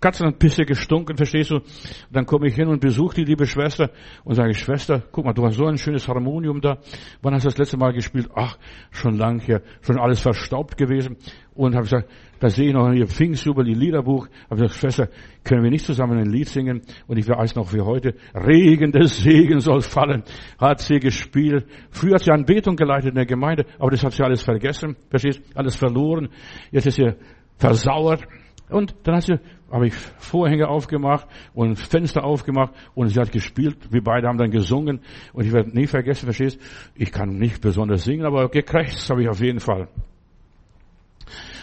Katzenpisse 0.00 0.64
gestunken, 0.64 1.16
verstehst 1.16 1.50
du? 1.50 1.58
Und 1.58 1.64
dann 2.10 2.26
komme 2.26 2.48
ich 2.48 2.56
hin 2.56 2.66
und 2.66 2.80
besuche 2.80 3.14
die 3.14 3.24
liebe 3.24 3.46
Schwester 3.46 3.90
und 4.24 4.34
sage, 4.34 4.54
Schwester, 4.54 5.04
guck 5.12 5.26
mal, 5.26 5.32
du 5.32 5.44
hast 5.44 5.54
so 5.54 5.66
ein 5.66 5.78
schönes 5.78 6.08
Harmonium 6.08 6.60
da. 6.60 6.78
Wann 7.20 7.34
hast 7.34 7.44
du 7.44 7.50
das 7.50 7.58
letzte 7.58 7.76
Mal 7.76 7.92
gespielt? 7.92 8.28
Ach, 8.34 8.58
schon 8.90 9.16
lang 9.16 9.38
her, 9.38 9.62
schon 9.82 9.96
alles 9.96 10.20
verstaubt 10.20 10.76
gewesen. 10.76 11.16
Und 11.54 11.76
habe 11.76 11.84
gesagt, 11.84 12.10
da 12.42 12.48
sehe 12.48 12.66
ich 12.66 12.74
noch 12.74 12.90
ihr 12.92 13.06
Pfingstjubel, 13.06 13.68
ihr 13.68 13.76
Liederbuch. 13.76 14.26
Habe 14.50 14.62
gesagt, 14.62 14.80
Schwester, 14.80 15.08
können 15.44 15.62
wir 15.62 15.70
nicht 15.70 15.84
zusammen 15.84 16.18
ein 16.18 16.28
Lied 16.28 16.48
singen? 16.48 16.82
Und 17.06 17.16
ich 17.16 17.28
weiß 17.28 17.54
noch 17.54 17.72
wie 17.72 17.80
heute, 17.80 18.16
Regen 18.34 18.90
des 18.90 19.22
Segen 19.22 19.60
soll 19.60 19.80
fallen, 19.80 20.24
hat 20.58 20.80
sie 20.80 20.98
gespielt. 20.98 21.66
Früher 21.90 22.14
hat 22.14 22.24
sie 22.24 22.32
Anbetung 22.32 22.74
geleitet 22.74 23.10
in 23.10 23.14
der 23.14 23.26
Gemeinde, 23.26 23.64
aber 23.78 23.92
das 23.92 24.02
hat 24.02 24.14
sie 24.14 24.24
alles 24.24 24.42
vergessen, 24.42 24.96
verstehst? 25.08 25.40
Alles 25.54 25.76
verloren. 25.76 26.30
Jetzt 26.72 26.86
ist 26.86 26.96
sie 26.96 27.12
versauert. 27.58 28.26
Und 28.68 28.92
dann 29.04 29.14
hat 29.14 29.22
sie, 29.22 29.38
habe 29.70 29.86
ich 29.86 29.94
Vorhänge 29.94 30.66
aufgemacht 30.66 31.28
und 31.54 31.76
Fenster 31.76 32.24
aufgemacht 32.24 32.74
und 32.96 33.06
sie 33.06 33.20
hat 33.20 33.30
gespielt. 33.30 33.76
Wir 33.92 34.02
beide 34.02 34.26
haben 34.26 34.38
dann 34.38 34.50
gesungen 34.50 35.00
und 35.32 35.46
ich 35.46 35.52
werde 35.52 35.70
nie 35.70 35.86
vergessen, 35.86 36.26
verstehst? 36.26 36.60
Ich 36.96 37.12
kann 37.12 37.38
nicht 37.38 37.62
besonders 37.62 38.02
singen, 38.02 38.26
aber 38.26 38.48
gekrächzt 38.48 39.08
habe 39.10 39.22
ich 39.22 39.28
auf 39.28 39.40
jeden 39.40 39.60
Fall. 39.60 39.86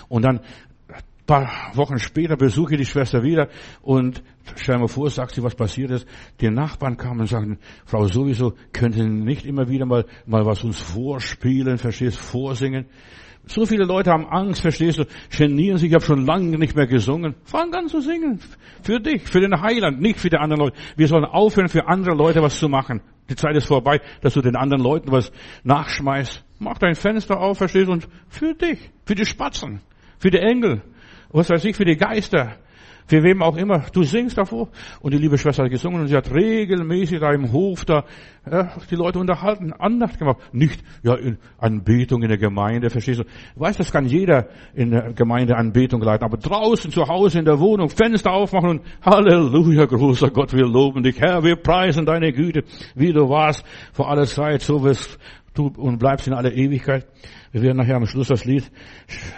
Und 0.08 0.26
dann 0.26 0.40
paar 1.30 1.72
Wochen 1.76 2.00
später 2.00 2.36
besuche 2.36 2.74
ich 2.74 2.80
die 2.80 2.86
Schwester 2.86 3.22
wieder 3.22 3.50
und 3.84 4.24
stell 4.56 4.80
mir 4.80 4.88
vor, 4.88 5.12
sagt 5.12 5.36
sie, 5.36 5.44
was 5.44 5.54
passiert 5.54 5.92
ist. 5.92 6.08
Die 6.42 6.50
Nachbarn 6.50 6.98
kamen 6.98 7.22
und 7.22 7.28
sagten, 7.28 7.60
Frau 7.86 8.08
sowieso, 8.08 8.56
könnten 8.74 9.26
nicht 9.26 9.46
immer 9.46 9.70
wieder 9.70 9.86
mal, 9.86 10.06
mal 10.26 10.46
was 10.48 10.64
uns 10.64 10.80
vorspielen, 10.80 11.78
verstehst, 11.78 12.18
vorsingen. 12.18 12.88
So 13.46 13.68
viele 13.68 13.86
Leute 13.86 14.12
haben 14.12 14.26
Angst, 14.26 14.62
verstehst 14.62 14.98
du, 14.98 15.06
genieren 15.36 15.78
sich, 15.78 15.90
ich 15.90 15.94
habe 15.94 16.04
schon 16.04 16.26
lange 16.26 16.58
nicht 16.58 16.76
mehr 16.76 16.88
gesungen. 16.88 17.36
Fang 17.44 17.72
an 17.76 17.88
zu 17.88 18.02
singen. 18.02 18.40
Für 18.82 19.00
dich, 19.00 19.22
für 19.22 19.40
den 19.40 19.62
Heiland, 19.62 20.02
nicht 20.02 20.20
für 20.20 20.30
die 20.30 20.38
anderen 20.38 20.62
Leute. 20.62 20.78
Wir 20.96 21.08
sollen 21.08 21.26
aufhören, 21.26 21.70
für 21.70 21.88
andere 21.88 22.16
Leute 22.16 22.42
was 22.42 22.58
zu 22.58 22.70
machen. 22.70 23.02
Die 23.30 23.36
Zeit 23.36 23.56
ist 23.56 23.68
vorbei, 23.68 24.02
dass 24.22 24.34
du 24.34 24.42
den 24.42 24.56
anderen 24.56 24.82
Leuten 24.82 25.12
was 25.12 25.32
nachschmeißt. 25.64 26.44
Mach 26.58 26.80
dein 26.80 26.96
Fenster 26.96 27.40
auf, 27.40 27.60
verstehst 27.60 27.88
du, 27.88 27.92
und 27.92 28.08
für 28.30 28.56
dich, 28.56 28.80
für 29.06 29.14
die 29.14 29.26
Spatzen. 29.26 29.82
für 30.20 30.30
die 30.30 30.40
Engel, 30.40 30.82
was 31.32 31.50
weiß 31.50 31.66
ich, 31.66 31.76
für 31.76 31.86
die 31.86 31.98
Geister, 31.98 32.58
für 33.10 33.24
wem 33.24 33.42
auch 33.42 33.58
immer. 33.58 33.86
Du 33.92 34.04
singst 34.04 34.38
davor. 34.38 34.70
Und 35.02 35.14
die 35.14 35.18
liebe 35.18 35.38
Schwester 35.38 35.64
hat 35.64 35.72
gesungen 35.72 36.02
und 36.02 36.08
sie 36.08 36.16
hat 36.16 36.32
regelmäßig 36.32 37.20
da 37.20 37.32
im 37.34 37.52
Hof 37.52 37.84
da 37.84 38.06
ja, 38.50 38.72
die 38.90 38.96
Leute 38.96 39.18
unterhalten, 39.18 39.74
Andacht 39.74 40.20
gemacht. 40.20 40.38
Nicht 40.52 40.84
ja 41.02 41.16
in 41.16 41.40
Anbetung 41.58 42.22
in 42.22 42.30
der 42.30 42.38
Gemeinde, 42.38 42.92
verstehst 42.92 43.22
du? 43.22 43.24
Weißt, 43.56 43.80
das 43.80 43.92
kann 43.92 44.06
jeder 44.06 44.48
in 44.76 44.92
der 44.92 45.14
Gemeinde 45.14 45.56
Anbetung 45.58 46.02
leiten. 46.02 46.24
Aber 46.24 46.38
draußen 46.38 46.92
zu 46.92 47.08
Hause 47.08 47.40
in 47.40 47.46
der 47.46 47.60
Wohnung 47.60 47.90
Fenster 47.90 48.32
aufmachen 48.32 48.70
und 48.70 48.82
Halleluja, 49.04 49.86
großer 49.86 50.30
Gott, 50.30 50.54
wir 50.54 50.68
loben 50.68 51.02
dich, 51.02 51.20
Herr, 51.20 51.44
wir 51.44 51.56
preisen 51.56 52.06
deine 52.06 52.32
Güte, 52.32 52.64
wie 52.94 53.12
du 53.12 53.28
warst 53.28 53.66
vor 53.92 54.10
aller 54.10 54.26
Zeit, 54.26 54.62
so 54.62 54.84
wirst 54.84 55.18
du 55.56 55.68
und 55.68 55.98
bleibst 55.98 56.28
in 56.28 56.34
aller 56.34 56.54
Ewigkeit. 56.54 57.08
Wir 57.52 57.64
werden 57.64 57.78
nachher 57.78 57.96
am 57.96 58.06
Schluss 58.06 58.28
das 58.28 58.46
Lied 58.46 58.70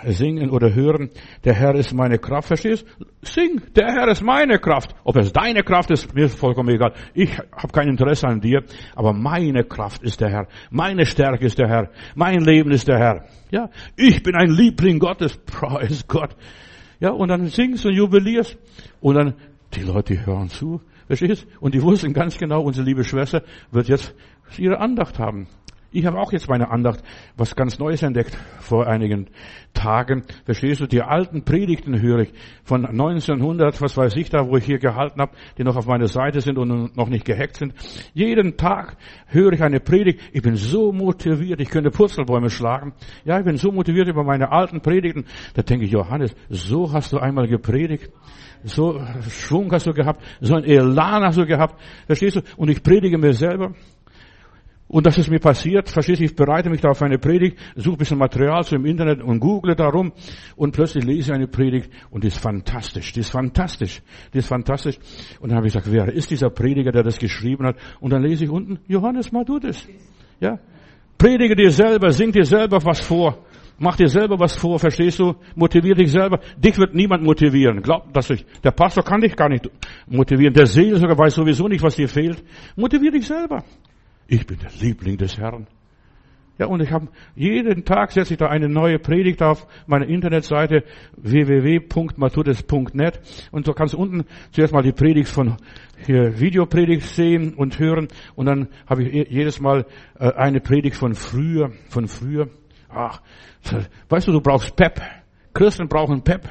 singen 0.05 0.49
oder 0.49 0.74
hören. 0.74 1.09
Der 1.45 1.53
Herr 1.53 1.76
ist 1.76 1.93
meine 1.93 2.18
Kraft. 2.18 2.47
Verstehst? 2.47 2.86
Sing. 3.22 3.62
Der 3.76 3.88
Herr 3.88 4.07
ist 4.09 4.22
meine 4.22 4.59
Kraft. 4.59 4.93
Ob 5.03 5.16
es 5.16 5.32
deine 5.32 5.64
Kraft 5.64 5.91
ist, 5.91 6.14
mir 6.14 6.26
ist 6.26 6.38
vollkommen 6.38 6.70
egal. 6.70 6.93
Ich 7.14 7.38
habe 7.38 7.72
kein 7.72 7.88
Interesse 7.88 8.28
an 8.28 8.41
dir. 8.41 8.64
Aber 8.95 9.14
meine 9.14 9.64
Kraft 9.64 10.03
ist 10.03 10.20
der 10.20 10.30
Herr. 10.30 10.47
Meine 10.70 11.05
Stärke 11.05 11.45
ist 11.45 11.57
der 11.57 11.70
Herr. 11.70 11.89
Mein 12.16 12.41
Leben 12.41 12.72
ist 12.72 12.88
der 12.88 12.99
Herr. 12.99 13.26
Ja. 13.49 13.70
Ich 13.95 14.22
bin 14.24 14.36
ein 14.36 14.49
Liebling 14.49 14.99
Gottes. 14.99 15.38
Preis 15.38 16.05
Gott. 16.07 16.36
Ja. 16.99 17.12
Und 17.12 17.30
dann 17.30 17.47
singst 17.47 17.86
und 17.86 17.93
jubilierst. 17.93 18.57
Und 18.99 19.16
dann, 19.16 19.36
die 19.74 19.84
Leute 19.84 20.26
hören 20.26 20.49
zu. 20.49 20.82
Verstehst? 21.07 21.45
Und 21.59 21.76
die 21.76 21.82
wussten 21.82 22.14
ganz 22.14 22.38
genau, 22.38 22.62
unsere 22.62 22.86
liebe 22.86 23.03
Schwester 23.03 23.43
wird 23.72 23.89
jetzt 23.89 24.16
ihre 24.57 24.80
Andacht 24.80 25.20
haben. 25.20 25.47
Ich 25.93 26.05
habe 26.05 26.19
auch 26.19 26.31
jetzt 26.31 26.47
meine 26.47 26.71
Andacht 26.71 27.03
was 27.35 27.53
ganz 27.53 27.77
Neues 27.77 28.01
entdeckt 28.01 28.37
vor 28.59 28.87
einigen 28.87 29.27
Tagen. 29.73 30.23
Verstehst 30.45 30.79
du, 30.79 30.87
die 30.87 31.01
alten 31.01 31.43
Predigten 31.43 32.01
höre 32.01 32.19
ich 32.19 32.33
von 32.63 32.85
1900, 32.85 33.81
was 33.81 33.97
weiß 33.97 34.15
ich 34.15 34.29
da, 34.29 34.47
wo 34.47 34.55
ich 34.55 34.63
hier 34.63 34.79
gehalten 34.79 35.19
habe, 35.19 35.33
die 35.57 35.65
noch 35.65 35.75
auf 35.75 35.87
meiner 35.87 36.07
Seite 36.07 36.39
sind 36.39 36.57
und 36.57 36.95
noch 36.95 37.09
nicht 37.09 37.25
gehackt 37.25 37.57
sind. 37.57 37.73
Jeden 38.13 38.55
Tag 38.55 38.95
höre 39.27 39.51
ich 39.51 39.61
eine 39.61 39.81
Predigt. 39.81 40.21
Ich 40.31 40.41
bin 40.41 40.55
so 40.55 40.93
motiviert, 40.93 41.59
ich 41.59 41.69
könnte 41.69 41.91
Purzelbäume 41.91 42.49
schlagen. 42.49 42.93
Ja, 43.25 43.39
ich 43.39 43.45
bin 43.45 43.57
so 43.57 43.73
motiviert 43.73 44.07
über 44.07 44.23
meine 44.23 44.49
alten 44.49 44.79
Predigten. 44.79 45.25
Da 45.55 45.61
denke 45.61 45.85
ich, 45.85 45.91
Johannes, 45.91 46.33
so 46.47 46.93
hast 46.93 47.11
du 47.11 47.17
einmal 47.17 47.49
gepredigt. 47.49 48.09
So 48.63 49.01
Schwung 49.27 49.69
hast 49.73 49.87
du 49.87 49.93
gehabt, 49.93 50.23
so 50.39 50.55
ein 50.55 50.63
Elan 50.63 51.23
hast 51.23 51.37
du 51.37 51.45
gehabt. 51.45 51.81
Verstehst 52.05 52.37
du? 52.37 52.41
Und 52.55 52.69
ich 52.69 52.81
predige 52.81 53.17
mir 53.17 53.33
selber. 53.33 53.73
Und 54.91 55.05
das 55.05 55.17
ist 55.17 55.29
mir 55.29 55.39
passiert, 55.39 55.87
verstehst 55.87 56.19
du, 56.19 56.25
ich 56.25 56.35
bereite 56.35 56.69
mich 56.69 56.81
da 56.81 56.89
auf 56.89 57.01
eine 57.01 57.17
Predigt, 57.17 57.57
suche 57.77 57.95
ein 57.95 57.97
bisschen 57.99 58.17
Material 58.17 58.61
so 58.63 58.75
im 58.75 58.85
Internet 58.85 59.21
und 59.21 59.39
google 59.39 59.73
darum 59.73 60.11
und 60.57 60.73
plötzlich 60.73 61.05
lese 61.05 61.31
ich 61.31 61.33
eine 61.33 61.47
Predigt 61.47 61.89
und 62.09 62.25
die 62.25 62.27
ist 62.27 62.39
fantastisch, 62.39 63.13
die 63.13 63.21
ist 63.21 63.29
fantastisch, 63.29 64.01
die 64.33 64.39
ist 64.39 64.49
fantastisch. 64.49 64.99
Und 65.39 65.49
dann 65.49 65.55
habe 65.55 65.67
ich 65.67 65.73
gesagt, 65.73 65.89
wer 65.89 66.11
ist 66.11 66.29
dieser 66.29 66.49
Prediger, 66.49 66.91
der 66.91 67.03
das 67.03 67.19
geschrieben 67.19 67.67
hat? 67.67 67.77
Und 68.01 68.11
dann 68.11 68.21
lese 68.21 68.43
ich 68.43 68.49
unten, 68.49 68.79
Johannes 68.89 69.31
mal 69.31 69.45
du 69.45 69.59
das. 69.59 69.87
Ja? 70.41 70.59
Predige 71.17 71.55
dir 71.55 71.71
selber, 71.71 72.11
sing 72.11 72.33
dir 72.33 72.43
selber 72.43 72.83
was 72.83 72.99
vor. 72.99 73.45
Mach 73.79 73.95
dir 73.95 74.09
selber 74.09 74.37
was 74.37 74.57
vor, 74.57 74.77
verstehst 74.77 75.19
du? 75.19 75.35
Motivier 75.55 75.95
dich 75.95 76.11
selber. 76.11 76.41
Dich 76.57 76.77
wird 76.77 76.93
niemand 76.93 77.23
motivieren. 77.23 77.81
Glaub, 77.81 78.13
dass 78.13 78.29
ich, 78.29 78.45
der 78.61 78.71
Pastor 78.71 79.05
kann 79.05 79.21
dich 79.21 79.37
gar 79.37 79.47
nicht 79.47 79.71
motivieren. 80.05 80.53
Der 80.53 80.65
Seelsorger 80.65 81.17
weiß 81.17 81.35
sowieso 81.35 81.69
nicht, 81.69 81.81
was 81.81 81.95
dir 81.95 82.09
fehlt. 82.09 82.43
Motivier 82.75 83.11
dich 83.11 83.25
selber. 83.25 83.63
Ich 84.32 84.47
bin 84.47 84.57
der 84.59 84.71
Liebling 84.79 85.17
des 85.17 85.38
Herrn. 85.38 85.67
Ja, 86.57 86.67
und 86.67 86.82
ich 86.82 86.89
habe 86.89 87.09
jeden 87.36 87.84
Tag 87.84 88.13
setze 88.13 88.36
ich 88.36 88.39
da 88.39 88.47
eine 88.47 88.69
neue 88.69 88.97
Predigt 88.97 89.43
auf 89.43 89.67
meiner 89.88 90.07
Internetseite 90.07 90.86
www.matudes.net 91.17 93.19
und 93.51 93.67
du 93.67 93.73
kannst 93.73 93.93
unten 93.93 94.23
zuerst 94.51 94.71
mal 94.71 94.84
die 94.84 94.93
Predigt 94.93 95.27
von 95.27 95.57
hier 96.05 96.39
Videopredigt 96.39 97.07
sehen 97.07 97.55
und 97.55 97.77
hören 97.77 98.07
und 98.36 98.45
dann 98.45 98.69
habe 98.88 99.03
ich 99.03 99.29
jedes 99.29 99.59
Mal 99.59 99.86
äh, 100.17 100.32
eine 100.32 100.61
Predigt 100.61 100.95
von 100.95 101.13
früher, 101.13 101.73
von 101.89 102.07
früher. 102.07 102.47
Ach, 102.88 103.21
weißt 104.07 104.29
du, 104.29 104.32
du 104.32 104.39
brauchst 104.39 104.77
Pep. 104.77 105.01
Christen 105.53 105.89
brauchen 105.89 106.23
Pep. 106.23 106.47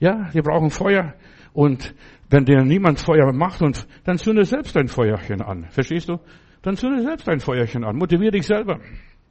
Ja, 0.00 0.30
die 0.32 0.40
brauchen 0.40 0.70
Feuer 0.70 1.12
und 1.52 1.94
wenn 2.30 2.46
dir 2.46 2.64
niemand 2.64 2.98
Feuer 2.98 3.30
macht 3.34 3.60
und 3.60 3.86
dann 4.04 4.16
zünde 4.16 4.46
selbst 4.46 4.74
dein 4.74 4.88
Feuerchen 4.88 5.42
an. 5.42 5.66
Verstehst 5.68 6.08
du? 6.08 6.18
Dann 6.64 6.78
zünde 6.78 7.02
selbst 7.02 7.28
ein 7.28 7.40
Feuerchen 7.40 7.84
an. 7.84 7.96
Motivier 7.96 8.30
dich 8.30 8.46
selber. 8.46 8.80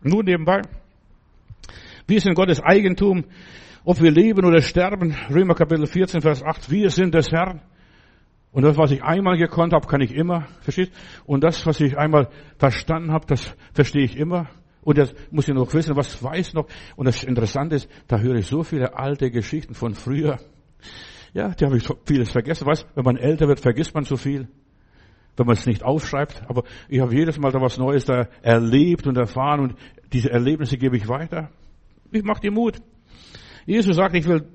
Nur 0.04 0.24
nebenbei. 0.24 0.62
Wir 2.06 2.22
sind 2.22 2.36
Gottes 2.36 2.62
Eigentum. 2.62 3.26
Ob 3.84 4.00
wir 4.02 4.12
leben 4.12 4.46
oder 4.46 4.62
sterben. 4.62 5.16
Römer 5.32 5.56
Kapitel 5.56 5.88
14, 5.88 6.22
Vers 6.22 6.44
8. 6.44 6.70
Wir 6.70 6.92
sind 6.92 7.16
des 7.16 7.32
Herrn. 7.32 7.62
Und 8.52 8.62
das, 8.62 8.78
was 8.78 8.92
ich 8.92 9.04
einmal 9.04 9.38
gekonnt 9.38 9.74
habe, 9.74 9.88
kann 9.88 10.00
ich 10.02 10.14
immer. 10.14 10.46
Verstehst? 10.62 10.92
Und 11.26 11.44
das, 11.44 11.66
was 11.66 11.82
ich 11.82 11.98
einmal 11.98 12.30
verstanden 12.60 13.12
habe, 13.12 13.26
das 13.26 13.56
verstehe 13.74 14.04
ich 14.04 14.16
immer. 14.16 14.48
Und 14.82 15.00
jetzt 15.00 15.16
muss 15.32 15.48
ich 15.48 15.56
noch 15.56 15.74
wissen, 15.74 15.96
was 15.96 16.22
weiß 16.22 16.54
noch. 16.54 16.68
Und 16.96 17.08
das 17.08 17.24
Interessante 17.24 17.78
ist, 17.78 17.90
da 18.08 18.20
höre 18.20 18.36
ich 18.36 18.46
so 18.46 18.62
viele 18.62 18.96
alte 18.96 19.32
Geschichten 19.32 19.74
von 19.74 19.96
früher. 19.96 20.38
Ja, 21.34 21.50
die 21.50 21.66
habe 21.66 21.78
ich 21.78 21.90
vieles 22.06 22.32
vergessen. 22.32 22.68
Weißt, 22.68 22.86
wenn 22.94 23.04
man 23.04 23.18
älter 23.18 23.48
wird, 23.48 23.60
vergisst 23.60 23.96
man 23.96 24.04
so 24.04 24.18
viel 24.18 24.50
wenn 25.38 25.46
man 25.46 25.54
es 25.54 25.66
nicht 25.66 25.84
aufschreibt. 25.84 26.44
Aber 26.48 26.64
ich 26.90 27.00
habe 27.00 27.14
jedes 27.16 27.40
Mal 27.40 27.52
da 27.52 27.62
was 27.62 27.78
Neues 27.78 28.06
da 28.06 28.28
erlebt 28.42 29.08
und 29.08 29.18
erfahren 29.18 29.60
und 29.60 29.76
diese 30.12 30.30
Erlebnisse 30.30 30.78
gebe 30.78 30.98
ich 30.98 31.08
weiter. 31.08 31.50
Ich 32.12 32.24
mache 32.24 32.42
dir 32.42 32.52
Mut. 32.52 32.78
Jesus 33.66 33.96
sagt, 33.96 34.16
ich 34.16 34.28
will, 34.28 34.46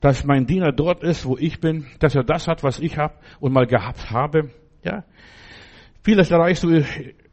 dass 0.00 0.24
mein 0.24 0.46
Diener 0.46 0.70
dort 0.70 1.02
ist, 1.02 1.24
wo 1.24 1.36
ich 1.36 1.60
bin, 1.60 1.86
dass 1.98 2.14
er 2.14 2.24
das 2.24 2.46
hat, 2.46 2.62
was 2.62 2.78
ich 2.78 2.98
habe 2.98 3.14
und 3.40 3.52
mal 3.52 3.66
gehabt 3.66 4.10
habe. 4.10 4.50
Ja. 4.82 5.04
Vieles 6.02 6.30
erreichst 6.30 6.62
du 6.62 6.84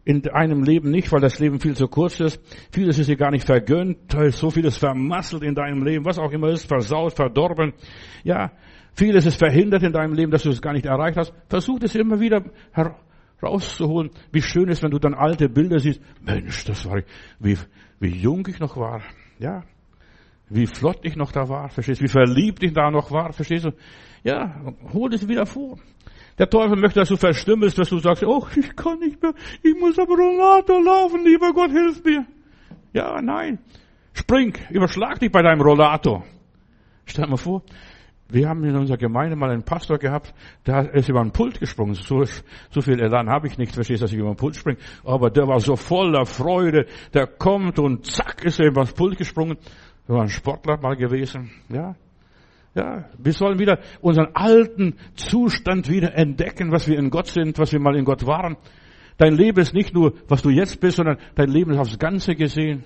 in 0.06 0.28
einem 0.30 0.64
Leben 0.64 0.90
nicht, 0.90 1.12
weil 1.12 1.20
das 1.20 1.38
Leben 1.40 1.60
viel 1.60 1.76
zu 1.76 1.88
kurz 1.88 2.20
ist. 2.20 2.42
Vieles 2.72 2.98
ist 2.98 3.10
dir 3.10 3.18
gar 3.18 3.30
nicht 3.30 3.46
vergönnt, 3.46 4.16
so 4.30 4.50
vieles 4.50 4.78
vermasselt 4.78 5.44
in 5.44 5.54
deinem 5.54 5.84
Leben, 5.84 6.06
was 6.06 6.18
auch 6.18 6.32
immer 6.32 6.50
ist, 6.50 6.66
versaut, 6.66 7.14
verdorben. 7.14 7.74
Ja, 8.24 8.52
Vieles 8.94 9.26
ist 9.26 9.38
verhindert 9.38 9.84
in 9.84 9.94
deinem 9.94 10.14
Leben, 10.14 10.32
dass 10.32 10.44
du 10.44 10.50
es 10.50 10.62
gar 10.62 10.74
nicht 10.74 10.86
erreicht 10.86 11.18
hast. 11.18 11.34
Versuch 11.50 11.80
es 11.82 11.96
immer 11.96 12.20
wieder 12.20 12.44
herauszuholen. 13.40 14.12
Wie 14.32 14.42
schön 14.42 14.68
ist, 14.68 14.84
wenn 14.84 14.92
du 14.92 15.00
dann 15.00 15.14
alte 15.14 15.50
Bilder 15.50 15.80
siehst. 15.80 16.02
Mensch, 16.22 16.66
das 16.66 16.86
war 16.86 16.98
ich, 16.98 17.06
wie, 17.40 17.58
wie 18.00 18.16
jung 18.16 18.46
ich 18.48 18.60
noch 18.60 18.78
war. 18.78 19.02
Ja. 19.40 19.64
Wie 20.50 20.68
flott 20.68 21.00
ich 21.04 21.16
noch 21.16 21.32
da 21.32 21.48
war. 21.48 21.70
Verstehst 21.70 22.02
du? 22.02 22.06
Wie 22.06 22.10
verliebt 22.10 22.62
ich 22.62 22.74
da 22.74 22.92
noch 22.92 23.12
war. 23.12 23.32
Verstehst 23.32 23.66
du? 23.66 23.72
Ja. 24.24 24.62
Hol 24.94 25.14
es 25.14 25.28
wieder 25.28 25.46
vor. 25.46 25.78
Der 26.38 26.50
Teufel 26.50 26.78
möchte, 26.78 27.00
dass 27.00 27.10
du 27.10 27.16
verstümmelst, 27.16 27.78
dass 27.78 27.90
du 27.90 28.00
sagst, 28.00 28.24
oh, 28.24 28.46
ich 28.56 28.76
kann 28.76 29.00
nicht 29.00 29.22
mehr. 29.22 29.34
Ich 29.64 29.76
muss 29.80 29.98
am 29.98 30.08
Rollator 30.08 30.84
laufen. 30.84 31.24
Lieber 31.24 31.54
Gott, 31.54 31.72
hilf 31.72 32.04
mir. 32.04 32.26
Ja, 32.94 33.22
nein. 33.22 33.60
Spring. 34.14 34.54
Überschlag 34.70 35.20
dich 35.20 35.32
bei 35.32 35.42
deinem 35.42 35.62
Rollator. 35.62 36.26
Stell 37.06 37.26
dir 37.26 37.32
mal 37.32 37.38
vor, 37.38 37.64
wir 38.32 38.48
haben 38.48 38.64
in 38.64 38.76
unserer 38.76 38.98
Gemeinde 38.98 39.36
mal 39.36 39.50
einen 39.50 39.64
Pastor 39.64 39.98
gehabt, 39.98 40.34
der 40.66 40.94
ist 40.94 41.10
über 41.10 41.22
ein 41.22 41.32
Pult 41.32 41.60
gesprungen. 41.60 41.96
So, 41.96 42.24
so 42.70 42.82
viel 42.82 43.00
Elan 43.00 43.30
habe 43.30 43.48
ich 43.48 43.58
nicht, 43.58 43.74
verstehst, 43.74 44.02
dass 44.02 44.12
ich 44.12 44.20
über 44.20 44.30
ein 44.30 44.36
Pult 44.36 44.56
springe. 44.56 44.78
Aber 45.04 45.30
der 45.30 45.48
war 45.48 45.60
so 45.60 45.76
voller 45.76 46.26
Freude, 46.26 46.86
der 47.14 47.28
kommt 47.28 47.80
und 47.80 48.06
zack 48.06 48.44
ist 48.44 48.60
er 48.60 48.68
über 48.68 48.82
das 48.82 48.94
Pult 48.94 49.18
gesprungen. 49.18 49.58
Er 50.08 50.16
war 50.16 50.22
ein 50.22 50.30
Sportler 50.30 50.78
mal 50.78 50.96
gewesen, 50.96 51.52
ja. 51.70 51.96
Ja, 52.74 53.06
wir 53.18 53.34
sollen 53.34 53.60
wieder 53.60 53.80
unseren 54.00 54.30
alten 54.34 54.96
Zustand 55.16 55.90
wieder 55.90 56.16
entdecken, 56.16 56.72
was 56.72 56.88
wir 56.88 56.98
in 56.98 57.10
Gott 57.10 57.28
sind, 57.28 57.60
was 57.60 57.74
wir 57.74 57.82
mal 57.82 57.98
in 57.98 58.06
Gott 58.06 58.26
waren. 58.26 58.56
Dein 59.18 59.36
Leben 59.36 59.60
ist 59.60 59.74
nicht 59.74 59.94
nur, 59.94 60.14
was 60.30 60.42
du 60.42 60.50
jetzt 60.50 60.80
bist, 60.80 60.96
sondern 60.96 61.18
dein 61.36 61.50
Leben 61.50 61.72
ist 61.72 61.78
aufs 61.78 62.00
Ganze 62.00 62.34
gesehen. 62.34 62.86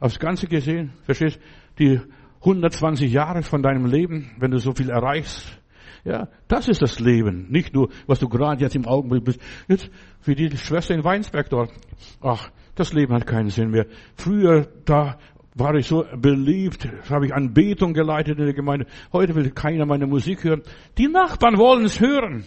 Aufs 0.00 0.18
Ganze 0.18 0.48
gesehen. 0.48 0.92
Verstehst? 1.04 1.38
Die 1.78 2.00
120 2.42 3.10
Jahre 3.12 3.42
von 3.42 3.62
deinem 3.62 3.86
Leben, 3.86 4.32
wenn 4.38 4.50
du 4.50 4.58
so 4.58 4.72
viel 4.72 4.90
erreichst. 4.90 5.58
Ja, 6.04 6.28
das 6.48 6.68
ist 6.68 6.82
das 6.82 6.98
Leben. 6.98 7.46
Nicht 7.50 7.74
nur, 7.74 7.88
was 8.08 8.18
du 8.18 8.28
gerade 8.28 8.60
jetzt 8.60 8.74
im 8.74 8.86
Augenblick 8.86 9.24
bist. 9.24 9.40
Jetzt, 9.68 9.88
wie 10.24 10.34
die 10.34 10.56
Schwester 10.56 10.94
in 10.94 11.04
Weinsberg 11.04 11.48
dort. 11.48 11.70
Ach, 12.20 12.50
das 12.74 12.92
Leben 12.92 13.14
hat 13.14 13.26
keinen 13.26 13.50
Sinn 13.50 13.70
mehr. 13.70 13.86
Früher, 14.16 14.66
da 14.84 15.18
war 15.54 15.74
ich 15.76 15.86
so 15.86 16.04
beliebt, 16.16 16.88
habe 17.08 17.26
ich 17.26 17.34
Anbetung 17.34 17.92
geleitet 17.92 18.38
in 18.38 18.46
der 18.46 18.54
Gemeinde. 18.54 18.86
Heute 19.12 19.34
will 19.36 19.50
keiner 19.50 19.86
meine 19.86 20.06
Musik 20.06 20.42
hören. 20.42 20.62
Die 20.98 21.06
Nachbarn 21.08 21.58
wollen 21.58 21.84
es 21.84 22.00
hören. 22.00 22.44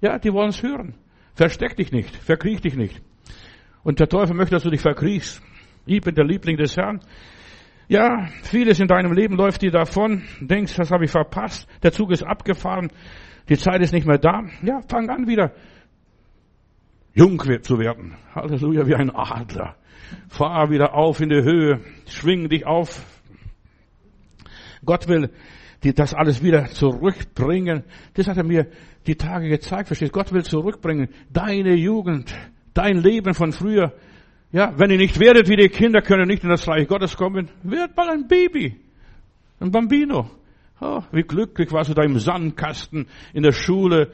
Ja, 0.00 0.18
die 0.18 0.32
wollen 0.32 0.48
es 0.48 0.62
hören. 0.62 0.94
Versteck 1.34 1.76
dich 1.76 1.92
nicht, 1.92 2.16
verkriech 2.16 2.60
dich 2.60 2.76
nicht. 2.76 3.00
Und 3.84 4.00
der 4.00 4.08
Teufel 4.08 4.34
möchte, 4.34 4.54
dass 4.54 4.62
du 4.62 4.70
dich 4.70 4.80
verkriechst. 4.80 5.42
Ich 5.84 6.00
bin 6.00 6.14
der 6.14 6.24
Liebling 6.24 6.56
des 6.56 6.76
Herrn. 6.76 7.00
Ja, 7.88 8.26
vieles 8.42 8.80
in 8.80 8.88
deinem 8.88 9.12
Leben 9.12 9.36
läuft 9.36 9.62
dir 9.62 9.70
davon, 9.70 10.22
denkst, 10.40 10.74
das 10.74 10.90
habe 10.90 11.04
ich 11.04 11.10
verpasst, 11.10 11.68
der 11.84 11.92
Zug 11.92 12.10
ist 12.10 12.24
abgefahren, 12.24 12.90
die 13.48 13.56
Zeit 13.56 13.80
ist 13.80 13.92
nicht 13.92 14.06
mehr 14.06 14.18
da. 14.18 14.42
Ja, 14.62 14.80
fang 14.88 15.08
an 15.08 15.28
wieder 15.28 15.52
jung 17.14 17.40
zu 17.62 17.78
werden. 17.78 18.16
Halleluja, 18.34 18.86
wie 18.86 18.94
ein 18.96 19.10
Adler. 19.14 19.76
Fahr 20.28 20.70
wieder 20.70 20.94
auf 20.94 21.20
in 21.20 21.28
die 21.28 21.42
Höhe, 21.42 21.80
schwing 22.06 22.48
dich 22.48 22.66
auf. 22.66 23.04
Gott 24.84 25.06
will 25.06 25.30
die, 25.84 25.94
das 25.94 26.12
alles 26.12 26.42
wieder 26.42 26.66
zurückbringen. 26.66 27.84
Das 28.14 28.26
hat 28.26 28.36
er 28.36 28.44
mir 28.44 28.66
die 29.06 29.14
Tage 29.14 29.48
gezeigt, 29.48 29.86
verstehst 29.88 30.12
Gott 30.12 30.32
will 30.32 30.44
zurückbringen. 30.44 31.08
Deine 31.30 31.74
Jugend, 31.74 32.34
dein 32.74 32.98
Leben 32.98 33.34
von 33.34 33.52
früher. 33.52 33.92
Ja, 34.52 34.72
wenn 34.76 34.90
ihr 34.90 34.98
nicht 34.98 35.18
werdet 35.18 35.48
wie 35.48 35.56
die 35.56 35.68
Kinder, 35.68 36.00
könnt 36.02 36.20
ihr 36.20 36.26
nicht 36.26 36.44
in 36.44 36.50
das 36.50 36.66
Reich 36.68 36.86
Gottes 36.88 37.16
kommen. 37.16 37.50
Werd 37.62 37.96
mal 37.96 38.10
ein 38.10 38.28
Baby. 38.28 38.80
Ein 39.60 39.70
Bambino. 39.70 40.30
Oh, 40.80 41.02
wie 41.10 41.22
glücklich 41.22 41.72
warst 41.72 41.90
du 41.90 41.94
da 41.94 42.02
im 42.02 42.18
Sandkasten, 42.18 43.08
in 43.32 43.42
der 43.42 43.52
Schule, 43.52 44.12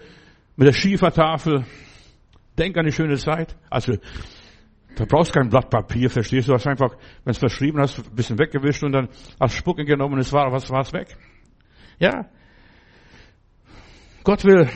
mit 0.56 0.68
der 0.68 0.72
Schiefertafel. 0.72 1.64
Denk 2.56 2.76
an 2.76 2.86
die 2.86 2.92
schöne 2.92 3.16
Zeit. 3.16 3.56
Also, 3.68 3.94
da 4.96 5.04
brauchst 5.04 5.32
kein 5.32 5.48
Blatt 5.48 5.70
Papier, 5.70 6.08
verstehst 6.10 6.46
du? 6.46 6.52
Du 6.52 6.54
hast 6.56 6.66
einfach, 6.66 6.94
wenn 7.24 7.32
es 7.32 7.38
verschrieben 7.38 7.80
hast, 7.80 7.98
ein 7.98 8.14
bisschen 8.14 8.38
weggewischt 8.38 8.82
und 8.84 8.92
dann 8.92 9.08
hast 9.40 9.56
Spucken 9.56 9.86
genommen 9.86 10.14
und 10.14 10.20
es 10.20 10.32
war, 10.32 10.52
was 10.52 10.70
war's 10.70 10.92
weg. 10.92 11.16
Ja. 11.98 12.26
Gott 14.22 14.44
will 14.44 14.68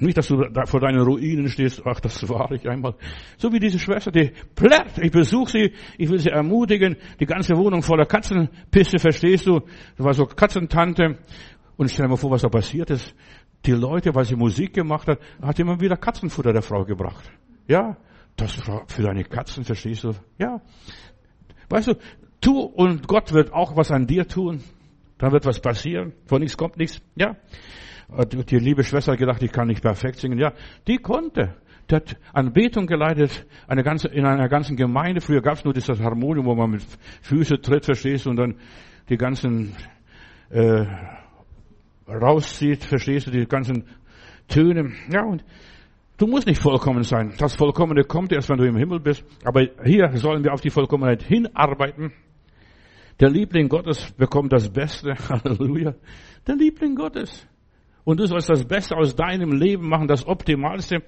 nicht, 0.00 0.16
dass 0.16 0.28
du 0.28 0.36
da 0.36 0.66
vor 0.66 0.80
deinen 0.80 1.00
Ruinen 1.00 1.48
stehst. 1.48 1.82
Ach, 1.84 2.00
das 2.00 2.28
war 2.28 2.50
ich 2.52 2.68
einmal. 2.68 2.94
So 3.36 3.52
wie 3.52 3.58
diese 3.58 3.78
Schwester, 3.78 4.10
die 4.10 4.32
plärt. 4.54 4.98
Ich 4.98 5.10
besuche 5.10 5.50
sie. 5.50 5.72
Ich 5.96 6.08
will 6.08 6.18
sie 6.18 6.30
ermutigen. 6.30 6.96
Die 7.20 7.26
ganze 7.26 7.56
Wohnung 7.56 7.82
voller 7.82 8.06
Katzenpisse, 8.06 8.98
verstehst 8.98 9.46
du? 9.46 9.60
Das 9.96 10.06
war 10.06 10.14
so 10.14 10.26
Katzentante. 10.26 11.18
Und 11.76 11.90
stell 11.90 12.06
dir 12.06 12.10
mal 12.10 12.16
vor, 12.16 12.30
was 12.30 12.42
da 12.42 12.48
passiert 12.48 12.90
ist. 12.90 13.14
Die 13.66 13.72
Leute, 13.72 14.14
weil 14.14 14.24
sie 14.24 14.36
Musik 14.36 14.74
gemacht 14.74 15.08
hat, 15.08 15.18
hat 15.42 15.58
immer 15.58 15.80
wieder 15.80 15.96
Katzenfutter 15.96 16.52
der 16.52 16.62
Frau 16.62 16.84
gebracht. 16.84 17.30
Ja. 17.66 17.96
Das 18.36 18.68
war 18.68 18.84
für 18.86 19.02
deine 19.02 19.24
Katzen, 19.24 19.64
verstehst 19.64 20.04
du? 20.04 20.12
Ja. 20.38 20.60
Weißt 21.68 21.88
du, 21.88 21.94
tu 22.40 22.60
und 22.60 23.08
Gott 23.08 23.32
wird 23.32 23.52
auch 23.52 23.76
was 23.76 23.90
an 23.90 24.06
dir 24.06 24.28
tun. 24.28 24.62
Dann 25.18 25.32
wird 25.32 25.44
was 25.44 25.60
passieren. 25.60 26.12
Von 26.26 26.40
nichts 26.40 26.56
kommt 26.56 26.76
nichts. 26.76 27.00
Ja. 27.16 27.36
Die 28.10 28.58
liebe 28.58 28.84
Schwester 28.84 29.12
hat 29.12 29.18
gedacht, 29.18 29.42
ich 29.42 29.52
kann 29.52 29.68
nicht 29.68 29.82
perfekt 29.82 30.18
singen. 30.18 30.38
Ja, 30.38 30.52
die 30.86 30.96
konnte. 30.96 31.56
Die 31.90 31.94
hat 31.94 32.16
Anbetung 32.32 32.86
geleitet 32.86 33.46
eine 33.66 33.82
ganze, 33.82 34.08
in 34.08 34.24
einer 34.24 34.48
ganzen 34.48 34.76
Gemeinde. 34.76 35.20
Früher 35.20 35.42
gab 35.42 35.54
es 35.54 35.64
nur 35.64 35.74
dieses 35.74 36.00
Harmonium, 36.00 36.46
wo 36.46 36.54
man 36.54 36.70
mit 36.70 36.82
Füße 37.22 37.60
tritt, 37.60 37.84
verstehst 37.84 38.26
du, 38.26 38.30
und 38.30 38.36
dann 38.36 38.56
die 39.08 39.16
ganzen 39.16 39.74
äh, 40.50 40.86
rauszieht, 42.06 42.84
verstehst 42.84 43.26
du, 43.26 43.30
die 43.30 43.46
ganzen 43.46 43.84
Töne. 44.48 44.92
Ja, 45.10 45.24
und 45.24 45.44
du 46.16 46.26
musst 46.26 46.46
nicht 46.46 46.60
vollkommen 46.60 47.04
sein. 47.04 47.34
Das 47.38 47.54
Vollkommene 47.54 48.04
kommt 48.04 48.32
erst, 48.32 48.48
wenn 48.48 48.58
du 48.58 48.66
im 48.66 48.76
Himmel 48.76 49.00
bist. 49.00 49.24
Aber 49.44 49.66
hier 49.84 50.10
sollen 50.16 50.44
wir 50.44 50.52
auf 50.52 50.60
die 50.60 50.70
Vollkommenheit 50.70 51.22
hinarbeiten. 51.22 52.12
Der 53.20 53.30
Liebling 53.30 53.68
Gottes 53.68 54.12
bekommt 54.12 54.52
das 54.52 54.70
Beste. 54.70 55.14
Halleluja. 55.28 55.94
Der 56.46 56.56
Liebling 56.56 56.94
Gottes. 56.94 57.46
Und 58.08 58.20
du 58.20 58.26
sollst 58.26 58.48
das 58.48 58.64
Beste 58.64 58.96
aus 58.96 59.14
deinem 59.14 59.52
Leben 59.52 59.86
machen, 59.86 60.08
das 60.08 60.26
Optimalste. 60.26 61.02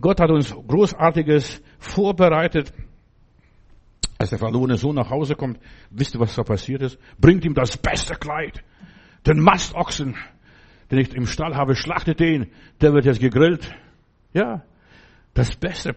Gott 0.00 0.18
hat 0.18 0.28
uns 0.28 0.52
Großartiges 0.52 1.62
vorbereitet. 1.78 2.72
Als 4.18 4.30
der 4.30 4.40
verlorene 4.40 4.76
Sohn 4.76 4.96
nach 4.96 5.08
Hause 5.08 5.36
kommt, 5.36 5.60
wisst 5.90 6.16
ihr, 6.16 6.20
was 6.20 6.34
da 6.34 6.42
passiert 6.42 6.82
ist? 6.82 6.98
Bringt 7.20 7.44
ihm 7.44 7.54
das 7.54 7.76
beste 7.76 8.16
Kleid, 8.16 8.64
den 9.24 9.38
Mastochsen, 9.38 10.16
den 10.90 10.98
ich 10.98 11.14
im 11.14 11.26
Stall 11.26 11.54
habe, 11.54 11.76
schlachtet 11.76 12.18
den, 12.18 12.50
der 12.80 12.92
wird 12.92 13.04
jetzt 13.04 13.20
gegrillt. 13.20 13.72
Ja, 14.32 14.64
das 15.32 15.54
Beste. 15.54 15.94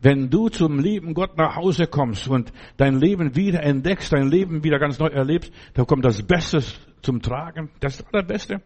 Wenn 0.00 0.30
du 0.30 0.48
zum 0.48 0.78
lieben 0.78 1.12
Gott 1.12 1.36
nach 1.36 1.56
Hause 1.56 1.86
kommst 1.86 2.28
und 2.28 2.50
dein 2.78 2.98
Leben 2.98 3.36
wieder 3.36 3.62
entdeckst, 3.62 4.10
dein 4.10 4.30
Leben 4.30 4.64
wieder 4.64 4.78
ganz 4.78 4.98
neu 4.98 5.08
erlebst, 5.08 5.52
dann 5.74 5.86
kommt 5.86 6.06
das 6.06 6.22
Beste 6.22 6.64
zum 7.02 7.20
Tragen, 7.20 7.68
das 7.80 8.02
Allerbeste 8.06 8.62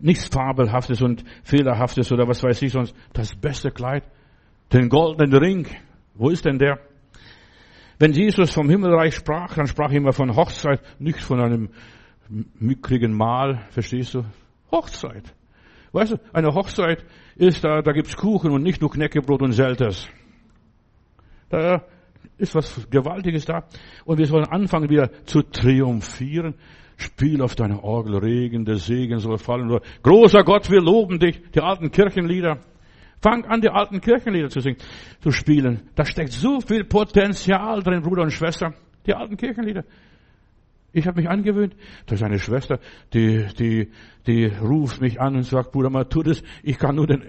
nichts 0.00 0.26
Fabelhaftes 0.26 1.02
und 1.02 1.24
Fehlerhaftes 1.42 2.10
oder 2.12 2.26
was 2.26 2.42
weiß 2.42 2.62
ich 2.62 2.72
sonst. 2.72 2.94
Das 3.12 3.34
beste 3.34 3.70
Kleid, 3.70 4.04
den 4.72 4.88
goldenen 4.88 5.34
Ring. 5.36 5.66
Wo 6.14 6.30
ist 6.30 6.44
denn 6.44 6.58
der? 6.58 6.78
Wenn 7.98 8.12
Jesus 8.12 8.52
vom 8.52 8.68
Himmelreich 8.68 9.14
sprach, 9.14 9.54
dann 9.54 9.66
sprach 9.66 9.90
er 9.90 9.98
immer 9.98 10.12
von 10.12 10.34
Hochzeit, 10.34 10.80
nicht 10.98 11.20
von 11.20 11.40
einem 11.40 11.70
mickrigen 12.58 13.12
Mahl, 13.12 13.66
verstehst 13.70 14.14
du? 14.14 14.24
Hochzeit. 14.70 15.34
Weißt 15.92 16.12
du, 16.12 16.16
eine 16.32 16.48
Hochzeit 16.54 17.04
ist 17.36 17.64
da, 17.64 17.82
da 17.82 17.92
gibt's 17.92 18.16
Kuchen 18.16 18.52
und 18.52 18.62
nicht 18.62 18.80
nur 18.80 18.90
Knäckebrot 18.90 19.42
und 19.42 19.52
Selters. 19.52 20.08
Da 21.48 21.84
ist 22.38 22.54
was 22.54 22.88
Gewaltiges 22.90 23.44
da. 23.44 23.64
Und 24.04 24.18
wir 24.18 24.26
sollen 24.26 24.46
anfangen 24.46 24.88
wieder 24.88 25.10
zu 25.24 25.42
triumphieren. 25.42 26.54
Spiel 27.00 27.40
auf 27.42 27.54
deine 27.54 27.82
Orgel, 27.82 28.16
Regen, 28.16 28.64
der 28.64 28.76
Segen 28.76 29.18
soll 29.18 29.38
fallen. 29.38 29.80
Großer 30.02 30.44
Gott, 30.44 30.70
wir 30.70 30.80
loben 30.80 31.18
dich. 31.18 31.40
Die 31.54 31.60
alten 31.60 31.90
Kirchenlieder. 31.90 32.58
Fang 33.22 33.44
an, 33.44 33.60
die 33.60 33.68
alten 33.68 34.00
Kirchenlieder 34.00 34.48
zu 34.48 34.60
singen, 34.60 34.78
zu 35.20 35.30
spielen. 35.30 35.82
Da 35.94 36.04
steckt 36.04 36.32
so 36.32 36.60
viel 36.60 36.84
Potenzial 36.84 37.82
drin, 37.82 38.02
Bruder 38.02 38.22
und 38.22 38.32
Schwester. 38.32 38.74
Die 39.06 39.14
alten 39.14 39.36
Kirchenlieder. 39.36 39.84
Ich 40.92 41.06
habe 41.06 41.20
mich 41.20 41.28
angewöhnt. 41.28 41.74
Da 42.06 42.14
ist 42.14 42.22
eine 42.22 42.38
Schwester, 42.38 42.80
die, 43.14 43.46
die, 43.58 43.90
die 44.26 44.46
ruft 44.46 45.00
mich 45.00 45.20
an 45.20 45.36
und 45.36 45.44
sagt, 45.44 45.72
Bruder, 45.72 45.90
das. 46.04 46.42
Ich 46.62 46.78
kann 46.78 46.96
nur 46.96 47.06
den, 47.06 47.22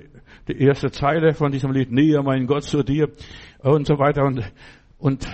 die 0.47 0.59
erste 0.59 0.91
Zeile 0.91 1.33
von 1.33 1.51
diesem 1.51 1.71
Lied, 1.71 1.91
näher 1.91 2.23
mein 2.23 2.47
Gott 2.47 2.63
zu 2.63 2.83
dir 2.83 3.09
und 3.59 3.85
so 3.85 3.99
weiter 3.99 4.23
und, 4.23 4.43
und 4.97 5.27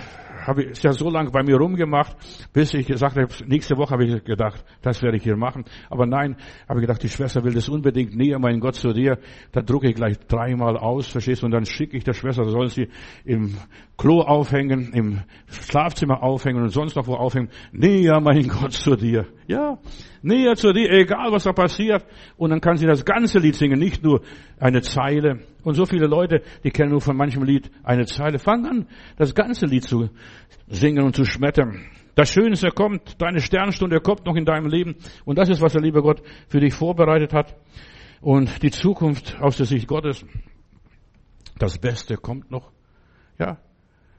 habe 0.48 0.64
ich 0.64 0.82
ja 0.82 0.92
so 0.92 1.10
lange 1.10 1.30
bei 1.30 1.42
mir 1.42 1.56
rumgemacht, 1.56 2.16
bis 2.52 2.72
ich 2.72 2.86
gesagt 2.86 3.16
habe, 3.16 3.28
nächste 3.46 3.76
Woche 3.76 3.90
habe 3.90 4.04
ich 4.04 4.24
gedacht, 4.24 4.64
das 4.80 5.02
werde 5.02 5.18
ich 5.18 5.22
hier 5.22 5.36
machen. 5.36 5.64
Aber 5.90 6.06
nein, 6.06 6.36
habe 6.68 6.80
ich 6.80 6.86
gedacht, 6.86 7.02
die 7.02 7.08
Schwester 7.08 7.44
will 7.44 7.52
das 7.52 7.68
unbedingt 7.68 8.16
näher, 8.16 8.38
mein 8.38 8.58
Gott, 8.58 8.76
zu 8.76 8.92
dir. 8.92 9.18
Da 9.52 9.60
drucke 9.60 9.88
ich 9.88 9.94
gleich 9.94 10.18
dreimal 10.26 10.78
aus, 10.78 11.08
verstehst 11.08 11.42
du? 11.42 11.46
Und 11.46 11.52
dann 11.52 11.66
schicke 11.66 11.96
ich 11.96 12.04
der 12.04 12.14
Schwester, 12.14 12.44
da 12.44 12.50
soll 12.50 12.68
sie 12.68 12.88
im 13.24 13.56
Klo 13.98 14.22
aufhängen, 14.22 14.92
im 14.94 15.20
Schlafzimmer 15.48 16.22
aufhängen 16.22 16.62
und 16.62 16.70
sonst 16.70 16.96
noch 16.96 17.06
wo 17.06 17.14
aufhängen. 17.14 17.50
Näher, 17.72 18.20
mein 18.20 18.48
Gott, 18.48 18.72
zu 18.72 18.96
dir. 18.96 19.26
Ja, 19.46 19.78
näher 20.22 20.54
zu 20.54 20.72
dir, 20.72 20.90
egal 20.90 21.32
was 21.32 21.44
da 21.44 21.52
passiert. 21.52 22.04
Und 22.36 22.50
dann 22.50 22.60
kann 22.60 22.76
sie 22.76 22.86
das 22.86 23.04
ganze 23.04 23.38
Lied 23.38 23.54
singen, 23.54 23.78
nicht 23.78 24.02
nur 24.02 24.22
eine 24.58 24.82
Zeile. 24.82 25.40
Und 25.62 25.74
so 25.74 25.84
viele 25.84 26.06
Leute, 26.06 26.42
die 26.64 26.70
kennen 26.70 26.90
nur 26.90 27.00
von 27.00 27.16
manchem 27.16 27.42
Lied 27.42 27.70
eine 27.82 28.06
Zeile. 28.06 28.38
Fang 28.38 28.66
an, 28.66 28.86
das 29.16 29.34
ganze 29.34 29.66
Lied 29.66 29.84
zu 29.84 30.10
singen 30.66 31.04
und 31.04 31.14
zu 31.16 31.24
schmettern. 31.24 31.86
Das 32.14 32.30
Schönste 32.30 32.70
kommt, 32.70 33.20
deine 33.22 33.40
Sternstunde 33.40 34.00
kommt 34.00 34.26
noch 34.26 34.34
in 34.34 34.44
deinem 34.44 34.66
Leben. 34.66 34.96
Und 35.24 35.38
das 35.38 35.48
ist, 35.48 35.62
was 35.62 35.72
der 35.72 35.82
liebe 35.82 36.02
Gott 36.02 36.22
für 36.48 36.60
dich 36.60 36.74
vorbereitet 36.74 37.32
hat. 37.32 37.54
Und 38.20 38.62
die 38.62 38.70
Zukunft 38.70 39.40
aus 39.40 39.56
der 39.56 39.66
Sicht 39.66 39.86
Gottes. 39.86 40.26
Das 41.58 41.78
Beste 41.78 42.16
kommt 42.16 42.50
noch. 42.50 42.72
Ja, 43.38 43.58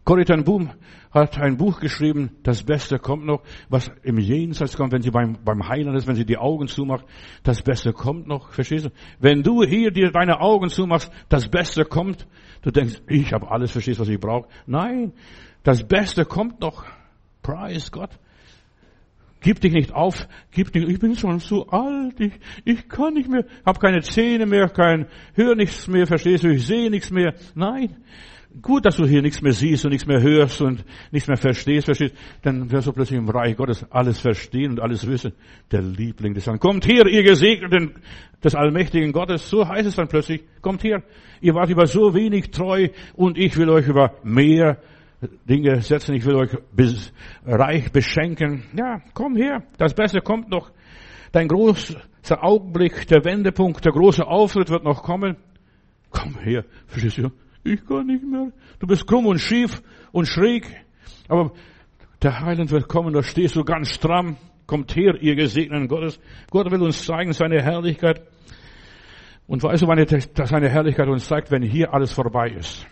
Corrie 0.04 0.26
ten 0.26 0.44
Boom 0.44 0.72
hat 1.12 1.40
ein 1.40 1.58
Buch 1.58 1.80
geschrieben, 1.80 2.32
das 2.44 2.64
Beste 2.64 3.00
kommt 3.00 3.26
noch, 3.26 3.42
was 3.70 3.92
im 4.04 4.18
Jenseits 4.18 4.78
kommt, 4.78 4.92
wenn 4.94 5.02
sie 5.02 5.12
beim, 5.12 5.38
beim 5.44 5.68
Heilen 5.68 5.96
ist, 5.96 6.08
wenn 6.08 6.16
sie 6.16 6.26
die 6.26 6.38
Augen 6.38 6.68
zumacht, 6.68 7.06
das 7.44 7.62
Beste 7.62 7.94
kommt 7.94 8.28
noch, 8.28 8.52
verstehst 8.52 8.86
du? 8.86 8.90
Wenn 9.20 9.44
du 9.44 9.64
hier 9.64 9.92
dir 9.92 10.12
deine 10.12 10.40
Augen 10.40 10.70
zumachst, 10.70 11.12
das 11.30 11.48
Beste 11.48 11.86
kommt, 11.86 12.28
du 12.62 12.72
denkst, 12.72 13.02
ich 13.08 13.34
habe 13.34 13.50
alles, 13.50 13.72
verstehst, 13.72 14.00
was 14.00 14.10
ich 14.10 14.20
brauche. 14.20 14.48
Nein, 14.68 15.14
das 15.64 15.88
Beste 15.88 16.26
kommt 16.26 16.62
noch. 16.62 16.86
Preis 17.42 17.92
Gott. 17.92 18.12
Gib 19.42 19.62
dich 19.62 19.72
nicht 19.72 19.94
auf, 19.94 20.28
gib 20.52 20.74
dich, 20.74 20.84
ich 20.88 21.00
bin 21.00 21.16
schon 21.16 21.40
so 21.40 21.68
alt, 21.68 22.20
ich, 22.20 22.34
ich 22.66 22.90
kann 22.90 23.14
nicht 23.14 23.30
mehr, 23.30 23.46
habe 23.66 23.80
keine 23.80 24.02
Zähne 24.02 24.46
mehr, 24.46 24.68
kein, 24.68 25.08
hör 25.34 25.56
nichts 25.56 25.88
mehr, 25.88 26.06
verstehst 26.06 26.44
du, 26.44 26.50
ich 26.50 26.68
sehe 26.68 26.90
nichts 26.90 27.10
mehr. 27.10 27.34
Nein, 27.56 27.96
Gut, 28.62 28.84
dass 28.86 28.98
du 28.98 29.06
hier 29.06 29.22
nichts 29.22 29.42
mehr 29.44 29.54
siehst 29.54 29.86
und 29.86 29.92
nichts 29.92 30.08
mehr 30.08 30.22
hörst 30.22 30.60
und 30.62 30.84
nichts 31.12 31.28
mehr 31.28 31.38
verstehst, 31.38 31.86
verstehst, 31.86 32.16
dann 32.42 32.72
wirst 32.72 32.88
du 32.88 32.94
plötzlich 32.94 33.20
im 33.20 33.30
Reich 33.30 33.56
Gottes 33.56 33.86
alles 33.92 34.20
verstehen 34.20 34.72
und 34.72 34.80
alles 34.80 35.06
wissen. 35.08 35.34
Der 35.72 35.84
Liebling 35.84 36.34
des 36.34 36.48
Herrn. 36.48 36.60
Kommt 36.60 36.88
her, 36.88 37.06
ihr 37.06 37.22
Gesegneten 37.22 37.94
des 38.44 38.56
allmächtigen 38.56 39.12
Gottes. 39.12 39.48
So 39.48 39.68
heißt 39.68 39.88
es 39.88 39.96
dann 39.96 40.08
plötzlich. 40.08 40.44
Kommt 40.62 40.84
her. 40.84 41.04
Ihr 41.42 41.54
wart 41.54 41.70
über 41.70 41.86
so 41.86 42.16
wenig 42.16 42.50
treu 42.50 42.88
und 43.14 43.38
ich 43.38 43.56
will 43.56 43.70
euch 43.70 43.88
über 43.88 44.16
mehr 44.24 44.82
Dinge 45.48 45.82
setzen. 45.82 46.16
Ich 46.16 46.26
will 46.26 46.36
euch 46.36 46.58
bis, 46.76 47.14
reich 47.46 47.92
beschenken. 47.92 48.64
Ja, 48.76 49.00
komm 49.14 49.36
her. 49.36 49.62
Das 49.78 49.94
Beste 49.94 50.22
kommt 50.22 50.50
noch. 50.50 50.72
Dein 51.32 51.48
großer 51.48 52.00
Augenblick, 52.42 53.06
der 53.08 53.24
Wendepunkt, 53.24 53.86
der 53.86 53.92
große 53.92 54.26
Auftritt 54.26 54.72
wird 54.72 54.84
noch 54.84 55.04
kommen. 55.04 55.38
Komm 56.10 56.40
her. 56.40 56.66
Verstehst 56.88 57.20
du? 57.20 57.30
Ich 57.70 57.86
kann 57.86 58.08
nicht 58.08 58.24
mehr. 58.24 58.52
Du 58.80 58.88
bist 58.88 59.06
krumm 59.06 59.28
und 59.28 59.40
schief 59.40 59.84
und 60.12 60.26
schräg. 60.26 60.66
Aber 61.28 61.52
der 62.24 62.40
Heiland 62.40 62.72
wird 62.72 62.88
kommen, 62.88 63.14
da 63.14 63.22
stehst 63.22 63.56
du 63.56 63.64
ganz 63.64 63.94
stramm. 63.94 64.38
Kommt 64.66 64.96
her, 64.96 65.16
ihr 65.22 65.36
Gesegneten 65.36 65.88
Gottes. 65.88 66.20
Gott 66.50 66.72
will 66.72 66.82
uns 66.82 67.06
zeigen 67.06 67.32
seine 67.34 67.62
Herrlichkeit. 67.62 68.22
Und 69.48 69.62
weißt 69.62 69.84
du, 69.84 69.88
wann 69.88 70.00
er 70.00 70.48
seine 70.48 70.70
Herrlichkeit 70.70 71.08
uns 71.08 71.28
zeigt, 71.28 71.52
wenn 71.52 71.62
hier 71.62 71.94
alles 71.94 72.12
vorbei 72.12 72.50
ist. 72.50 72.88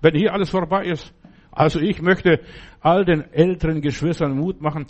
Wenn 0.00 0.14
hier 0.16 0.32
alles 0.32 0.50
vorbei 0.50 0.84
ist. 0.86 1.12
Also 1.52 1.80
ich 1.80 2.02
möchte 2.02 2.40
all 2.80 3.04
den 3.04 3.22
älteren 3.32 3.82
Geschwistern 3.82 4.36
Mut 4.36 4.60
machen. 4.60 4.86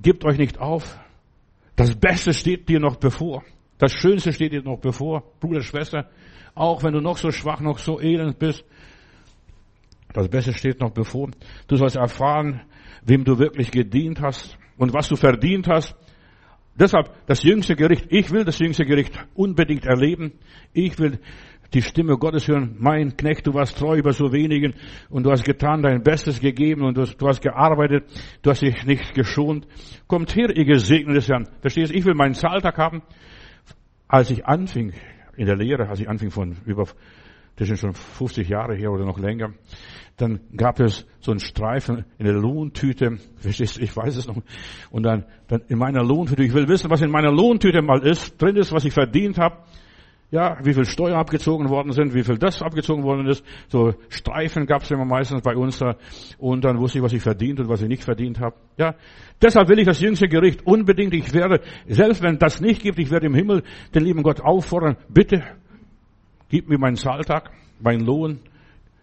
Gebt 0.00 0.24
euch 0.24 0.38
nicht 0.38 0.58
auf. 0.58 0.98
Das 1.76 1.94
Beste 1.94 2.34
steht 2.34 2.68
dir 2.68 2.80
noch 2.80 2.96
bevor. 2.96 3.44
Das 3.78 3.92
Schönste 3.92 4.32
steht 4.32 4.52
dir 4.52 4.62
noch 4.62 4.78
bevor, 4.78 5.24
Bruder, 5.40 5.62
Schwester. 5.62 6.08
Auch 6.54 6.82
wenn 6.82 6.92
du 6.92 7.00
noch 7.00 7.16
so 7.16 7.30
schwach, 7.30 7.60
noch 7.60 7.78
so 7.78 8.00
elend 8.00 8.38
bist, 8.38 8.64
das 10.12 10.28
Beste 10.28 10.52
steht 10.52 10.80
noch 10.80 10.90
bevor. 10.90 11.30
Du 11.68 11.76
sollst 11.76 11.96
erfahren, 11.96 12.62
wem 13.02 13.24
du 13.24 13.38
wirklich 13.38 13.70
gedient 13.70 14.20
hast 14.20 14.58
und 14.76 14.92
was 14.92 15.08
du 15.08 15.16
verdient 15.16 15.68
hast. 15.68 15.96
Deshalb 16.74 17.10
das 17.26 17.42
jüngste 17.42 17.76
Gericht. 17.76 18.06
Ich 18.08 18.30
will 18.30 18.44
das 18.44 18.58
jüngste 18.58 18.84
Gericht 18.84 19.12
unbedingt 19.34 19.84
erleben. 19.84 20.32
Ich 20.72 20.98
will 20.98 21.18
die 21.74 21.82
Stimme 21.82 22.16
Gottes 22.18 22.48
hören. 22.48 22.76
Mein 22.78 23.16
Knecht, 23.16 23.46
du 23.46 23.54
warst 23.54 23.78
treu 23.78 23.96
über 23.96 24.12
so 24.12 24.32
wenigen 24.32 24.74
und 25.08 25.24
du 25.24 25.30
hast 25.30 25.44
getan, 25.44 25.82
dein 25.82 26.02
Bestes 26.02 26.40
gegeben 26.40 26.82
und 26.82 26.96
du 26.96 27.02
hast, 27.02 27.16
du 27.16 27.28
hast 27.28 27.40
gearbeitet. 27.40 28.04
Du 28.42 28.50
hast 28.50 28.62
dich 28.62 28.84
nicht 28.84 29.14
geschont. 29.14 29.66
Kommt 30.06 30.34
her, 30.36 30.54
ihr 30.54 30.64
Gesegnetes 30.64 31.28
Herrn. 31.28 31.48
Verstehst 31.60 31.92
du? 31.92 31.96
Ich 31.96 32.04
will 32.04 32.14
meinen 32.14 32.34
Zahltag 32.34 32.76
haben. 32.76 33.02
Als 34.08 34.30
ich 34.30 34.44
anfing 34.44 34.92
in 35.36 35.46
der 35.46 35.56
Lehre, 35.56 35.88
als 35.88 36.00
ich 36.00 36.08
anfing 36.08 36.30
von 36.30 36.56
über, 36.64 36.86
das 37.56 37.68
sind 37.68 37.78
schon 37.78 37.94
50 37.94 38.48
Jahre 38.48 38.74
her 38.74 38.90
oder 38.90 39.04
noch 39.04 39.18
länger, 39.18 39.52
dann 40.16 40.40
gab 40.56 40.80
es 40.80 41.06
so 41.20 41.30
einen 41.30 41.40
Streifen 41.40 42.04
in 42.18 42.26
der 42.26 42.34
Lohntüte, 42.34 43.18
verstehst 43.36 43.78
ich 43.78 43.96
weiß 43.96 44.16
es 44.16 44.26
noch, 44.26 44.36
und 44.90 45.02
dann, 45.02 45.24
dann 45.48 45.62
in 45.68 45.78
meiner 45.78 46.02
Lohntüte, 46.02 46.42
ich 46.42 46.54
will 46.54 46.68
wissen, 46.68 46.90
was 46.90 47.02
in 47.02 47.10
meiner 47.10 47.32
Lohntüte 47.32 47.82
mal 47.82 48.06
ist, 48.06 48.40
drin 48.40 48.56
ist, 48.56 48.72
was 48.72 48.84
ich 48.84 48.92
verdient 48.92 49.38
habe, 49.38 49.58
ja, 50.32 50.56
wie 50.64 50.72
viel 50.72 50.86
Steuern 50.86 51.18
abgezogen 51.18 51.68
worden 51.68 51.92
sind, 51.92 52.14
wie 52.14 52.24
viel 52.24 52.38
das 52.38 52.62
abgezogen 52.62 53.04
worden 53.04 53.26
ist. 53.26 53.44
So 53.68 53.92
Streifen 54.08 54.64
gab 54.64 54.80
es 54.82 54.90
immer 54.90 55.04
meistens 55.04 55.42
bei 55.42 55.54
uns 55.54 55.78
da. 55.78 55.96
Und 56.38 56.64
dann 56.64 56.78
wusste 56.78 56.98
ich, 56.98 57.04
was 57.04 57.12
ich 57.12 57.22
verdient 57.22 57.60
und 57.60 57.68
was 57.68 57.82
ich 57.82 57.88
nicht 57.88 58.02
verdient 58.02 58.40
habe. 58.40 58.56
Ja, 58.78 58.94
deshalb 59.42 59.68
will 59.68 59.78
ich 59.78 59.84
das 59.84 60.00
jüngste 60.00 60.28
Gericht 60.28 60.66
unbedingt. 60.66 61.12
Ich 61.12 61.34
werde, 61.34 61.60
selbst 61.86 62.22
wenn 62.22 62.38
das 62.38 62.62
nicht 62.62 62.82
gibt, 62.82 62.98
ich 62.98 63.10
werde 63.10 63.26
im 63.26 63.34
Himmel 63.34 63.62
den 63.94 64.04
lieben 64.04 64.22
Gott 64.22 64.40
auffordern, 64.40 64.96
bitte, 65.10 65.44
gib 66.48 66.66
mir 66.66 66.78
meinen 66.78 66.96
Zahltag, 66.96 67.50
meinen 67.78 68.06
Lohn. 68.06 68.40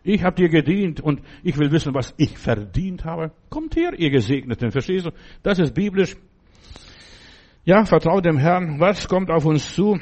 Ich 0.03 0.23
habe 0.23 0.36
dir 0.36 0.49
gedient 0.49 0.99
und 0.99 1.21
ich 1.43 1.59
will 1.59 1.71
wissen, 1.71 1.93
was 1.93 2.11
ich 2.17 2.39
verdient 2.39 3.05
habe. 3.05 3.34
Kommt 3.51 3.75
her, 3.75 3.91
ihr 3.95 4.09
Gesegneten, 4.09 4.71
verstehst 4.71 5.05
du? 5.05 5.11
Das 5.43 5.59
ist 5.59 5.75
biblisch. 5.75 6.15
Ja, 7.65 7.86
vertraut 7.86 8.25
dem 8.25 8.39
Herrn. 8.39 8.80
Was 8.80 9.07
kommt 9.07 9.30
auf 9.30 9.45
uns 9.45 9.75
zu? 9.75 9.99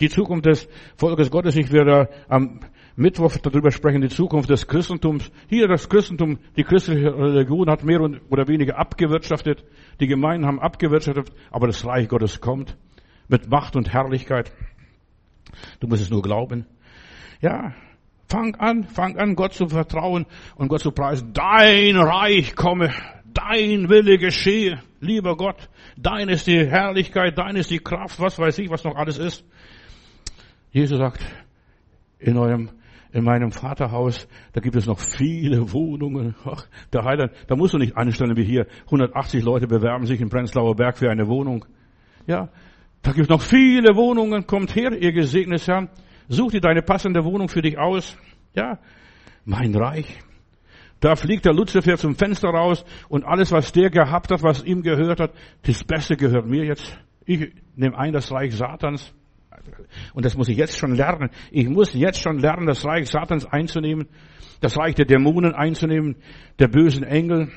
Die 0.00 0.10
Zukunft 0.10 0.44
des 0.44 0.68
Volkes 0.96 1.30
Gottes, 1.30 1.56
ich 1.56 1.72
werde 1.72 2.10
am 2.28 2.60
Mittwoch 2.96 3.36
darüber 3.38 3.70
sprechen, 3.70 4.02
die 4.02 4.08
Zukunft 4.08 4.50
des 4.50 4.66
Christentums. 4.66 5.30
Hier 5.48 5.68
das 5.68 5.88
Christentum, 5.88 6.38
die 6.56 6.64
christliche 6.64 7.14
Religion 7.14 7.70
hat 7.70 7.82
mehr 7.82 8.00
oder 8.02 8.48
weniger 8.48 8.78
abgewirtschaftet. 8.78 9.64
Die 10.00 10.06
Gemeinden 10.06 10.46
haben 10.46 10.60
abgewirtschaftet, 10.60 11.32
aber 11.50 11.66
das 11.66 11.84
Reich 11.84 12.08
Gottes 12.08 12.40
kommt 12.40 12.76
mit 13.28 13.48
Macht 13.48 13.76
und 13.76 13.92
Herrlichkeit. 13.92 14.52
Du 15.80 15.88
musst 15.88 16.02
es 16.02 16.10
nur 16.10 16.22
glauben. 16.22 16.66
Ja, 17.40 17.74
fang 18.28 18.54
an, 18.56 18.84
fang 18.84 19.16
an, 19.16 19.34
Gott 19.34 19.54
zu 19.54 19.68
vertrauen 19.68 20.26
und 20.56 20.68
Gott 20.68 20.80
zu 20.80 20.90
preisen. 20.90 21.32
Dein 21.32 21.96
Reich 21.96 22.54
komme, 22.54 22.92
dein 23.24 23.88
Wille 23.88 24.18
geschehe, 24.18 24.80
lieber 25.00 25.36
Gott. 25.36 25.68
Dein 25.96 26.28
ist 26.28 26.46
die 26.46 26.66
Herrlichkeit, 26.66 27.38
dein 27.38 27.56
ist 27.56 27.70
die 27.70 27.78
Kraft, 27.78 28.20
was 28.20 28.38
weiß 28.38 28.58
ich, 28.58 28.70
was 28.70 28.84
noch 28.84 28.96
alles 28.96 29.18
ist. 29.18 29.44
Jesus 30.76 30.98
sagt, 30.98 31.24
in 32.18 32.36
eurem, 32.36 32.68
in 33.10 33.24
meinem 33.24 33.50
Vaterhaus, 33.50 34.28
da 34.52 34.60
gibt 34.60 34.76
es 34.76 34.84
noch 34.84 34.98
viele 34.98 35.72
Wohnungen. 35.72 36.34
Ach, 36.44 36.66
der 36.92 37.02
Heiland, 37.02 37.32
da 37.46 37.56
musst 37.56 37.72
du 37.72 37.78
nicht 37.78 37.96
anstellen 37.96 38.36
wie 38.36 38.44
hier. 38.44 38.66
180 38.84 39.42
Leute 39.42 39.66
bewerben 39.68 40.04
sich 40.04 40.20
in 40.20 40.28
Prenzlauer 40.28 40.76
Berg 40.76 40.98
für 40.98 41.08
eine 41.08 41.28
Wohnung. 41.28 41.64
Ja, 42.26 42.50
da 43.00 43.12
gibt 43.12 43.22
es 43.22 43.28
noch 43.30 43.40
viele 43.40 43.96
Wohnungen. 43.96 44.46
Kommt 44.46 44.76
her, 44.76 44.92
ihr 44.92 45.12
gesegnetes 45.12 45.66
Herrn. 45.66 45.88
Such 46.28 46.50
dir 46.50 46.60
deine 46.60 46.82
passende 46.82 47.24
Wohnung 47.24 47.48
für 47.48 47.62
dich 47.62 47.78
aus. 47.78 48.18
Ja, 48.54 48.78
mein 49.46 49.74
Reich. 49.74 50.18
Da 51.00 51.16
fliegt 51.16 51.46
der 51.46 51.54
Luzifer 51.54 51.96
zum 51.96 52.16
Fenster 52.16 52.50
raus 52.50 52.84
und 53.08 53.24
alles, 53.24 53.50
was 53.50 53.72
der 53.72 53.88
gehabt 53.88 54.30
hat, 54.30 54.42
was 54.42 54.62
ihm 54.62 54.82
gehört 54.82 55.20
hat, 55.20 55.32
das 55.62 55.84
Beste 55.84 56.18
gehört 56.18 56.46
mir 56.46 56.66
jetzt. 56.66 56.98
Ich 57.24 57.50
nehme 57.76 57.96
ein 57.96 58.12
das 58.12 58.30
Reich 58.30 58.54
Satans. 58.54 59.14
Und 60.14 60.24
das 60.24 60.36
muss 60.36 60.48
ich 60.48 60.56
jetzt 60.56 60.78
schon 60.78 60.94
lernen. 60.94 61.30
Ich 61.50 61.68
muss 61.68 61.94
jetzt 61.94 62.20
schon 62.20 62.38
lernen, 62.38 62.66
das 62.66 62.84
Reich 62.84 63.08
Satans 63.08 63.46
einzunehmen, 63.46 64.08
das 64.60 64.76
Reich 64.76 64.94
der 64.94 65.06
Dämonen 65.06 65.54
einzunehmen, 65.54 66.16
der 66.58 66.68
bösen 66.68 67.04
Engel, 67.04 67.50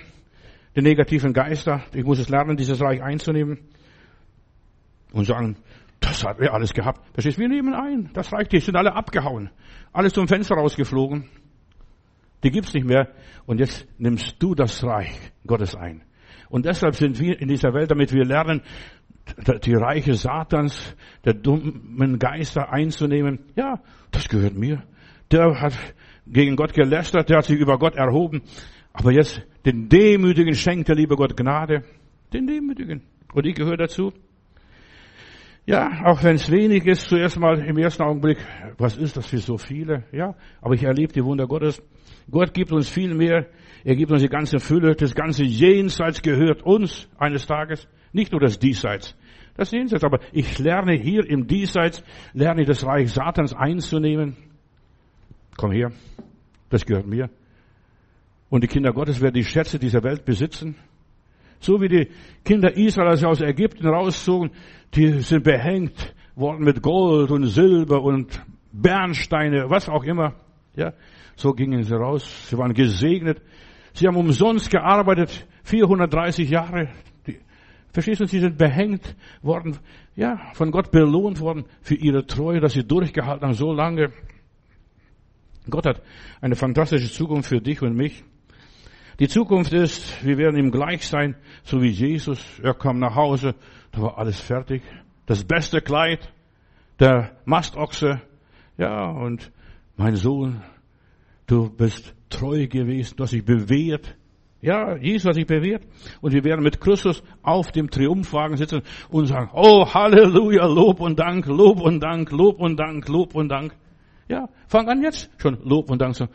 der 0.76 0.84
negativen 0.84 1.34
Geister. 1.34 1.84
Ich 1.93 2.04
muss 2.04 2.20
es 2.20 2.30
lernen, 2.30 2.58
dieses 2.58 2.82
Reich 2.82 3.02
einzunehmen 3.02 3.60
und 5.14 5.26
sagen, 5.26 5.58
das 6.00 6.24
hat 6.24 6.39
wir 6.39 6.54
alles 6.54 6.74
gehabt. 6.74 7.02
Verstehst 7.14 7.38
du? 7.38 7.41
Wir 7.41 7.50
nehmen 7.50 7.74
ein. 7.74 8.10
Das 8.14 8.32
Reich, 8.32 8.47
die 8.47 8.60
sind 8.60 8.76
alle 8.76 8.93
abgehauen. 8.95 9.50
Alles 9.91 10.14
zum 10.14 10.28
Fenster 10.28 10.56
rausgeflogen. 10.56 11.30
Die 12.43 12.52
gibt's 12.52 12.74
nicht 12.74 12.86
mehr. 12.86 13.10
Und 13.45 13.60
jetzt 13.60 13.88
nimmst 13.97 14.41
du 14.41 14.56
das 14.56 14.84
Reich 14.84 15.14
Gottes 15.45 15.76
ein. 15.76 16.04
Und 16.50 16.66
deshalb 16.66 16.95
sind 16.95 17.20
wir 17.20 17.39
in 17.39 17.47
dieser 17.47 17.74
Welt, 17.74 17.91
damit 17.91 18.14
wir 18.14 18.26
lernen, 18.26 18.62
die 19.63 19.73
Reiche 19.73 20.13
Satans, 20.13 20.95
der 21.25 21.34
dummen 21.34 22.19
Geister 22.19 22.71
einzunehmen. 22.71 23.39
Ja, 23.55 23.82
das 24.11 24.27
gehört 24.27 24.55
mir. 24.55 24.84
Der 25.32 25.61
hat 25.61 25.73
gegen 26.25 26.55
Gott 26.55 26.73
gelästert, 26.73 27.30
der 27.30 27.38
hat 27.38 27.45
sich 27.45 27.59
über 27.59 27.77
Gott 27.77 27.95
erhoben. 27.95 28.41
Aber 28.93 29.11
jetzt 29.11 29.41
den 29.65 29.89
Demütigen 29.89 30.53
schenkt 30.55 30.88
der 30.88 30.95
liebe 30.95 31.15
Gott 31.15 31.38
Gnade. 31.38 31.84
Den 32.34 32.47
Demütigen. 32.47 33.01
Und 33.34 33.45
ich 33.45 33.55
gehöre 33.55 33.77
dazu. 33.77 34.11
Ja, 35.65 36.03
auch 36.05 36.23
wenn 36.23 36.36
es 36.36 36.49
wenig 36.49 36.86
ist, 36.88 37.09
zuerst 37.09 37.39
mal 37.39 37.59
im 37.59 37.77
ersten 37.77 38.01
Augenblick, 38.01 38.39
was 38.80 38.97
ist 38.97 39.17
das 39.17 39.27
für 39.27 39.38
so 39.38 39.57
viele? 39.57 40.03
Ja, 40.11 40.36
aber 40.61 40.73
ich 40.73 40.84
erlebe 40.84 41.13
die 41.13 41.23
Wunder 41.23 41.45
Gottes. 41.45 41.82
Gott 42.32 42.53
gibt 42.53 42.71
uns 42.71 42.89
viel 42.89 43.13
mehr. 43.13 43.45
Er 43.84 43.95
gibt 43.95 44.11
uns 44.11 44.21
die 44.21 44.30
ganze 44.30 44.59
Fülle. 44.59 44.95
Das 44.95 45.13
ganze 45.13 45.43
Jenseits 45.43 46.21
gehört 46.21 46.63
uns 46.63 47.07
eines 47.17 47.45
Tages. 47.45 47.88
Nicht 48.12 48.32
nur 48.32 48.41
das 48.41 48.60
Diesseits. 48.60 49.16
Das 49.55 49.72
Jenseits. 49.72 50.03
Aber 50.03 50.20
ich 50.32 50.57
lerne 50.60 50.93
hier 50.93 51.30
im 51.30 51.47
Diesseits, 51.47 52.03
lerne 52.34 52.66
das 52.66 52.86
Reich 52.86 53.12
Satans 53.12 53.53
einzunehmen. 53.53 54.38
Komm 55.57 55.72
her. 55.72 55.91
Das 56.70 56.86
gehört 56.86 57.07
mir. 57.07 57.30
Und 58.49 58.64
die 58.64 58.68
Kinder 58.68 58.93
Gottes 58.93 59.22
werden 59.22 59.36
die 59.36 59.43
Schätze 59.43 59.80
dieser 59.80 60.03
Welt 60.03 60.26
besitzen. 60.26 60.76
So 61.60 61.82
wie 61.82 61.89
die 61.89 62.07
Kinder 62.45 62.76
Israels 62.76 63.24
aus 63.24 63.41
Ägypten 63.41 63.88
rauszogen, 63.88 64.51
die 64.95 65.20
sind 65.20 65.43
behängt 65.43 66.16
worden 66.36 66.64
mit 66.64 66.82
Gold 66.82 67.32
und 67.32 67.45
Silber 67.45 68.01
und 68.01 68.41
Bernsteine, 68.72 69.70
was 69.70 69.89
auch 69.89 70.03
immer. 70.03 70.36
Ja, 70.76 70.93
so 71.36 71.51
gingen 71.51 71.84
sie 71.84 71.95
raus. 71.95 72.47
Sie 72.49 72.57
waren 72.57 72.74
gesegnet. 72.74 73.41
Sie 73.93 74.07
haben 74.07 74.16
umsonst 74.16 74.70
gearbeitet, 74.70 75.47
430 75.64 76.49
Jahre. 76.49 76.89
Verstehst 77.91 78.21
du, 78.21 78.25
sie 78.25 78.39
sind 78.39 78.57
behängt 78.57 79.15
worden, 79.41 79.77
ja, 80.15 80.37
von 80.53 80.71
Gott 80.71 80.91
belohnt 80.91 81.39
worden 81.39 81.65
für 81.81 81.95
ihre 81.95 82.25
Treue, 82.25 82.59
dass 82.59 82.73
sie 82.73 82.83
durchgehalten 82.83 83.47
haben 83.47 83.53
so 83.53 83.73
lange. 83.73 84.11
Gott 85.69 85.85
hat 85.85 86.01
eine 86.41 86.55
fantastische 86.55 87.11
Zukunft 87.11 87.49
für 87.49 87.61
dich 87.61 87.81
und 87.81 87.95
mich. 87.95 88.23
Die 89.19 89.27
Zukunft 89.27 89.73
ist, 89.73 90.23
wir 90.25 90.37
werden 90.37 90.57
ihm 90.57 90.71
gleich 90.71 91.05
sein, 91.05 91.35
so 91.63 91.81
wie 91.81 91.89
Jesus. 91.89 92.59
Er 92.63 92.73
kam 92.73 92.99
nach 92.99 93.15
Hause, 93.15 93.55
da 93.91 94.01
war 94.01 94.17
alles 94.17 94.39
fertig. 94.39 94.81
Das 95.25 95.43
beste 95.43 95.81
Kleid, 95.81 96.31
der 96.99 97.37
Mastochse, 97.45 98.21
ja, 98.77 99.09
und 99.09 99.51
mein 99.97 100.15
Sohn, 100.15 100.61
du 101.47 101.69
bist 101.69 102.15
treu 102.29 102.67
gewesen, 102.67 103.15
du 103.17 103.23
hast 103.23 103.33
dich 103.33 103.43
bewährt. 103.43 104.15
Ja, 104.62 104.97
Jesus 104.97 105.26
hat 105.26 105.36
sich 105.36 105.45
bewährt. 105.45 105.84
Und 106.22 106.34
wir 106.34 106.43
werden 106.43 106.64
mit 106.64 106.82
Christus 106.82 107.24
auf 107.41 107.72
dem 107.72 107.89
Triumphwagen 107.89 108.57
sitzen 108.57 108.82
und 109.10 109.28
sagen, 109.28 109.49
oh 109.53 109.86
Halleluja, 109.93 110.66
Lob 110.66 110.99
und 110.99 111.18
Dank, 111.18 111.45
Lob 111.45 111.80
und 111.80 112.01
Dank, 112.01 112.32
Lob 112.32 112.60
und 112.60 112.78
Dank, 112.78 113.07
Lob 113.07 113.36
und 113.36 113.49
Dank. 113.49 113.74
Ja, 114.28 114.49
fang 114.68 114.88
an 114.89 115.01
jetzt 115.01 115.30
schon 115.38 115.57
Lob 115.64 115.89
und 115.89 116.01
Dank 116.01 116.16
zu, 116.16 116.28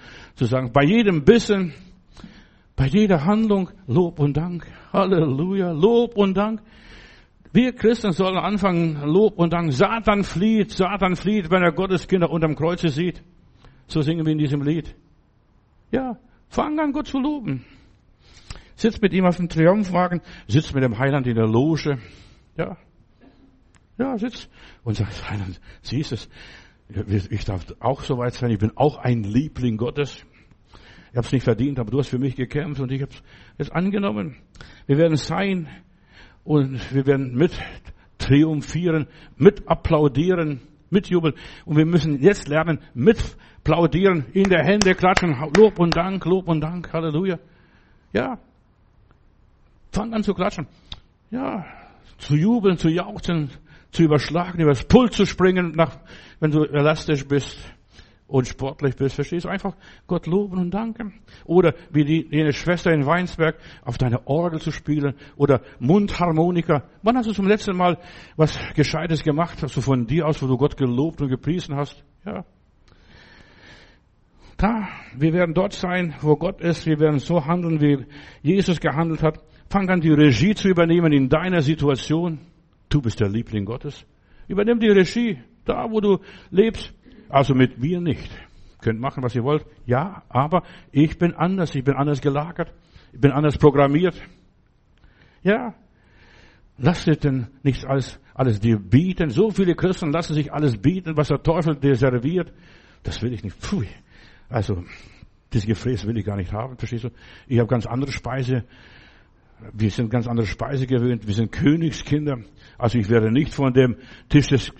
sagen. 0.47 0.72
Bei 0.72 0.85
jedem 0.85 1.25
Bissen, 1.25 1.75
bei 2.77 2.87
jeder 2.87 3.25
Handlung 3.25 3.70
Lob 3.87 4.18
und 4.18 4.37
Dank. 4.37 4.66
Halleluja, 4.93 5.72
Lob 5.72 6.16
und 6.16 6.35
Dank. 6.35 6.62
Wir 7.53 7.72
Christen 7.72 8.12
sollen 8.12 8.39
anfangen, 8.39 9.01
Lob 9.05 9.39
und 9.39 9.53
Dank. 9.53 9.72
Satan 9.72 10.25
flieht, 10.25 10.72
Satan 10.72 11.14
flieht, 11.14 11.51
wenn 11.51 11.62
er 11.62 11.72
Gottes 11.72 12.09
Kinder 12.09 12.31
unterm 12.31 12.57
Kreuze 12.57 12.89
sieht. 12.89 13.22
So 13.87 14.01
singen 14.01 14.25
wir 14.25 14.33
in 14.33 14.39
diesem 14.39 14.62
Lied. 14.62 14.97
Ja, 15.93 16.16
fang 16.49 16.79
an, 16.81 16.93
Gott 16.93 17.07
zu 17.07 17.18
loben. 17.18 17.64
Sitz 18.77 19.01
mit 19.01 19.12
ihm 19.12 19.25
auf 19.25 19.37
dem 19.37 19.49
Triumphwagen, 19.49 20.20
sitz 20.49 20.72
mit 20.72 20.83
dem 20.83 20.99
Heiland 20.99 21.27
in 21.27 21.37
der 21.37 21.47
Loge. 21.47 21.99
Ja. 22.57 22.77
Ja, 23.99 24.18
sitz 24.18 24.49
und 24.83 24.97
sagt, 24.97 25.31
Heiland, 25.31 25.61
siehst 25.83 26.12
es, 26.12 26.29
ich 27.31 27.45
darf 27.45 27.64
auch 27.81 28.03
so 28.03 28.18
weit 28.18 28.35
sein, 28.35 28.51
ich 28.51 28.59
bin 28.59 28.72
auch 28.77 28.99
ein 28.99 29.22
Liebling 29.22 29.77
Gottes. 29.77 30.25
Ich 31.11 31.16
habe 31.16 31.27
es 31.27 31.33
nicht 31.33 31.45
verdient, 31.45 31.79
aber 31.79 31.93
du 31.93 31.99
hast 31.99 32.09
für 32.09 32.18
mich 32.18 32.35
gekämpft 32.35 32.81
und 32.81 32.91
ich 32.91 33.01
habe 33.01 33.12
es 33.57 33.70
angenommen. 33.70 34.37
Wir 34.87 34.99
werden 34.99 35.16
sein 35.16 35.68
und 36.43 36.93
wir 36.93 37.07
werden 37.07 37.35
mit 37.35 37.53
triumphieren, 38.18 39.07
mit 39.37 39.68
applaudieren, 39.68 40.61
mitjubeln. 40.91 41.35
Und 41.64 41.77
wir 41.77 41.87
müssen 41.87 42.20
jetzt 42.20 42.49
lernen, 42.49 42.81
mit 42.95 43.37
plaudieren, 43.62 44.27
in 44.33 44.45
der 44.45 44.64
Hände 44.64 44.95
klatschen, 44.95 45.37
Lob 45.57 45.79
und 45.79 45.97
Dank, 45.97 46.25
Lob 46.25 46.49
und 46.49 46.61
Dank, 46.61 46.93
Halleluja. 46.93 47.39
Ja. 48.12 48.39
Fang 49.95 50.12
an 50.12 50.24
zu 50.24 50.34
klatschen. 50.34 50.66
Ja. 51.30 51.64
Zu 52.18 52.34
jubeln, 52.34 52.78
zu 52.78 52.88
jauchzen, 52.88 53.51
zu 53.92 54.03
überschlagen, 54.03 54.61
übers 54.61 54.82
Pult 54.84 55.12
zu 55.12 55.24
springen, 55.24 55.72
nach, 55.76 55.97
wenn 56.40 56.51
du 56.51 56.64
elastisch 56.64 57.26
bist 57.28 57.57
und 58.26 58.49
sportlich 58.49 58.97
bist, 58.97 59.14
verstehst 59.14 59.45
du? 59.45 59.49
Einfach 59.49 59.76
Gott 60.09 60.26
loben 60.26 60.59
und 60.59 60.72
danken. 60.72 61.20
Oder 61.45 61.74
wie 61.92 62.05
die, 62.05 62.26
jene 62.28 62.53
Schwester 62.53 62.90
in 62.90 63.07
Weinsberg 63.07 63.57
auf 63.84 63.97
deine 63.97 64.26
Orgel 64.26 64.61
zu 64.61 64.72
spielen 64.72 65.14
oder 65.36 65.61
Mundharmonika. 65.78 66.82
Wann 67.05 67.16
hast 67.16 67.28
du 67.28 67.32
zum 67.32 67.47
letzten 67.47 67.76
Mal 67.76 67.99
was 68.34 68.59
Gescheites 68.74 69.22
gemacht? 69.22 69.62
Hast 69.62 69.76
du 69.76 69.80
von 69.80 70.09
dir 70.09 70.26
aus, 70.26 70.42
wo 70.42 70.49
du 70.49 70.57
Gott 70.57 70.76
gelobt 70.76 71.22
und 71.22 71.28
gepriesen 71.28 71.76
hast? 71.76 72.03
Ja. 72.26 72.45
Da, 74.57 74.88
wir 75.16 75.32
werden 75.32 75.55
dort 75.55 75.72
sein, 75.72 76.14
wo 76.20 76.34
Gott 76.34 76.61
ist. 76.61 76.84
Wir 76.84 76.99
werden 76.99 77.20
so 77.20 77.45
handeln, 77.47 77.80
wie 77.80 78.07
Jesus 78.42 78.80
gehandelt 78.80 79.22
hat. 79.22 79.38
Fang 79.71 79.89
an, 79.89 80.01
die 80.01 80.12
Regie 80.12 80.55
zu 80.55 80.69
übernehmen 80.69 81.12
in 81.12 81.29
deiner 81.29 81.62
Situation. 81.62 82.39
Du 82.89 83.01
bist 83.01 83.21
der 83.21 83.29
Liebling 83.29 83.65
Gottes. 83.65 84.05
Übernimm 84.47 84.79
die 84.79 84.89
Regie, 84.89 85.39
da 85.65 85.91
wo 85.91 86.01
du 86.01 86.19
lebst. 86.51 86.93
Also 87.29 87.55
mit 87.55 87.79
mir 87.79 88.01
nicht. 88.01 88.31
Könnt 88.81 89.01
machen, 89.01 89.23
was 89.23 89.35
ihr 89.35 89.43
wollt. 89.43 89.65
Ja, 89.87 90.23
aber 90.29 90.62
ich 90.93 91.19
bin 91.19 91.35
anders. 91.35 91.75
Ich 91.75 91.83
bin 91.83 91.95
anders 91.95 92.21
gelagert. 92.21 92.73
Ich 93.12 93.21
bin 93.21 93.33
anders 93.33 93.59
programmiert. 93.59 94.15
Ja. 95.43 95.75
Lass 96.77 97.05
dir 97.05 97.17
denn 97.17 97.47
nicht 97.62 97.87
alles, 97.87 98.19
alles 98.35 98.61
dir 98.61 98.79
bieten. 98.79 99.31
So 99.31 99.51
viele 99.51 99.75
Christen 99.75 100.12
lassen 100.12 100.35
sich 100.35 100.53
alles 100.53 100.77
bieten, 100.77 101.17
was 101.17 101.29
der 101.29 101.43
Teufel 101.43 101.77
dir 101.77 101.95
serviert. 101.95 102.53
Das 103.05 103.23
will 103.23 103.33
ich 103.33 103.43
nicht. 103.45 103.57
Pfui. 103.57 103.89
Also, 104.49 104.85
das 105.51 105.67
Gefräß 105.67 106.07
will 106.07 106.19
ich 106.19 106.25
gar 106.25 106.37
nicht 106.37 106.53
haben, 106.53 106.77
verstehst 106.77 107.05
du? 107.05 107.11
Ich 107.47 107.59
habe 107.59 107.69
ganz 107.69 107.87
andere 107.87 108.11
Speise. 108.11 108.65
Wir 109.72 109.90
sind 109.90 110.11
ganz 110.11 110.26
andere 110.26 110.46
Speise 110.46 110.86
gewöhnt. 110.86 111.26
Wir 111.26 111.34
sind 111.34 111.52
Königskinder. 111.52 112.38
Also 112.78 112.98
ich 112.98 113.09
werde 113.09 113.30
nicht 113.30 113.55
von 113.55 113.72
dem 113.72 113.96
Tisch 114.28 114.48
des 114.48 114.72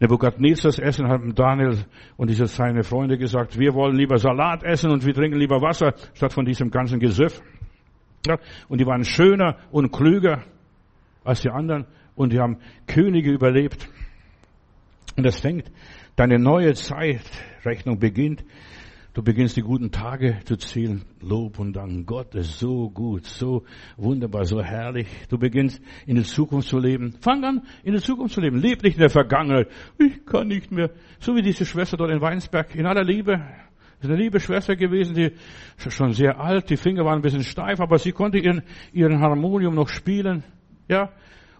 Nebukadnezars 0.00 0.80
essen, 0.80 1.06
haben 1.06 1.34
Daniel 1.34 1.78
und 2.16 2.28
diese 2.28 2.46
seine 2.46 2.82
Freunde 2.82 3.18
gesagt, 3.18 3.56
wir 3.56 3.72
wollen 3.74 3.94
lieber 3.94 4.18
Salat 4.18 4.64
essen 4.64 4.90
und 4.90 5.06
wir 5.06 5.14
trinken 5.14 5.38
lieber 5.38 5.62
Wasser, 5.62 5.94
statt 6.14 6.32
von 6.32 6.44
diesem 6.44 6.70
ganzen 6.70 6.98
Gesöff. 6.98 7.40
Ja, 8.26 8.38
und 8.68 8.80
die 8.80 8.86
waren 8.86 9.04
schöner 9.04 9.58
und 9.70 9.92
klüger 9.92 10.42
als 11.22 11.42
die 11.42 11.50
anderen 11.50 11.86
und 12.16 12.32
die 12.32 12.40
haben 12.40 12.58
Könige 12.88 13.30
überlebt. 13.30 13.88
Und 15.16 15.24
es 15.24 15.38
fängt, 15.38 15.70
deine 16.16 16.38
neue 16.38 16.74
Zeitrechnung 16.74 18.00
beginnt 18.00 18.44
Du 19.14 19.22
beginnst 19.22 19.58
die 19.58 19.62
guten 19.62 19.90
Tage 19.90 20.38
zu 20.46 20.56
zählen. 20.56 21.02
Lob 21.20 21.58
und 21.58 21.74
Dank. 21.74 22.06
Gott 22.06 22.34
ist 22.34 22.58
so 22.58 22.88
gut, 22.88 23.26
so 23.26 23.62
wunderbar, 23.98 24.46
so 24.46 24.62
herrlich. 24.62 25.06
Du 25.28 25.36
beginnst 25.36 25.82
in 26.06 26.14
der 26.14 26.24
Zukunft 26.24 26.68
zu 26.68 26.78
leben. 26.78 27.14
Fang 27.20 27.44
an, 27.44 27.62
in 27.84 27.92
der 27.92 28.00
Zukunft 28.00 28.34
zu 28.34 28.40
leben. 28.40 28.58
Leb 28.58 28.82
nicht 28.82 28.94
in 28.94 29.00
der 29.00 29.10
Vergangenheit. 29.10 29.68
Ich 29.98 30.24
kann 30.24 30.48
nicht 30.48 30.72
mehr. 30.72 30.90
So 31.20 31.36
wie 31.36 31.42
diese 31.42 31.66
Schwester 31.66 31.98
dort 31.98 32.10
in 32.10 32.22
Weinsberg. 32.22 32.74
In 32.74 32.86
aller 32.86 33.04
Liebe. 33.04 33.32
Das 33.36 34.08
ist 34.08 34.10
eine 34.10 34.16
liebe 34.16 34.40
Schwester 34.40 34.76
gewesen, 34.76 35.14
die 35.14 35.32
schon 35.76 36.12
sehr 36.12 36.40
alt, 36.40 36.70
die 36.70 36.78
Finger 36.78 37.04
waren 37.04 37.16
ein 37.16 37.22
bisschen 37.22 37.44
steif, 37.44 37.80
aber 37.80 37.98
sie 37.98 38.12
konnte 38.12 38.38
ihren, 38.38 38.62
ihren 38.94 39.20
Harmonium 39.20 39.74
noch 39.74 39.88
spielen. 39.88 40.42
Ja. 40.88 41.10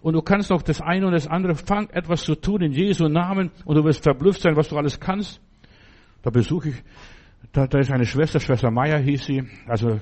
Und 0.01 0.13
du 0.13 0.21
kannst 0.23 0.49
noch 0.49 0.63
das 0.63 0.81
eine 0.81 1.05
und 1.05 1.13
das 1.13 1.27
andere. 1.27 1.53
Fang 1.53 1.87
etwas 1.91 2.23
zu 2.23 2.33
tun 2.33 2.61
in 2.63 2.71
Jesu 2.71 3.07
Namen 3.07 3.51
und 3.63 3.75
du 3.75 3.83
wirst 3.83 4.01
verblüfft 4.03 4.41
sein, 4.41 4.55
was 4.55 4.69
du 4.69 4.75
alles 4.75 4.99
kannst. 4.99 5.39
Da 6.23 6.31
besuche 6.31 6.69
ich 6.69 6.83
da, 7.53 7.67
da 7.67 7.79
ist 7.79 7.91
eine 7.91 8.05
Schwester, 8.05 8.39
Schwester 8.39 8.71
Meier 8.71 8.97
hieß 8.97 9.25
sie, 9.25 9.43
also 9.67 9.99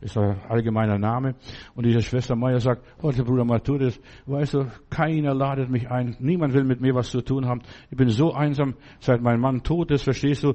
ist 0.00 0.16
ein 0.16 0.40
allgemeiner 0.48 0.98
Name. 0.98 1.34
Und 1.74 1.84
diese 1.84 2.00
Schwester 2.00 2.36
Meier 2.36 2.60
sagt, 2.60 2.82
heute 3.02 3.24
Bruder 3.24 3.44
Matthäus, 3.44 4.00
weißt 4.26 4.54
du, 4.54 4.66
keiner 4.88 5.34
ladet 5.34 5.68
mich 5.68 5.90
ein, 5.90 6.16
niemand 6.20 6.54
will 6.54 6.62
mit 6.64 6.80
mir 6.80 6.94
was 6.94 7.10
zu 7.10 7.20
tun 7.20 7.46
haben. 7.46 7.60
Ich 7.90 7.96
bin 7.96 8.08
so 8.08 8.32
einsam, 8.32 8.76
seit 9.00 9.20
mein 9.20 9.40
Mann 9.40 9.64
tot 9.64 9.90
ist, 9.90 10.04
verstehst 10.04 10.44
du? 10.44 10.54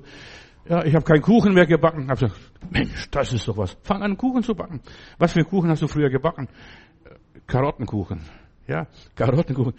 Ja, 0.70 0.84
ich 0.86 0.96
habe 0.96 1.04
keinen 1.04 1.22
Kuchen 1.22 1.54
mehr 1.54 1.66
gebacken. 1.66 2.04
Ich 2.04 2.10
hab 2.10 2.20
gesagt, 2.20 2.40
Mensch, 2.72 3.10
das 3.12 3.34
ist 3.34 3.48
doch 3.48 3.58
was. 3.58 3.78
Fang 3.84 4.02
an, 4.02 4.16
Kuchen 4.18 4.42
zu 4.42 4.56
backen. 4.56 4.82
Was 5.18 5.34
für 5.34 5.40
einen 5.40 5.50
Kuchen 5.50 5.70
hast 5.70 5.82
du 5.82 5.88
früher 5.88 6.10
gebacken? 6.10 6.48
Karottenkuchen. 7.46 8.22
Ja, 8.68 8.88
Karottenkuchen 9.16 9.74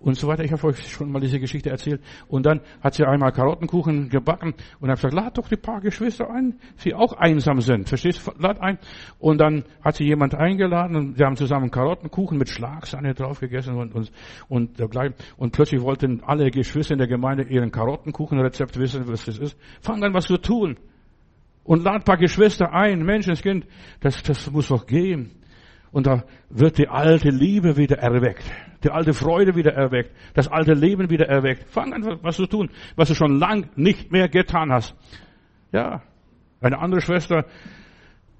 und 0.00 0.16
so 0.16 0.26
weiter. 0.26 0.42
Ich 0.42 0.52
habe 0.52 0.66
euch 0.66 0.88
schon 0.88 1.12
mal 1.12 1.20
diese 1.20 1.38
Geschichte 1.38 1.70
erzählt. 1.70 2.00
Und 2.26 2.46
dann 2.46 2.60
hat 2.82 2.94
sie 2.94 3.04
einmal 3.04 3.32
Karottenkuchen 3.32 4.08
gebacken 4.08 4.54
und 4.80 4.88
hat 4.88 4.96
gesagt, 4.96 5.14
lad 5.14 5.38
doch 5.38 5.48
die 5.48 5.56
paar 5.56 5.80
Geschwister 5.80 6.30
ein, 6.30 6.58
die 6.84 6.94
auch 6.94 7.12
einsam 7.12 7.60
sind. 7.60 7.88
Verstehst 7.88 8.26
du? 8.26 8.32
Lad 8.38 8.60
ein. 8.60 8.78
Und 9.18 9.38
dann 9.38 9.64
hat 9.84 9.96
sie 9.96 10.04
jemand 10.04 10.34
eingeladen 10.34 10.96
und 10.96 11.18
wir 11.18 11.26
haben 11.26 11.36
zusammen 11.36 11.70
Karottenkuchen 11.70 12.38
mit 12.38 12.48
Schlagsahne 12.48 13.14
drauf 13.14 13.40
gegessen 13.40 13.76
und, 13.76 13.94
und, 13.94 14.10
und 14.48 14.78
dergleichen. 14.78 15.14
Und 15.36 15.52
plötzlich 15.52 15.82
wollten 15.82 16.22
alle 16.24 16.50
Geschwister 16.50 16.94
in 16.94 16.98
der 16.98 17.08
Gemeinde 17.08 17.44
ihren 17.44 17.70
Karottenkuchenrezept 17.70 18.78
wissen, 18.78 19.06
was 19.06 19.26
das 19.26 19.38
ist. 19.38 19.56
Fang 19.82 20.02
an, 20.02 20.14
was 20.14 20.24
zu 20.24 20.38
tun. 20.38 20.78
Und 21.62 21.84
lad 21.84 22.04
paar 22.04 22.16
Geschwister 22.16 22.72
ein, 22.72 23.04
Menschenskind. 23.04 23.66
Das, 24.00 24.22
das 24.22 24.50
muss 24.50 24.68
doch 24.68 24.86
gehen. 24.86 25.32
Und 25.92 26.06
da 26.06 26.24
wird 26.48 26.78
die 26.78 26.88
alte 26.88 27.30
Liebe 27.30 27.76
wieder 27.76 27.98
erweckt, 27.98 28.44
die 28.82 28.90
alte 28.90 29.12
Freude 29.12 29.54
wieder 29.54 29.72
erweckt, 29.72 30.10
das 30.34 30.48
alte 30.48 30.74
Leben 30.74 31.10
wieder 31.10 31.28
erweckt. 31.28 31.68
Fang 31.70 31.92
an, 31.92 32.18
was 32.22 32.36
zu 32.36 32.46
tun, 32.46 32.70
was 32.96 33.08
du 33.08 33.14
schon 33.14 33.38
lang 33.38 33.68
nicht 33.76 34.10
mehr 34.10 34.28
getan 34.28 34.72
hast. 34.72 34.94
Ja, 35.72 36.02
eine 36.60 36.78
andere 36.78 37.00
Schwester, 37.00 37.44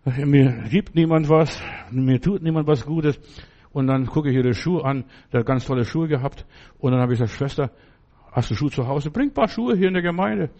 mir 0.04 0.64
gibt 0.70 0.94
niemand 0.94 1.28
was, 1.28 1.60
mir 1.90 2.20
tut 2.20 2.42
niemand 2.42 2.66
was 2.66 2.84
Gutes. 2.84 3.20
Und 3.72 3.86
dann 3.86 4.06
gucke 4.06 4.30
ich 4.30 4.36
ihre 4.36 4.52
Schuhe 4.52 4.84
an, 4.84 5.04
der 5.32 5.40
hat 5.40 5.46
ganz 5.46 5.64
tolle 5.64 5.84
Schuhe 5.84 6.08
gehabt. 6.08 6.44
Und 6.78 6.92
dann 6.92 7.00
habe 7.00 7.12
ich 7.12 7.20
gesagt, 7.20 7.36
Schwester, 7.36 7.70
hast 8.32 8.50
du 8.50 8.54
Schuhe 8.54 8.70
zu 8.70 8.86
Hause? 8.86 9.10
Bring 9.10 9.28
ein 9.28 9.34
paar 9.34 9.48
Schuhe 9.48 9.76
hier 9.76 9.88
in 9.88 9.94
der 9.94 10.02
Gemeinde. 10.02 10.50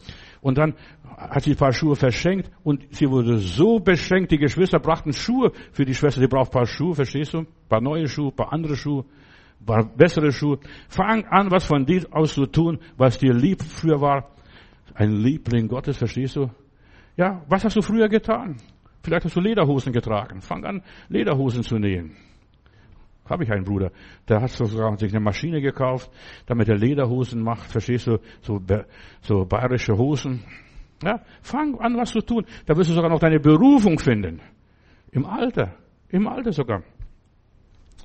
Und 0.41 0.59
dann 0.59 0.75
hat 1.17 1.43
sie 1.43 1.53
ein 1.53 1.57
paar 1.57 1.73
Schuhe 1.73 1.97
verschenkt 1.97 2.51
und 2.63 2.87
sie 2.95 3.11
wurde 3.11 3.39
so 3.39 3.81
beschenkt. 3.81 4.31
Die 4.31 4.39
Geschwister 4.39 4.79
brachten 4.79 5.13
Schuhe 5.13 5.53
für 5.73 5.85
die 5.85 5.95
Schwester. 5.95 6.21
Die 6.21 6.29
braucht 6.29 6.51
ein 6.51 6.53
paar 6.53 6.67
Schuhe, 6.67 6.95
verstehst 6.95 7.35
du? 7.35 7.39
Ein 7.41 7.47
paar 7.69 7.81
neue 7.81 8.09
Schuhe, 8.09 8.29
ein 8.29 8.37
paar 8.37 8.53
andere 8.53 8.77
Schuhe, 8.77 9.05
paar 9.65 9.85
bessere 9.85 10.33
Schuhe. 10.33 10.59
Fang 10.89 11.25
an, 11.27 11.51
was 11.51 11.65
von 11.65 11.85
dir 11.85 12.07
aus 12.11 12.35
zu 12.35 12.47
tun, 12.47 12.79
was 12.97 13.19
dir 13.19 13.33
lieb 13.33 13.63
früher 13.63 14.01
war. 14.01 14.31
Ein 14.95 15.13
Liebling 15.13 15.69
Gottes, 15.69 15.97
verstehst 15.97 16.37
du? 16.37 16.51
Ja, 17.17 17.43
was 17.49 17.65
hast 17.65 17.77
du 17.77 17.83
früher 17.83 18.09
getan? 18.09 18.57
Vielleicht 19.03 19.25
hast 19.25 19.37
du 19.37 19.41
Lederhosen 19.41 19.93
getragen. 19.93 20.41
Fang 20.41 20.65
an, 20.65 20.83
Lederhosen 21.09 21.63
zu 21.63 21.79
nähen. 21.79 22.17
Habe 23.29 23.45
ich 23.45 23.53
einen 23.53 23.65
Bruder, 23.65 23.93
der 24.29 24.43
hat 24.43 24.51
sogar 24.51 24.97
sich 24.99 25.13
eine 25.13 25.21
Maschine 25.21 25.61
gekauft, 25.61 26.11
damit 26.47 26.69
er 26.69 26.77
Lederhosen 26.77 27.41
macht, 27.43 27.71
verstehst 27.71 28.09
du, 28.09 28.19
so, 28.41 28.61
so 29.21 29.45
bayerische 29.45 29.97
Hosen. 29.97 30.43
Ja, 31.03 31.21
fang 31.41 31.79
an, 31.79 31.97
was 31.97 32.11
zu 32.11 32.21
tun. 32.21 32.45
Da 32.67 32.77
wirst 32.77 32.91
du 32.91 32.95
sogar 32.95 33.09
noch 33.09 33.21
deine 33.21 33.39
Berufung 33.39 33.99
finden. 33.99 34.41
Im 35.13 35.25
Alter, 35.25 35.77
im 36.09 36.27
Alter 36.27 36.53
sogar. 36.53 36.83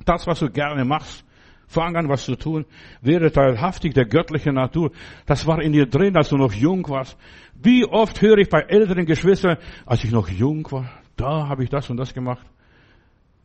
Das, 0.05 0.27
was 0.27 0.39
du 0.39 0.49
gerne 0.49 0.85
machst, 0.85 1.24
fang 1.67 1.95
an, 1.95 2.09
was 2.09 2.25
zu 2.25 2.35
tun. 2.35 2.65
Wäre 3.01 3.31
teilhaftig 3.31 3.93
der 3.93 4.05
göttlichen 4.05 4.55
Natur. 4.55 4.91
Das 5.25 5.47
war 5.47 5.61
in 5.61 5.73
dir 5.73 5.85
drin, 5.85 6.15
als 6.15 6.29
du 6.29 6.37
noch 6.37 6.53
jung 6.53 6.87
warst. 6.89 7.17
Wie 7.61 7.85
oft 7.85 8.21
höre 8.21 8.37
ich 8.37 8.49
bei 8.49 8.61
älteren 8.61 9.05
Geschwistern, 9.05 9.57
als 9.85 10.03
ich 10.03 10.11
noch 10.11 10.29
jung 10.29 10.69
war, 10.71 10.89
da 11.15 11.47
habe 11.47 11.63
ich 11.63 11.69
das 11.69 11.89
und 11.89 11.97
das 11.97 12.13
gemacht. 12.13 12.45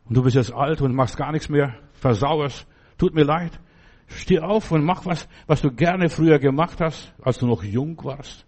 Und 0.05 0.17
du 0.17 0.23
bist 0.23 0.35
jetzt 0.35 0.53
alt 0.53 0.81
und 0.81 0.93
machst 0.93 1.17
gar 1.17 1.31
nichts 1.31 1.49
mehr, 1.49 1.75
versauerst. 1.93 2.67
Tut 2.97 3.13
mir 3.13 3.23
leid. 3.23 3.59
Steh 4.07 4.39
auf 4.39 4.71
und 4.71 4.83
mach 4.83 5.05
was, 5.05 5.27
was 5.47 5.61
du 5.61 5.71
gerne 5.71 6.09
früher 6.09 6.37
gemacht 6.37 6.81
hast, 6.81 7.13
als 7.21 7.37
du 7.37 7.47
noch 7.47 7.63
jung 7.63 7.97
warst, 8.03 8.45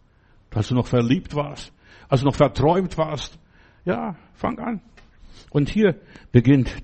als 0.54 0.68
du 0.68 0.76
noch 0.76 0.88
verliebt 0.88 1.36
warst, 1.36 1.72
als 2.10 2.20
du 2.20 2.28
noch 2.28 2.36
verträumt 2.36 2.98
warst. 2.98 3.40
Ja, 3.86 4.18
fang 4.34 4.60
an. 4.60 4.82
Und 5.52 5.70
hier 5.70 5.96
beginnt 6.34 6.84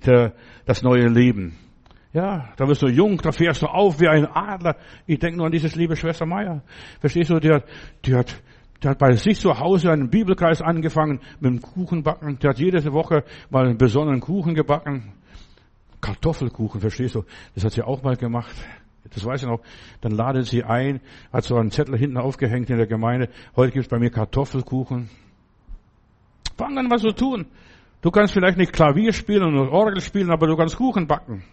das 0.66 0.82
neue 0.82 1.08
Leben. 1.08 1.58
Ja, 2.12 2.50
da 2.58 2.68
wirst 2.68 2.82
du 2.82 2.88
jung, 2.88 3.18
da 3.18 3.32
fährst 3.32 3.62
du 3.62 3.68
auf 3.68 4.00
wie 4.00 4.08
ein 4.08 4.26
Adler. 4.26 4.76
Ich 5.06 5.20
denke 5.20 5.38
nur 5.38 5.46
an 5.46 5.52
dieses 5.52 5.76
liebe 5.76 5.96
Schwester 5.96 6.26
Meier. 6.26 6.64
Verstehst 7.00 7.30
du, 7.30 7.40
die 7.40 7.52
hat, 7.52 7.66
die 8.06 8.16
hat 8.16 8.42
der 8.82 8.92
hat 8.92 9.00
bei 9.00 9.12
sich 9.14 9.40
zu 9.40 9.60
Hause 9.60 9.92
einen 9.92 10.10
Bibelkreis 10.10 10.62
angefangen 10.62 11.20
mit 11.40 11.52
dem 11.52 11.62
Kuchenbacken. 11.62 12.40
Der 12.40 12.52
hat 12.52 12.60
jede 12.60 12.82
Woche 12.94 13.24
mal 13.50 13.66
einen 13.66 13.78
besonderen 13.78 14.22
Kuchen 14.22 14.56
gebacken. 14.56 15.14
Kartoffelkuchen, 16.00 16.80
verstehst 16.80 17.16
du? 17.16 17.26
Das 17.56 17.66
hat 17.66 17.74
sie 17.74 17.84
auch 17.84 18.02
mal 18.04 18.16
gemacht. 18.16 18.56
Das 19.14 19.26
weiß 19.26 19.42
ich 19.42 19.48
noch. 19.48 19.60
Dann 20.00 20.14
ladet 20.14 20.46
sie 20.46 20.64
ein, 20.64 21.02
hat 21.34 21.44
so 21.44 21.56
einen 21.56 21.72
Zettel 21.72 21.98
hinten 21.98 22.18
aufgehängt 22.18 22.70
in 22.70 22.78
der 22.78 22.88
Gemeinde. 22.88 23.30
Heute 23.56 23.74
gibt 23.74 23.86
es 23.86 23.90
bei 23.90 24.00
mir 24.00 24.12
Kartoffelkuchen. 24.12 25.10
Fang 26.58 26.78
an, 26.78 26.90
was 26.90 27.02
zu 27.02 27.12
tun. 27.12 27.48
Du 28.02 28.12
kannst 28.12 28.34
vielleicht 28.34 28.58
nicht 28.58 28.72
Klavier 28.72 29.12
spielen 29.12 29.44
und 29.44 29.70
Orgel 29.70 30.00
spielen, 30.00 30.32
aber 30.32 30.48
du 30.48 30.56
kannst 30.56 30.78
Kuchen 30.78 31.06
backen. 31.06 31.44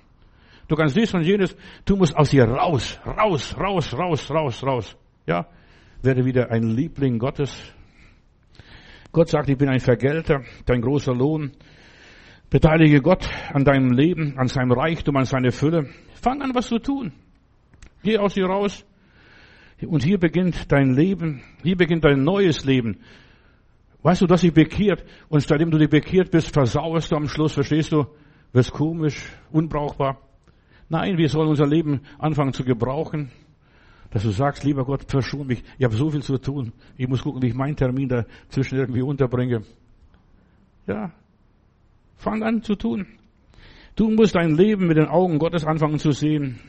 Du 0.68 0.74
kannst 0.74 0.96
dies 0.96 1.14
und 1.14 1.22
jenes. 1.22 1.56
Du 1.84 1.96
musst 1.96 2.16
aus 2.16 2.30
dir 2.30 2.44
raus, 2.44 2.98
raus, 3.06 3.56
raus, 3.58 3.94
raus, 3.94 4.30
raus, 4.30 4.64
raus. 4.64 4.96
Ja, 5.26 5.46
werde 6.02 6.24
wieder 6.24 6.50
ein 6.50 6.62
Liebling 6.62 7.18
Gottes. 7.18 7.72
Gott 9.12 9.28
sagt, 9.28 9.48
ich 9.48 9.56
bin 9.56 9.68
ein 9.68 9.80
Vergelter, 9.80 10.42
dein 10.66 10.80
großer 10.80 11.14
Lohn. 11.14 11.52
Beteilige 12.50 13.00
Gott 13.00 13.28
an 13.52 13.64
deinem 13.64 13.92
Leben, 13.92 14.38
an 14.38 14.48
seinem 14.48 14.72
Reichtum, 14.72 15.16
an 15.16 15.24
seiner 15.24 15.52
Fülle. 15.52 15.88
Fang 16.14 16.42
an, 16.42 16.54
was 16.54 16.68
zu 16.68 16.78
tun. 16.78 17.12
Geh 18.02 18.18
aus 18.18 18.34
dir 18.34 18.46
raus. 18.46 18.84
Und 19.84 20.04
hier 20.04 20.18
beginnt 20.18 20.70
dein 20.70 20.94
Leben. 20.94 21.42
Hier 21.62 21.76
beginnt 21.76 22.04
dein 22.04 22.24
neues 22.24 22.64
Leben. 22.64 23.00
Weißt 24.02 24.22
du, 24.22 24.26
dass 24.26 24.42
dich 24.42 24.52
bekehrt 24.52 25.04
und 25.28 25.40
seitdem 25.40 25.70
du 25.70 25.78
dich 25.78 25.90
bekehrt 25.90 26.30
bist, 26.30 26.52
versauerst 26.52 27.10
du 27.10 27.16
am 27.16 27.28
Schluss, 27.28 27.54
verstehst 27.54 27.92
du? 27.92 28.06
Wirst 28.52 28.72
komisch, 28.72 29.32
unbrauchbar. 29.50 30.25
Nein, 30.88 31.18
wir 31.18 31.28
sollen 31.28 31.48
unser 31.48 31.66
Leben 31.66 32.00
anfangen 32.18 32.52
zu 32.52 32.64
gebrauchen, 32.64 33.30
dass 34.10 34.22
du 34.22 34.30
sagst, 34.30 34.64
lieber 34.64 34.84
Gott, 34.84 35.04
verschon 35.08 35.46
mich, 35.46 35.62
ich 35.78 35.84
habe 35.84 35.96
so 35.96 36.10
viel 36.10 36.22
zu 36.22 36.38
tun, 36.38 36.72
ich 36.96 37.08
muss 37.08 37.22
gucken, 37.22 37.42
wie 37.42 37.48
ich 37.48 37.54
meinen 37.54 37.76
Termin 37.76 38.08
dazwischen 38.08 38.78
irgendwie 38.78 39.02
unterbringe. 39.02 39.62
Ja, 40.86 41.12
fang 42.16 42.42
an 42.42 42.62
zu 42.62 42.76
tun. 42.76 43.06
Du 43.96 44.10
musst 44.10 44.36
dein 44.36 44.54
Leben 44.54 44.86
mit 44.86 44.96
den 44.96 45.08
Augen 45.08 45.38
Gottes 45.38 45.64
anfangen 45.64 45.98
zu 45.98 46.12
sehen, 46.12 46.60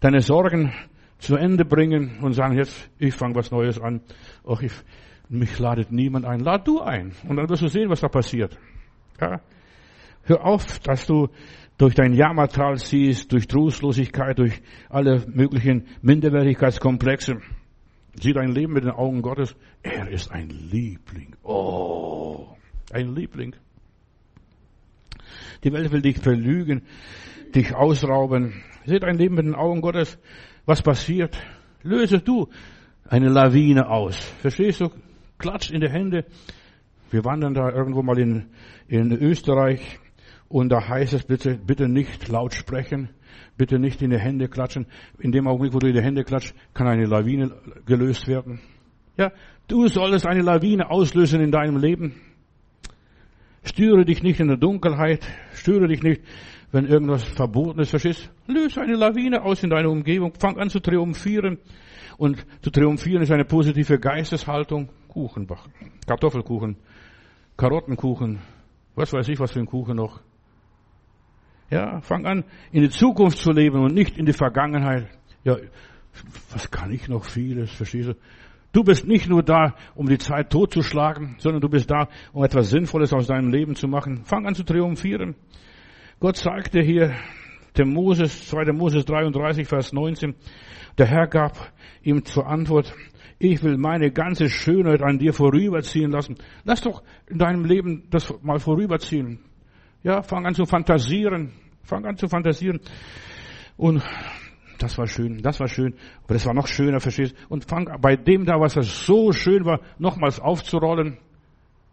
deine 0.00 0.20
Sorgen 0.20 0.72
zu 1.18 1.36
Ende 1.36 1.64
bringen 1.64 2.18
und 2.22 2.32
sagen, 2.32 2.56
jetzt, 2.56 2.90
ich 2.98 3.14
fange 3.14 3.34
was 3.34 3.50
Neues 3.50 3.80
an. 3.80 4.00
Ach, 4.46 4.60
ich, 4.62 4.72
mich 5.28 5.58
ladet 5.58 5.92
niemand 5.92 6.24
ein. 6.24 6.40
Lad 6.40 6.66
du 6.66 6.80
ein. 6.80 7.12
Und 7.28 7.36
dann 7.36 7.48
wirst 7.48 7.62
du 7.62 7.68
sehen, 7.68 7.90
was 7.90 8.00
da 8.00 8.08
passiert. 8.08 8.58
Ja? 9.20 9.40
Hör 10.24 10.44
auf, 10.44 10.78
dass 10.80 11.06
du 11.06 11.28
durch 11.82 11.96
dein 11.96 12.14
Jammertal 12.14 12.78
siehst, 12.78 13.32
durch 13.32 13.48
Trostlosigkeit, 13.48 14.38
durch 14.38 14.62
alle 14.88 15.26
möglichen 15.26 15.88
Minderwertigkeitskomplexe. 16.00 17.38
Sieh 18.14 18.32
dein 18.32 18.52
Leben 18.52 18.72
mit 18.74 18.84
den 18.84 18.92
Augen 18.92 19.20
Gottes. 19.20 19.56
Er 19.82 20.08
ist 20.08 20.30
ein 20.30 20.48
Liebling. 20.48 21.34
Oh, 21.42 22.46
ein 22.92 23.16
Liebling. 23.16 23.56
Die 25.64 25.72
Welt 25.72 25.90
will 25.90 26.02
dich 26.02 26.18
verlügen, 26.18 26.82
dich 27.52 27.74
ausrauben. 27.74 28.62
Sieh 28.86 29.00
dein 29.00 29.18
Leben 29.18 29.34
mit 29.34 29.46
den 29.46 29.56
Augen 29.56 29.80
Gottes. 29.80 30.20
Was 30.64 30.82
passiert? 30.82 31.36
Löse 31.82 32.20
du 32.20 32.48
eine 33.08 33.28
Lawine 33.28 33.88
aus. 33.90 34.16
Verstehst 34.40 34.82
du? 34.82 34.90
Klatsch 35.36 35.72
in 35.72 35.80
die 35.80 35.90
Hände. 35.90 36.26
Wir 37.10 37.24
wandern 37.24 37.54
da 37.54 37.70
irgendwo 37.70 38.04
mal 38.04 38.20
in, 38.20 38.50
in 38.86 39.10
Österreich 39.10 39.98
und 40.52 40.68
da 40.68 40.86
heißt 40.86 41.14
es 41.14 41.24
bitte, 41.24 41.56
bitte 41.56 41.88
nicht 41.88 42.28
laut 42.28 42.52
sprechen, 42.52 43.08
bitte 43.56 43.78
nicht 43.78 44.02
in 44.02 44.10
die 44.10 44.18
Hände 44.18 44.48
klatschen. 44.48 44.86
In 45.18 45.32
dem 45.32 45.48
Augenblick, 45.48 45.72
wo 45.72 45.78
du 45.78 45.86
in 45.86 45.94
die 45.94 46.02
Hände 46.02 46.24
klatscht, 46.24 46.54
kann 46.74 46.86
eine 46.86 47.06
Lawine 47.06 47.52
gelöst 47.86 48.28
werden. 48.28 48.60
Ja, 49.16 49.32
du 49.66 49.88
solltest 49.88 50.26
eine 50.26 50.42
Lawine 50.42 50.90
auslösen 50.90 51.40
in 51.40 51.52
deinem 51.52 51.78
Leben. 51.78 52.20
Störe 53.64 54.04
dich 54.04 54.22
nicht 54.22 54.40
in 54.40 54.48
der 54.48 54.58
Dunkelheit, 54.58 55.26
störe 55.54 55.88
dich 55.88 56.02
nicht, 56.02 56.20
wenn 56.70 56.84
irgendwas 56.84 57.24
verboten 57.24 57.80
ist, 57.80 57.88
verstehst? 57.88 58.30
Löse 58.46 58.82
eine 58.82 58.96
Lawine 58.96 59.42
aus 59.44 59.62
in 59.62 59.70
deiner 59.70 59.88
Umgebung, 59.88 60.34
fang 60.38 60.58
an 60.58 60.68
zu 60.68 60.80
triumphieren. 60.80 61.60
Und 62.18 62.44
zu 62.60 62.70
triumphieren 62.70 63.22
ist 63.22 63.30
eine 63.30 63.46
positive 63.46 63.98
Geisteshaltung. 63.98 64.90
Kuchen 65.08 65.46
backen, 65.46 65.72
Kartoffelkuchen, 66.06 66.76
Karottenkuchen, 67.56 68.40
was 68.94 69.14
weiß 69.14 69.28
ich, 69.28 69.40
was 69.40 69.52
für 69.52 69.60
ein 69.60 69.66
Kuchen 69.66 69.96
noch. 69.96 70.20
Ja, 71.72 72.02
fang 72.02 72.26
an, 72.26 72.44
in 72.70 72.82
die 72.82 72.90
Zukunft 72.90 73.38
zu 73.38 73.50
leben 73.50 73.82
und 73.82 73.94
nicht 73.94 74.18
in 74.18 74.26
die 74.26 74.34
Vergangenheit. 74.34 75.08
Ja, 75.42 75.56
was 76.50 76.70
kann 76.70 76.92
ich 76.92 77.08
noch 77.08 77.24
vieles, 77.24 77.70
verstehst 77.70 78.10
du? 78.10 78.14
Du 78.72 78.84
bist 78.84 79.06
nicht 79.06 79.26
nur 79.26 79.42
da, 79.42 79.74
um 79.94 80.06
die 80.06 80.18
Zeit 80.18 80.50
totzuschlagen, 80.50 81.36
sondern 81.38 81.62
du 81.62 81.70
bist 81.70 81.90
da, 81.90 82.08
um 82.34 82.44
etwas 82.44 82.68
Sinnvolles 82.68 83.14
aus 83.14 83.26
deinem 83.26 83.50
Leben 83.50 83.74
zu 83.74 83.88
machen. 83.88 84.26
Fang 84.26 84.46
an 84.46 84.54
zu 84.54 84.64
triumphieren. 84.64 85.34
Gott 86.20 86.36
sagte 86.36 86.82
hier, 86.82 87.14
dem 87.78 87.94
Moses, 87.94 88.48
2. 88.48 88.70
Moses 88.72 89.06
33, 89.06 89.66
Vers 89.66 89.94
19, 89.94 90.34
der 90.98 91.06
Herr 91.06 91.26
gab 91.26 91.72
ihm 92.02 92.22
zur 92.26 92.46
Antwort, 92.46 92.94
ich 93.38 93.62
will 93.62 93.78
meine 93.78 94.10
ganze 94.10 94.50
Schönheit 94.50 95.00
an 95.00 95.18
dir 95.18 95.32
vorüberziehen 95.32 96.10
lassen. 96.10 96.36
Lass 96.64 96.82
doch 96.82 97.02
in 97.28 97.38
deinem 97.38 97.64
Leben 97.64 98.08
das 98.10 98.30
mal 98.42 98.58
vorüberziehen. 98.58 99.38
Ja, 100.02 100.20
fang 100.20 100.44
an 100.44 100.54
zu 100.54 100.66
fantasieren. 100.66 101.52
Fang 101.82 102.04
an 102.06 102.16
zu 102.16 102.28
fantasieren. 102.28 102.80
Und 103.76 104.02
das 104.78 104.98
war 104.98 105.06
schön, 105.06 105.42
das 105.42 105.60
war 105.60 105.68
schön, 105.68 105.94
aber 106.24 106.34
das 106.34 106.46
war 106.46 106.54
noch 106.54 106.66
schöner, 106.66 107.00
verstehst 107.00 107.34
Und 107.48 107.64
fang 107.64 107.88
bei 108.00 108.16
dem 108.16 108.44
da, 108.44 108.58
was 108.58 108.74
so 108.74 109.32
schön 109.32 109.64
war, 109.64 109.80
nochmals 109.98 110.40
aufzurollen. 110.40 111.18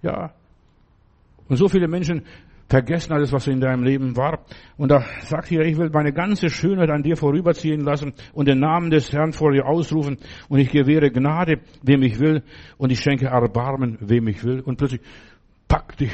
Ja. 0.01 0.33
Und 1.47 1.57
so 1.57 1.67
viele 1.67 1.87
Menschen 1.87 2.23
vergessen 2.67 3.13
alles, 3.13 3.33
was 3.33 3.47
in 3.47 3.59
deinem 3.59 3.83
Leben 3.83 4.15
war. 4.15 4.45
Und 4.77 4.91
da 4.91 5.03
sagt 5.21 5.47
hier, 5.47 5.61
ich 5.61 5.77
will 5.77 5.89
meine 5.89 6.13
ganze 6.13 6.49
Schönheit 6.49 6.89
an 6.89 7.03
dir 7.03 7.17
vorüberziehen 7.17 7.81
lassen 7.81 8.13
und 8.33 8.47
den 8.47 8.59
Namen 8.59 8.91
des 8.91 9.11
Herrn 9.11 9.33
vor 9.33 9.51
dir 9.51 9.65
ausrufen 9.65 10.17
und 10.47 10.59
ich 10.59 10.69
gewähre 10.69 11.11
Gnade, 11.11 11.59
wem 11.81 12.03
ich 12.03 12.19
will 12.19 12.43
und 12.77 12.91
ich 12.91 12.99
schenke 12.99 13.27
Erbarmen, 13.27 13.97
wem 14.01 14.27
ich 14.27 14.43
will. 14.43 14.61
Und 14.61 14.77
plötzlich 14.77 15.01
packt 15.67 15.99
dich 15.99 16.11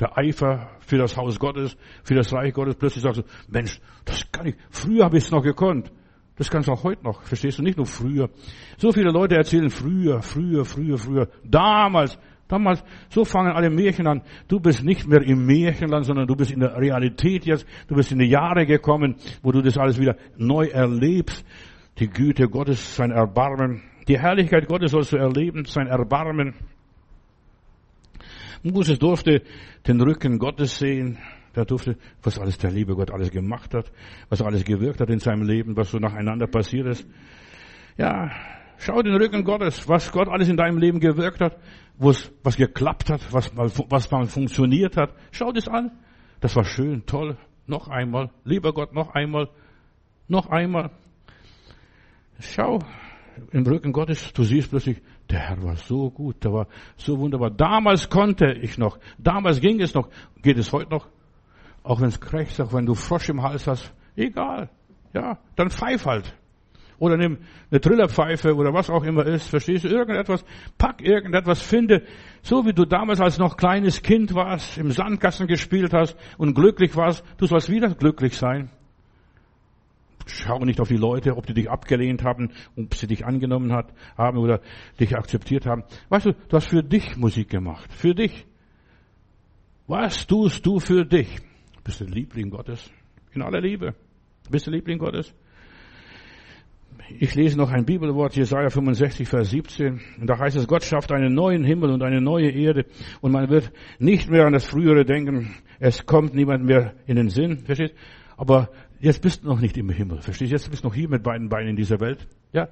der 0.00 0.16
Eifer 0.16 0.70
für 0.80 0.98
das 0.98 1.16
Haus 1.16 1.38
Gottes, 1.38 1.76
für 2.02 2.14
das 2.14 2.32
Reich 2.32 2.54
Gottes. 2.54 2.76
Plötzlich 2.76 3.02
sagst 3.02 3.20
du, 3.20 3.24
Mensch, 3.48 3.80
das 4.04 4.30
kann 4.32 4.46
ich, 4.46 4.56
früher 4.70 5.04
habe 5.04 5.18
ich 5.18 5.24
es 5.24 5.30
noch 5.30 5.42
gekonnt. 5.42 5.92
Das 6.36 6.50
kannst 6.50 6.68
du 6.68 6.72
auch 6.72 6.84
heute 6.84 7.04
noch, 7.04 7.22
verstehst 7.22 7.58
du? 7.58 7.62
Nicht 7.62 7.76
nur 7.76 7.86
früher. 7.86 8.30
So 8.78 8.92
viele 8.92 9.10
Leute 9.10 9.36
erzählen 9.36 9.68
früher, 9.68 10.22
früher, 10.22 10.64
früher, 10.64 10.96
früher. 10.96 11.28
Damals, 11.44 12.18
Damals, 12.50 12.82
so 13.10 13.24
fangen 13.24 13.52
alle 13.52 13.70
Märchen 13.70 14.08
an. 14.08 14.22
Du 14.48 14.58
bist 14.58 14.82
nicht 14.82 15.06
mehr 15.06 15.22
im 15.22 15.46
Märchenland, 15.46 16.04
sondern 16.04 16.26
du 16.26 16.34
bist 16.34 16.50
in 16.50 16.58
der 16.58 16.76
Realität 16.76 17.46
jetzt. 17.46 17.64
Du 17.86 17.94
bist 17.94 18.10
in 18.10 18.18
die 18.18 18.26
Jahre 18.26 18.66
gekommen, 18.66 19.14
wo 19.42 19.52
du 19.52 19.62
das 19.62 19.78
alles 19.78 20.00
wieder 20.00 20.16
neu 20.36 20.66
erlebst. 20.66 21.46
Die 22.00 22.08
Güte 22.08 22.48
Gottes, 22.48 22.96
sein 22.96 23.12
Erbarmen. 23.12 23.82
Die 24.08 24.18
Herrlichkeit 24.18 24.66
Gottes 24.66 24.90
sollst 24.90 25.12
du 25.12 25.16
erleben, 25.16 25.64
sein 25.64 25.86
Erbarmen. 25.86 26.54
Moses 28.62 28.98
durfte 28.98 29.42
den 29.86 30.00
Rücken 30.00 30.38
Gottes 30.38 30.78
sehen. 30.78 31.18
Er 31.54 31.64
durfte, 31.64 31.96
was 32.22 32.38
alles 32.38 32.58
der 32.58 32.70
liebe 32.70 32.94
Gott 32.94 33.10
alles 33.10 33.30
gemacht 33.30 33.74
hat, 33.74 33.90
was 34.28 34.40
alles 34.40 34.64
gewirkt 34.64 35.00
hat 35.00 35.10
in 35.10 35.18
seinem 35.18 35.42
Leben, 35.42 35.76
was 35.76 35.90
so 35.90 35.98
nacheinander 35.98 36.46
passiert 36.46 36.86
ist. 36.86 37.08
Ja, 37.98 38.30
schau 38.78 39.02
den 39.02 39.16
Rücken 39.16 39.42
Gottes, 39.42 39.88
was 39.88 40.12
Gott 40.12 40.28
alles 40.28 40.48
in 40.48 40.56
deinem 40.56 40.78
Leben 40.78 41.00
gewirkt 41.00 41.40
hat 41.40 41.56
wo 42.00 42.10
es 42.10 42.32
was 42.42 42.56
geklappt 42.56 43.10
hat, 43.10 43.20
was 43.30 43.52
mal, 43.54 43.70
was 43.90 44.10
mal 44.10 44.26
funktioniert 44.26 44.96
hat. 44.96 45.14
Schau 45.32 45.52
das 45.52 45.68
an. 45.68 45.92
Das 46.40 46.56
war 46.56 46.64
schön, 46.64 47.04
toll. 47.04 47.36
Noch 47.66 47.88
einmal. 47.88 48.30
Lieber 48.44 48.72
Gott, 48.72 48.94
noch 48.94 49.14
einmal. 49.14 49.50
Noch 50.26 50.48
einmal. 50.48 50.90
Schau 52.40 52.78
im 53.52 53.66
Rücken 53.66 53.92
Gottes, 53.92 54.32
du 54.32 54.44
siehst 54.44 54.70
plötzlich, 54.70 55.02
der 55.30 55.40
Herr 55.40 55.62
war 55.62 55.76
so 55.76 56.10
gut, 56.10 56.44
der 56.44 56.52
war 56.52 56.66
so 56.96 57.18
wunderbar. 57.18 57.50
Damals 57.50 58.08
konnte 58.10 58.52
ich 58.52 58.78
noch, 58.78 58.98
damals 59.18 59.60
ging 59.60 59.80
es 59.80 59.94
noch, 59.94 60.08
geht 60.42 60.58
es 60.58 60.72
heute 60.72 60.90
noch? 60.90 61.08
Auch 61.82 62.00
wenn 62.00 62.08
es 62.08 62.20
krächzt, 62.20 62.60
auch 62.60 62.72
wenn 62.72 62.86
du 62.86 62.94
Frosch 62.94 63.28
im 63.28 63.42
Hals 63.42 63.66
hast, 63.66 63.92
egal. 64.16 64.68
Ja, 65.14 65.38
dann 65.56 65.70
pfeif 65.70 66.06
halt. 66.06 66.34
Oder 66.98 67.16
nimm 67.16 67.38
eine 67.70 67.80
Trillerpfeife 67.80 68.54
oder 68.54 68.74
was 68.74 68.90
auch 68.90 69.04
immer 69.04 69.24
ist. 69.24 69.48
Verstehst 69.48 69.84
du? 69.84 69.88
Irgendetwas. 69.88 70.44
Pack 70.76 71.00
irgendetwas. 71.00 71.62
Finde, 71.62 72.04
so 72.42 72.66
wie 72.66 72.74
du 72.74 72.84
damals 72.84 73.22
als 73.22 73.38
noch 73.38 73.56
kleines 73.56 74.02
Kind 74.02 74.34
warst, 74.34 74.76
im 74.76 74.90
Sandkasten 74.90 75.46
gespielt 75.46 75.94
hast 75.94 76.14
und 76.36 76.54
glücklich 76.54 76.94
warst, 76.96 77.24
du 77.38 77.46
sollst 77.46 77.70
wieder 77.70 77.88
glücklich 77.94 78.36
sein. 78.36 78.70
Schau 80.26 80.58
nicht 80.64 80.80
auf 80.80 80.88
die 80.88 80.96
Leute, 80.96 81.36
ob 81.36 81.46
die 81.46 81.54
dich 81.54 81.70
abgelehnt 81.70 82.24
haben, 82.24 82.50
ob 82.76 82.94
sie 82.94 83.06
dich 83.06 83.24
angenommen 83.24 83.72
hat, 83.72 83.92
haben 84.16 84.38
oder 84.38 84.60
dich 84.98 85.16
akzeptiert 85.16 85.66
haben. 85.66 85.84
Weißt 86.08 86.26
du, 86.26 86.32
du 86.32 86.56
hast 86.56 86.68
für 86.68 86.82
dich 86.82 87.16
Musik 87.16 87.48
gemacht. 87.48 87.92
Für 87.92 88.14
dich. 88.14 88.46
Was 89.86 90.26
tust 90.26 90.64
du 90.64 90.78
für 90.78 91.04
dich? 91.04 91.38
Bist 91.82 92.00
du 92.00 92.04
Liebling 92.04 92.50
Gottes? 92.50 92.90
In 93.32 93.42
aller 93.42 93.60
Liebe. 93.60 93.94
Bist 94.50 94.66
du 94.66 94.70
Liebling 94.70 94.98
Gottes? 94.98 95.34
Ich 97.18 97.34
lese 97.34 97.58
noch 97.58 97.70
ein 97.70 97.84
Bibelwort, 97.84 98.36
Jesaja 98.36 98.70
65, 98.70 99.28
Vers 99.28 99.50
17. 99.50 100.00
Und 100.20 100.26
da 100.28 100.38
heißt 100.38 100.56
es, 100.56 100.68
Gott 100.68 100.84
schafft 100.84 101.10
einen 101.10 101.34
neuen 101.34 101.64
Himmel 101.64 101.90
und 101.90 102.02
eine 102.02 102.20
neue 102.20 102.50
Erde. 102.50 102.86
Und 103.20 103.32
man 103.32 103.48
wird 103.50 103.72
nicht 103.98 104.30
mehr 104.30 104.46
an 104.46 104.52
das 104.52 104.64
Frühere 104.64 105.04
denken. 105.04 105.54
Es 105.80 106.06
kommt 106.06 106.34
niemand 106.34 106.64
mehr 106.64 106.94
in 107.06 107.16
den 107.16 107.28
Sinn. 107.28 107.58
Verstehst? 107.58 107.94
Aber 108.36 108.70
jetzt 109.00 109.22
bist 109.22 109.44
du 109.44 109.48
noch 109.48 109.60
nicht 109.60 109.76
im 109.76 109.90
Himmel. 109.90 110.20
Verstehst? 110.22 110.52
Jetzt 110.52 110.70
bist 110.70 110.84
du 110.84 110.88
noch 110.88 110.94
hier 110.94 111.08
mit 111.08 111.22
beiden 111.22 111.48
Beinen 111.48 111.70
in 111.70 111.76
dieser 111.76 112.00
Welt. 112.00 112.26
Ja? 112.52 112.68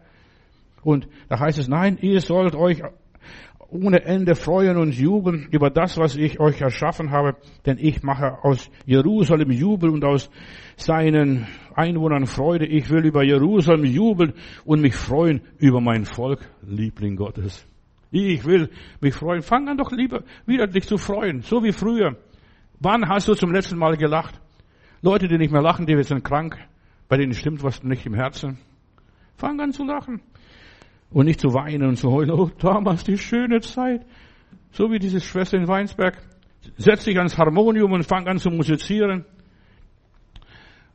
Und 0.83 1.09
da 1.29 1.41
heißt 1.41 1.59
es, 1.59 1.69
nein, 1.69 1.99
ihr 2.01 2.21
sollt 2.21 2.55
euch 2.55 2.83
ohne 3.71 4.05
Ende 4.05 4.35
freuen 4.35 4.79
und 4.79 4.95
jubeln 4.95 5.49
über 5.51 5.71
das, 5.71 5.99
was 5.99 6.17
ich 6.17 6.41
euch 6.41 6.61
erschaffen 6.61 7.11
habe, 7.11 7.37
denn 7.67 7.77
ich 7.79 8.03
mache 8.03 8.43
aus 8.43 8.71
Jerusalem 8.87 9.51
Jubel 9.51 9.91
und 9.91 10.05
aus 10.05 10.31
seinen 10.77 11.47
Einwohnern 11.75 12.27
Freude. 12.27 12.67
Ich 12.67 12.89
will 12.89 13.05
über 13.05 13.23
Jerusalem 13.23 13.85
jubeln 13.85 14.33
und 14.65 14.81
mich 14.81 14.95
freuen 14.95 15.43
über 15.59 15.81
mein 15.81 16.07
Volk, 16.07 16.41
Liebling 16.63 17.17
Gottes. 17.17 17.67
Ich 18.11 18.45
will 18.47 18.71
mich 19.01 19.15
freuen. 19.15 19.43
Fang 19.43 19.69
an 19.69 19.77
doch 19.77 19.93
lieber 19.93 20.23
wieder 20.47 20.67
dich 20.67 20.87
zu 20.87 20.97
freuen, 20.97 21.43
so 21.43 21.63
wie 21.63 21.73
früher. 21.73 22.17
Wann 22.81 23.07
hast 23.07 23.29
du 23.29 23.35
zum 23.35 23.53
letzten 23.53 23.77
Mal 23.77 23.97
gelacht? 23.99 24.41
Leute, 25.01 25.29
die 25.29 25.39
nicht 25.39 25.53
mehr 25.53 25.63
lachen, 25.63 25.87
die 25.87 26.03
sind 26.03 26.25
krank, 26.25 26.59
bei 27.09 27.17
denen 27.17 27.35
stimmt 27.35 27.63
was 27.63 27.83
nicht 27.83 28.05
im 28.07 28.15
Herzen. 28.15 28.59
Fang 29.37 29.61
an 29.61 29.73
zu 29.73 29.85
lachen. 29.85 30.21
Und 31.11 31.27
nicht 31.27 31.41
zu 31.41 31.55
weinen 31.55 31.89
und 31.89 31.97
zu 31.97 32.11
heulen, 32.11 32.31
oh, 32.33 32.51
damals 32.59 33.05
die 33.05 33.17
schöne 33.17 33.61
Zeit. 33.61 34.05
So 34.73 34.91
wie 34.91 34.99
diese 34.99 35.21
Schwester 35.21 35.57
in 35.57 35.69
Weinsberg. 35.69 36.19
Setz 36.77 37.05
dich 37.05 37.17
ans 37.17 37.39
Harmonium 37.39 37.93
und 37.93 38.05
fang 38.05 38.27
an 38.27 38.39
zu 38.39 38.51
musizieren. 38.51 39.25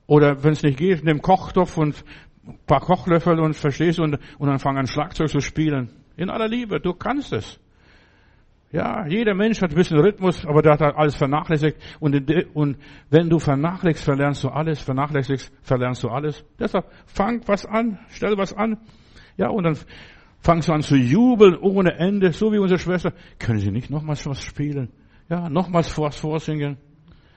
Oder 0.06 0.43
wenn 0.43 0.51
es 0.51 0.62
nicht 0.62 0.78
geht, 0.78 1.04
nimm 1.04 1.22
Kochtopf 1.22 1.78
und 1.78 2.04
ein 2.45 2.60
paar 2.68 2.82
Kochlöffel 2.82 3.39
und 3.39 3.56
verstehst 3.56 3.99
und, 3.99 4.20
und 4.38 4.47
dann 4.47 4.60
fang 4.60 4.78
an 4.78 4.86
Schlagzeug 4.86 5.30
zu 5.30 5.39
spielen. 5.39 5.89
In 6.18 6.30
aller 6.30 6.47
Liebe, 6.47 6.80
du 6.80 6.93
kannst 6.93 7.34
es. 7.34 7.60
Ja, 8.74 9.05
jeder 9.05 9.36
Mensch 9.36 9.61
hat 9.61 9.69
ein 9.69 9.76
bisschen 9.76 9.99
Rhythmus, 9.99 10.47
aber 10.47 10.63
der 10.63 10.74
hat 10.74 10.82
halt 10.82 10.95
alles 10.95 11.15
vernachlässigt. 11.15 11.78
Und, 11.99 12.15
und 12.55 12.78
wenn 13.11 13.30
du 13.30 13.38
vernachlässigst, 13.38 14.03
verlernst 14.03 14.43
du 14.43 14.49
alles. 14.49 14.82
Vernachlässigst, 14.82 15.53
verlernst 15.61 16.01
du 16.01 16.09
alles. 16.09 16.43
Deshalb 16.57 16.88
fang 17.05 17.41
was 17.45 17.67
an, 17.67 17.99
stell 18.09 18.36
was 18.36 18.51
an. 18.51 18.80
Ja, 19.38 19.49
und 19.49 19.65
dann 19.65 19.78
fangst 20.39 20.69
du 20.69 20.74
an 20.74 20.82
zu 20.82 20.95
jubeln 20.95 21.55
ohne 21.55 21.99
Ende, 21.99 22.34
so 22.34 22.51
wie 22.51 22.57
unsere 22.57 22.80
Schwester. 22.80 23.13
Können 23.38 23.59
Sie 23.59 23.69
nicht 23.69 23.91
nochmals 23.91 24.26
was 24.26 24.41
spielen? 24.41 24.89
Ja, 25.30 25.49
nochmals 25.49 25.95
was 25.99 26.15
vorsingen? 26.15 26.78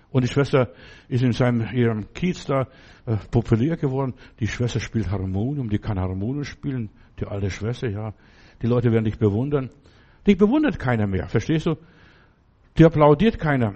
Und 0.09 0.25
die 0.25 0.29
Schwester 0.29 0.71
ist 1.09 1.23
in 1.23 1.33
seinem, 1.33 1.69
ihrem 1.75 2.15
Kiez 2.15 2.47
da 2.47 2.63
äh, 3.05 3.17
populär 3.31 3.77
geworden. 3.77 4.15
Die 4.41 4.47
Schwester 4.47 4.81
spielt 4.81 5.11
Harmonium, 5.11 5.69
die 5.69 5.79
kann 5.79 6.01
Harmonium 6.01 6.45
spielen. 6.45 6.89
Die 7.21 7.27
alte 7.27 7.51
Schwester, 7.51 7.91
ja. 7.91 8.15
Die 8.63 8.67
Leute 8.67 8.91
werden 8.91 9.05
dich 9.05 9.19
bewundern. 9.19 9.69
Dich 10.27 10.37
bewundert 10.37 10.79
keiner 10.79 11.07
mehr, 11.07 11.29
verstehst 11.29 11.67
du? 11.67 11.77
Die 12.79 12.85
applaudiert 12.85 13.39
keiner. 13.39 13.75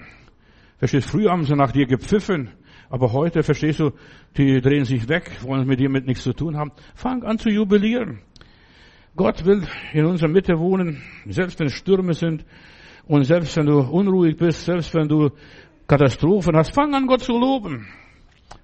Verstehst? 0.79 1.11
Früher 1.11 1.31
haben 1.31 1.45
sie 1.45 1.55
nach 1.55 1.73
dir 1.73 1.87
gepfiffen. 1.87 2.51
Aber 2.89 3.13
heute, 3.13 3.43
verstehst 3.43 3.79
du, 3.79 3.93
die 4.37 4.61
drehen 4.61 4.85
sich 4.85 5.09
weg, 5.09 5.31
wollen 5.43 5.67
mit 5.67 5.79
dir 5.79 5.89
mit 5.89 6.07
nichts 6.07 6.25
zu 6.25 6.33
tun 6.33 6.57
haben. 6.57 6.73
Fang 6.95 7.23
an 7.23 7.39
zu 7.39 7.49
jubilieren. 7.49 8.21
Gott 9.15 9.45
will 9.45 9.63
in 9.93 10.05
unserer 10.07 10.29
Mitte 10.29 10.59
wohnen, 10.59 11.03
selbst 11.27 11.61
wenn 11.61 11.69
Stürme 11.69 12.15
sind 12.15 12.45
und 13.07 13.25
selbst 13.25 13.57
wenn 13.57 13.67
du 13.67 13.79
unruhig 13.81 14.37
bist, 14.37 14.65
selbst 14.65 14.95
wenn 14.95 15.09
du 15.09 15.31
Katastrophen 15.87 16.57
hast, 16.57 16.75
fang 16.75 16.95
an 16.95 17.07
Gott 17.07 17.21
zu 17.21 17.33
loben. 17.33 17.87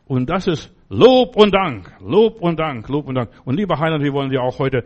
Und 0.07 0.31
das 0.31 0.47
ist 0.47 0.73
Lob 0.89 1.37
und 1.37 1.53
Dank, 1.53 1.93
Lob 2.01 2.41
und 2.41 2.59
Dank, 2.59 2.89
Lob 2.89 3.07
und 3.07 3.17
Dank. 3.17 3.31
Und 3.45 3.57
lieber 3.57 3.79
Heiland, 3.79 4.05
wir 4.05 4.13
wollen 4.13 4.31
dir 4.31 4.43
auch 4.43 4.59
heute 4.59 4.85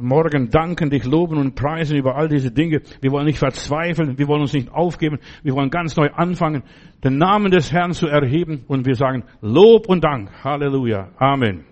morgen 0.00 0.50
danken, 0.50 0.90
dich 0.90 1.04
loben 1.04 1.38
und 1.38 1.54
preisen 1.54 1.96
über 1.96 2.16
all 2.16 2.28
diese 2.28 2.50
Dinge. 2.50 2.82
Wir 3.00 3.10
wollen 3.10 3.26
nicht 3.26 3.38
verzweifeln, 3.38 4.18
wir 4.18 4.28
wollen 4.28 4.42
uns 4.42 4.52
nicht 4.52 4.72
aufgeben, 4.72 5.18
wir 5.42 5.54
wollen 5.54 5.70
ganz 5.70 5.96
neu 5.96 6.08
anfangen, 6.10 6.62
den 7.04 7.18
Namen 7.18 7.50
des 7.50 7.72
Herrn 7.72 7.92
zu 7.92 8.06
erheben 8.06 8.64
und 8.68 8.86
wir 8.86 8.94
sagen 8.94 9.24
Lob 9.40 9.88
und 9.88 10.04
Dank. 10.04 10.30
Halleluja. 10.44 11.10
Amen. 11.18 11.64